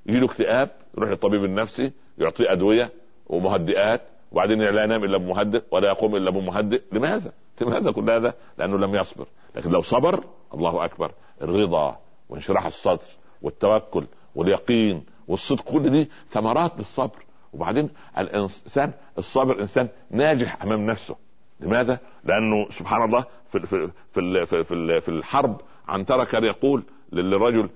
يجي 0.07 0.19
له 0.21 0.27
اكتئاب 0.27 0.71
يروح 0.99 1.11
للطبيب 1.11 1.45
النفسي 1.45 1.93
يعطيه 2.19 2.53
أدوية 2.53 2.91
ومهدئات 3.27 4.01
وبعدين 4.33 4.63
لا 4.63 4.85
ينام 4.85 5.05
إلا 5.05 5.19
بمهدئ 5.19 5.63
ولا 5.71 5.89
يقوم 5.89 6.17
إلا 6.17 6.31
بمهدئ 6.31 6.83
لماذا؟ 6.93 7.33
لماذا 7.61 7.91
كل 7.93 8.11
هذا؟ 8.11 8.35
لأنه 8.59 8.79
لم 8.79 8.95
يصبر 8.95 9.27
لكن 9.57 9.71
لو 9.71 9.83
صبر 9.83 10.25
الله 10.55 10.85
أكبر 10.85 11.13
الرضا 11.43 11.97
وانشراح 12.29 12.67
الصدر 12.67 13.05
والتوكل 13.43 14.07
واليقين 14.35 15.05
والصدق 15.29 15.63
كل 15.63 15.91
دي 15.91 16.11
ثمرات 16.29 16.73
للصبر. 16.79 17.25
وبعدين 17.53 17.91
الانسان 18.19 18.93
الصابر 19.19 19.61
إنسان 19.61 19.89
ناجح 20.11 20.63
أمام 20.63 20.87
نفسه. 20.87 21.17
لماذا؟ 21.61 21.99
لأنه 22.25 22.71
سبحان 22.71 23.03
الله 23.03 23.25
في 23.53 23.61
في 23.61 23.91
في 24.13 24.65
في, 24.65 25.01
في, 25.01 25.09
الحرب 25.09 25.61
عنترة 25.89 26.25
كان 26.25 26.45
يقول 26.45 26.83
للرجل 27.13 27.69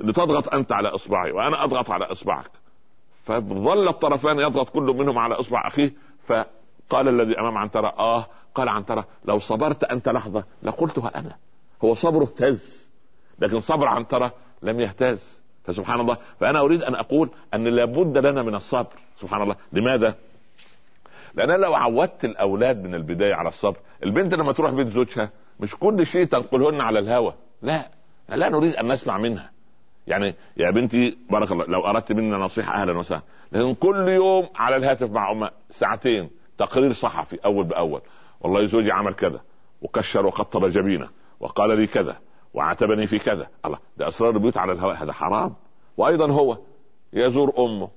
لتضغط 0.00 0.54
أنت 0.54 0.72
على 0.72 0.88
إصبعي 0.88 1.32
وأنا 1.32 1.64
أضغط 1.64 1.90
على 1.90 2.04
إصبعك. 2.04 2.50
فظل 3.24 3.88
الطرفان 3.88 4.38
يضغط 4.38 4.68
كل 4.68 4.82
منهم 4.82 5.18
على 5.18 5.34
إصبع 5.34 5.66
أخيه 5.66 5.92
فقال 6.26 7.08
الذي 7.08 7.40
أمام 7.40 7.58
عنترة 7.58 7.88
آه 7.98 8.26
قال 8.54 8.68
عنترة 8.68 9.06
لو 9.24 9.38
صبرت 9.38 9.84
أنت 9.84 10.08
لحظة 10.08 10.44
لقلتها 10.62 11.18
أنا. 11.18 11.36
هو 11.84 11.94
صبره 11.94 12.22
اهتز 12.24 12.88
لكن 13.38 13.60
صبر 13.60 13.88
عنترة 13.88 14.32
لم 14.62 14.80
يهتز. 14.80 15.40
فسبحان 15.64 16.00
الله. 16.00 16.16
فأنا 16.40 16.60
أريد 16.60 16.82
أن 16.82 16.94
أقول 16.94 17.30
أن 17.54 17.64
لابد 17.64 18.18
لنا 18.18 18.42
من 18.42 18.54
الصبر. 18.54 18.96
سبحان 19.20 19.42
الله. 19.42 19.56
لماذا؟ 19.72 20.14
لأن 21.34 21.60
لو 21.60 21.74
عودت 21.74 22.24
الأولاد 22.24 22.84
من 22.84 22.94
البداية 22.94 23.34
على 23.34 23.48
الصبر 23.48 23.76
البنت 24.04 24.34
لما 24.34 24.52
تروح 24.52 24.70
بيت 24.70 24.88
زوجها 24.88 25.30
مش 25.60 25.76
كل 25.76 26.06
شيء 26.06 26.24
تنقلهن 26.24 26.80
على 26.80 26.98
الهوى 26.98 27.34
لا. 27.62 27.88
لا 28.28 28.48
نريد 28.48 28.74
أن 28.74 28.92
نسمع 28.92 29.18
منها. 29.18 29.50
يعني 30.06 30.34
يا 30.56 30.70
بنتي 30.70 31.18
بارك 31.30 31.52
الله 31.52 31.64
لو 31.64 31.80
أردت 31.80 32.12
منا 32.12 32.36
نصيحة 32.36 32.82
أهلا 32.82 32.98
وسهلا. 32.98 33.22
لكن 33.52 33.74
كل 33.74 34.08
يوم 34.08 34.48
على 34.56 34.76
الهاتف 34.76 35.10
مع 35.10 35.32
أمها 35.32 35.50
ساعتين 35.70 36.30
تقرير 36.58 36.92
صحفي 36.92 37.38
أول 37.44 37.64
بأول. 37.64 38.00
والله 38.40 38.66
زوجي 38.66 38.92
عمل 38.92 39.14
كذا 39.14 39.40
وكشر 39.82 40.26
وقطب 40.26 40.66
جبينة 40.66 41.08
وقال 41.40 41.78
لي 41.78 41.86
كذا. 41.86 42.16
وعاتبني 42.54 43.06
في 43.06 43.18
كذا. 43.18 43.48
الله 43.66 43.78
ده 43.96 44.08
اسرار 44.08 44.30
البيوت 44.30 44.56
على 44.56 44.72
الهواء 44.72 44.96
هذا 45.02 45.12
حرام. 45.12 45.54
وأيضا 45.96 46.32
هو 46.32 46.58
يزور 47.12 47.52
أمه. 47.58 47.88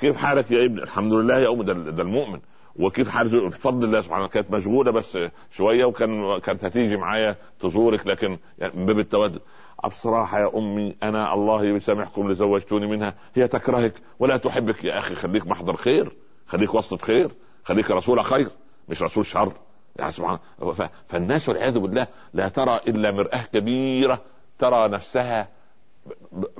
كيف 0.00 0.16
حالك 0.16 0.50
يا 0.50 0.66
ابن 0.66 0.78
الحمد 0.78 1.12
لله 1.12 1.38
يا 1.38 1.52
أم 1.52 1.62
ده, 1.62 1.72
ده 1.72 2.02
المؤمن. 2.02 2.40
وكيف 2.76 3.08
حالك 3.08 3.44
بفضل 3.44 3.84
الله 3.84 4.00
سبحانه 4.00 4.28
كانت 4.28 4.50
مشغولة 4.50 4.92
بس 4.92 5.18
شوية 5.50 5.84
وكان 5.84 6.38
كانت 6.38 6.64
هتيجي 6.64 6.96
معايا 6.96 7.36
تزورك 7.60 8.06
لكن 8.06 8.38
يعني 8.58 8.72
من 8.76 8.86
باب 8.86 8.98
التودد. 8.98 9.40
بصراحه 9.84 10.40
يا 10.40 10.58
أمي 10.58 10.96
أنا 11.02 11.34
الله 11.34 11.64
يسامحكم 11.64 12.22
اللي 12.22 12.34
زوجتوني 12.34 12.86
منها. 12.86 13.14
هي 13.34 13.48
تكرهك. 13.48 13.94
ولا 14.18 14.36
تحبك 14.36 14.84
يا 14.84 14.98
أخي. 14.98 15.14
خليك 15.14 15.46
محضر 15.46 15.76
خير. 15.76 16.12
خليك 16.46 16.74
وسط 16.74 17.02
خير. 17.02 17.30
خليك 17.64 17.90
رسول 17.90 18.24
خير 18.24 18.48
مش 18.88 19.02
رسول 19.02 19.26
شر. 19.26 19.52
يعني 20.00 20.12
سبحان. 20.12 20.38
فالناس 21.08 21.48
والعياذ 21.48 21.78
بالله 21.78 22.06
لا 22.34 22.48
ترى 22.48 22.80
إلا 22.88 23.10
مرآة 23.10 23.42
كبيرة 23.52 24.20
ترى 24.58 24.88
نفسها 24.88 25.48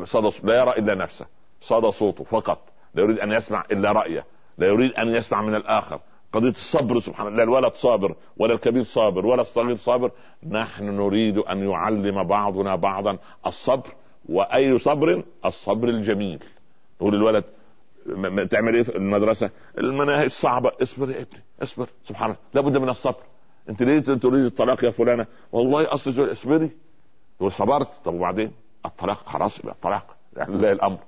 صدى 0.05 0.30
لا 0.43 0.61
يرى 0.61 0.70
إلا 0.70 0.95
نفسه 0.95 1.26
صدى 1.61 1.91
صوته 1.91 2.24
فقط 2.24 2.59
لا 2.95 3.03
يريد 3.03 3.18
أن 3.18 3.32
يسمع 3.32 3.64
إلا 3.72 3.93
رأيه 3.93 4.24
لا 4.59 4.66
يريد 4.66 4.93
أن 4.93 5.09
يسمع 5.09 5.43
من 5.43 5.55
الآخر. 5.55 6.01
قضية 6.32 6.51
الصبر 6.51 7.01
سبحان 7.01 7.26
الله 7.26 7.36
لا 7.36 7.43
الولد 7.43 7.72
صابر 7.74 8.14
ولا 8.36 8.55
الكبير 8.55 8.82
صابر 8.82 9.26
ولا 9.26 9.43
الصغير 9.43 9.76
صابر. 9.76 10.11
نحن 10.49 10.84
نريد 10.84 11.38
أن 11.38 11.70
يعلم 11.70 12.22
بعضنا 12.22 12.76
بعضا 12.76 13.18
الصبر 13.47 13.88
وأي 14.28 14.78
صبر؟ 14.78 15.22
الصبر 15.45 15.88
الجميل. 15.88 16.45
نقول 17.01 17.14
الولد 17.14 17.45
تعمل 18.51 18.74
إيه 18.74 18.82
في 18.82 18.97
المدرسة؟ 18.97 19.51
المناهج 19.78 20.30
صعبة 20.30 20.72
اصبر 20.82 21.11
يا 21.11 21.16
ابني 21.16 21.43
اصبر 21.62 21.88
سبحان 22.05 22.30
الله 22.30 22.41
لابد 22.55 22.76
من 22.76 22.88
الصبر. 22.88 23.22
انت 23.71 23.83
ليه 23.83 24.01
تريد 24.01 24.45
الطلاق 24.45 24.85
يا 24.85 24.91
فلانة؟ 24.91 25.27
والله 25.53 25.95
أصل 25.95 26.33
اصبري. 26.33 26.71
تقول 27.39 27.53
صبرت. 27.53 27.89
طب 28.05 28.14
وبعدين؟ 28.14 28.53
الطلاق 28.87 29.29
خلاص 29.29 29.59
يبقى 29.59 29.75
الطلاق. 29.75 30.16
يعني 30.37 30.59
زي 30.59 30.73
الأمر. 30.73 30.99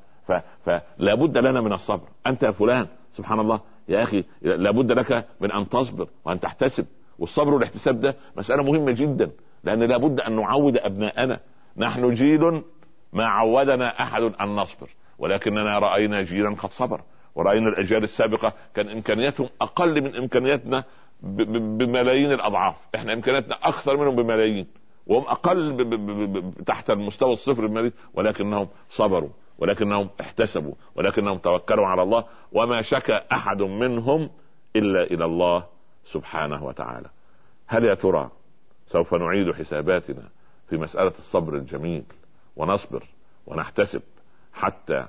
فلا 0.64 1.14
بد 1.14 1.38
لنا 1.38 1.60
من 1.60 1.72
الصبر. 1.72 2.08
أنت 2.26 2.42
يا 2.42 2.50
فلان 2.50 2.86
سبحان 3.14 3.40
الله 3.40 3.60
يا 3.88 4.02
أخي 4.02 4.24
لابد 4.42 4.92
لك 4.92 5.26
من 5.40 5.52
أن 5.52 5.68
تصبر 5.68 6.08
وأن 6.24 6.40
تحتسب. 6.40 6.86
والصبر 7.18 7.54
والاحتساب 7.54 8.00
ده 8.00 8.16
مسألة 8.36 8.62
مهمة 8.62 8.92
جدا. 8.92 9.30
لأن 9.64 9.82
لابد 9.82 10.20
أن 10.20 10.36
نعود 10.36 10.76
أبناءنا. 10.76 11.40
نحن 11.76 12.14
جيل 12.14 12.62
ما 13.12 13.26
عودنا 13.26 14.02
أحد 14.02 14.22
أن 14.22 14.48
نصبر. 14.56 14.88
ولكننا 15.18 15.78
رأينا 15.78 16.22
جيلا 16.22 16.54
قد 16.54 16.70
صبر. 16.70 17.00
ورأينا 17.34 17.68
الأجيال 17.68 18.04
السابقة 18.04 18.52
كان 18.74 18.88
إمكانياتهم 18.88 19.48
أقل 19.60 20.02
من 20.02 20.16
إمكانياتنا 20.16 20.84
بملايين 21.22 22.32
الأضعاف. 22.32 22.76
إحنا 22.94 23.12
إمكانياتنا 23.12 23.54
أكثر 23.62 23.96
منهم 23.96 24.16
بملايين. 24.16 24.66
وهم 25.06 25.24
أقل 25.24 26.54
تحت 26.66 26.90
المستوى 26.90 27.32
الصفر 27.32 27.66
المالي 27.66 27.92
ولكنهم 28.14 28.68
صبروا. 28.90 29.30
ولكنهم 29.58 30.10
احتسبوا. 30.20 30.74
ولكنهم 30.94 31.38
توكلوا 31.38 31.86
على 31.86 32.02
الله. 32.02 32.24
وما 32.52 32.82
شكى 32.82 33.20
أحد 33.32 33.62
منهم 33.62 34.30
إلا 34.76 35.02
إلى 35.02 35.24
الله 35.24 35.64
سبحانه 36.04 36.64
وتعالى. 36.64 37.08
هل 37.66 37.84
يا 37.84 37.94
ترى 37.94 38.30
سوف 38.86 39.14
نعيد 39.14 39.52
حساباتنا 39.52 40.28
في 40.68 40.76
مسألة 40.76 41.12
الصبر 41.18 41.54
الجميل 41.54 42.04
ونصبر 42.56 43.04
ونحتسب 43.46 44.02
حتى 44.52 45.06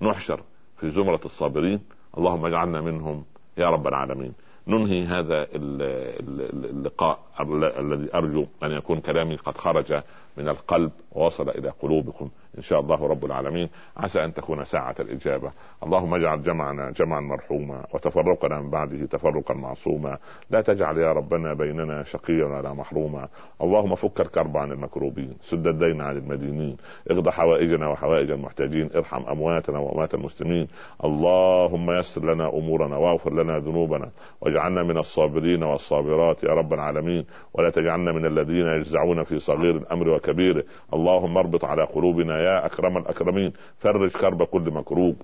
نحشر 0.00 0.42
في 0.76 0.90
زمرة 0.90 1.20
الصابرين؟ 1.24 1.80
اللهم 2.18 2.46
اجعلنا 2.46 2.80
منهم 2.80 3.24
يا 3.58 3.70
رب 3.70 3.86
العالمين. 3.86 4.34
ننهي 4.66 5.04
هذا 5.04 5.48
اللقاء. 5.54 7.25
الذي 7.40 8.14
أرجو 8.14 8.46
أن 8.62 8.70
يكون 8.70 9.00
كلامي 9.00 9.36
قد 9.36 9.56
خرج 9.56 10.02
من 10.36 10.48
القلب 10.48 10.92
ووصل 11.12 11.48
إلى 11.48 11.68
قلوبكم 11.68 12.30
إن 12.58 12.62
شاء 12.62 12.80
الله 12.80 13.06
رب 13.06 13.24
العالمين. 13.24 13.68
عسى 13.96 14.24
أن 14.24 14.34
تكون 14.34 14.64
ساعة 14.64 14.94
الإجابة. 15.00 15.50
اللهم 15.82 16.14
اجعل 16.14 16.42
جمعنا 16.42 16.90
جمعا 16.90 17.20
مرحوما 17.20 17.84
وتفرقنا 17.94 18.60
من 18.60 18.70
بعده 18.70 19.06
تفرقا 19.06 19.54
معصوما. 19.54 20.18
لا 20.50 20.60
تجعل 20.60 20.98
يا 20.98 21.12
ربنا 21.12 21.54
بيننا 21.54 22.02
شقيا 22.02 22.44
ولا 22.44 22.72
محروما. 22.72 23.28
اللهم 23.62 23.94
فك 23.94 24.20
الكرب 24.20 24.56
عن 24.56 24.72
المكروبين 24.72 25.36
سد 25.40 25.66
الدين 25.66 26.00
عن 26.00 26.16
المدينين 26.16 26.76
اغض 27.10 27.28
حوائجنا 27.28 27.88
وحوائج 27.88 28.30
المحتاجين 28.30 28.90
ارحم 28.96 29.22
أمواتنا 29.22 29.78
وأموات 29.78 30.14
المسلمين. 30.14 30.68
اللهم 31.04 31.90
يسر 31.90 32.34
لنا 32.34 32.48
أمورنا 32.48 32.96
واغفر 32.96 33.32
لنا 33.42 33.58
ذنوبنا 33.58 34.10
واجعلنا 34.40 34.82
من 34.82 34.98
الصابرين 34.98 35.62
والصابرات 35.62 36.44
يا 36.44 36.50
رب 36.50 36.74
العالمين. 36.74 37.25
ولا 37.54 37.70
تجعلنا 37.70 38.12
من 38.12 38.26
الذين 38.26 38.66
يجزعون 38.66 39.22
في 39.22 39.38
صغير 39.38 39.76
الأمر 39.76 40.08
وكبيره. 40.08 40.64
اللهم 40.94 41.38
اربط 41.38 41.64
على 41.64 41.84
قلوبنا 41.84 42.38
يا 42.38 42.66
أكرم 42.66 42.96
الأكرمين. 42.96 43.52
فرج 43.78 44.10
كرب 44.10 44.42
كل 44.42 44.70
مكروب. 44.70 45.22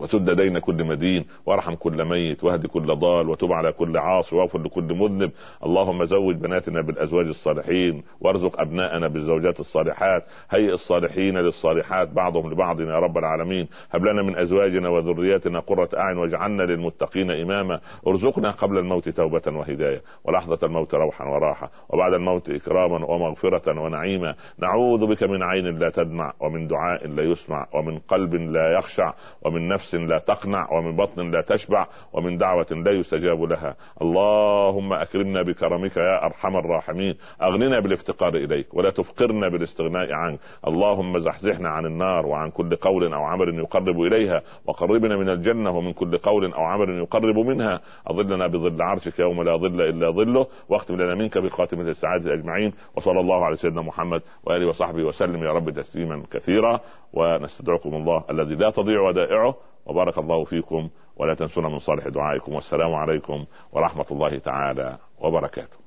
وسد 0.00 0.30
دين 0.30 0.58
كل 0.58 0.84
مدين 0.84 1.24
وارحم 1.46 1.74
كل 1.74 2.04
ميت 2.04 2.44
واهد 2.44 2.66
كل 2.66 2.86
ضال 2.94 3.28
وتب 3.28 3.52
على 3.52 3.72
كل 3.72 3.96
عاصي 3.96 4.36
وأغفر 4.36 4.58
لكل 4.58 4.94
مذنب. 4.94 5.30
اللهم 5.66 6.04
زوج 6.04 6.36
بناتنا 6.36 6.82
بالأزواج 6.82 7.26
الصالحين 7.26 8.02
وارزق 8.20 8.60
أبناءنا 8.60 9.08
بالزوجات 9.08 9.60
الصالحات. 9.60 10.24
هيئ 10.50 10.72
الصالحين 10.72 11.38
للصالحات 11.38 12.08
بعضهم 12.08 12.52
لبعض 12.52 12.80
يا 12.80 12.98
رب 12.98 13.18
العالمين. 13.18 13.68
هب 13.90 14.04
لنا 14.04 14.22
من 14.22 14.36
أزواجنا 14.36 14.88
وذرياتنا 14.88 15.60
قرة 15.60 15.88
أعين 15.96 16.18
واجعلنا 16.18 16.62
للمتقين 16.62 17.30
إماما. 17.30 17.80
ارزقنا 18.06 18.50
قبل 18.50 18.78
الموت 18.78 19.08
توبة 19.08 19.42
وهداية 19.46 20.02
ولحظة 20.24 20.58
الموت 20.66 20.94
روحا 20.94 21.24
وراحة 21.24 21.70
وبعد 21.88 22.14
الموت 22.14 22.50
إكراما 22.50 23.06
ومغفرة 23.06 23.80
ونعيما. 23.80 24.34
نعوذ 24.58 25.06
بك 25.06 25.22
من 25.22 25.42
عين 25.42 25.78
لا 25.78 25.90
تدمع 25.90 26.32
ومن 26.40 26.66
دعاء 26.66 27.06
لا 27.06 27.22
يسمع 27.22 27.66
ومن 27.74 27.98
قلب 27.98 28.34
لا 28.34 28.72
يخشع 28.78 29.14
ومن 29.42 29.68
نفس 29.94 30.10
لا 30.10 30.18
تقنع 30.18 30.72
ومن 30.72 30.96
بطن 30.96 31.30
لا 31.30 31.40
تشبع 31.40 31.86
ومن 32.12 32.36
دعوة 32.36 32.66
لا 32.70 32.92
يستجاب 32.92 33.42
لها. 33.42 33.76
اللهم 34.02 34.92
أكرمنا 34.92 35.42
بكرمك 35.42 35.96
يا 35.96 36.24
أرحم 36.24 36.56
الراحمين. 36.56 37.14
أغننا 37.42 37.80
بالافتقار 37.80 38.34
إليك 38.34 38.74
ولا 38.74 38.90
تفقرنا 38.90 39.48
بالاستغناء 39.48 40.12
عنك. 40.12 40.38
اللهم 40.66 41.18
زحزحنا 41.18 41.68
عن 41.68 41.86
النار 41.86 42.26
وعن 42.26 42.50
كل 42.50 42.76
قول 42.76 43.14
أو 43.14 43.22
عمل 43.24 43.58
يقرب 43.58 44.00
إليها 44.00 44.42
وقربنا 44.66 45.16
من 45.16 45.28
الجنة 45.28 45.70
ومن 45.70 45.92
كل 45.92 46.16
قول 46.16 46.52
أو 46.52 46.62
عمل 46.62 46.98
يقرب 46.98 47.38
منها. 47.38 47.80
أظلنا 48.06 48.46
بظل 48.46 48.82
عرشك 48.82 49.18
يوم 49.18 49.42
لا 49.42 49.56
ظل 49.56 49.80
إلا 49.80 50.10
ظله 50.10 50.46
واختم 50.68 50.94
لنا 50.94 51.14
منك 51.14 51.38
بخاتمة 51.38 51.82
السعادة 51.82 52.34
أجمعين. 52.34 52.72
وصلى 52.96 53.20
الله 53.20 53.44
على 53.44 53.56
سيدنا 53.56 53.82
محمد 53.82 54.22
وآله 54.44 54.68
وصحبه 54.68 55.02
وسلم 55.04 55.44
يا 55.44 55.52
رب 55.52 55.70
تسليما 55.70 56.22
كثيرا. 56.30 56.80
ونستدعكم 57.12 57.94
الله 57.94 58.24
الذي 58.30 58.54
لا 58.54 58.70
تضيع 58.70 59.00
ودائعه. 59.00 59.54
وبارك 59.86 60.18
الله 60.18 60.44
فيكم 60.44 60.88
ولا 61.16 61.34
تنسونا 61.34 61.68
من 61.68 61.78
صالح 61.78 62.08
دعائكم. 62.08 62.54
والسلام 62.54 62.94
عليكم 62.94 63.44
ورحمة 63.72 64.06
الله 64.10 64.38
تعالى 64.38 64.98
وبركاته. 65.20 65.79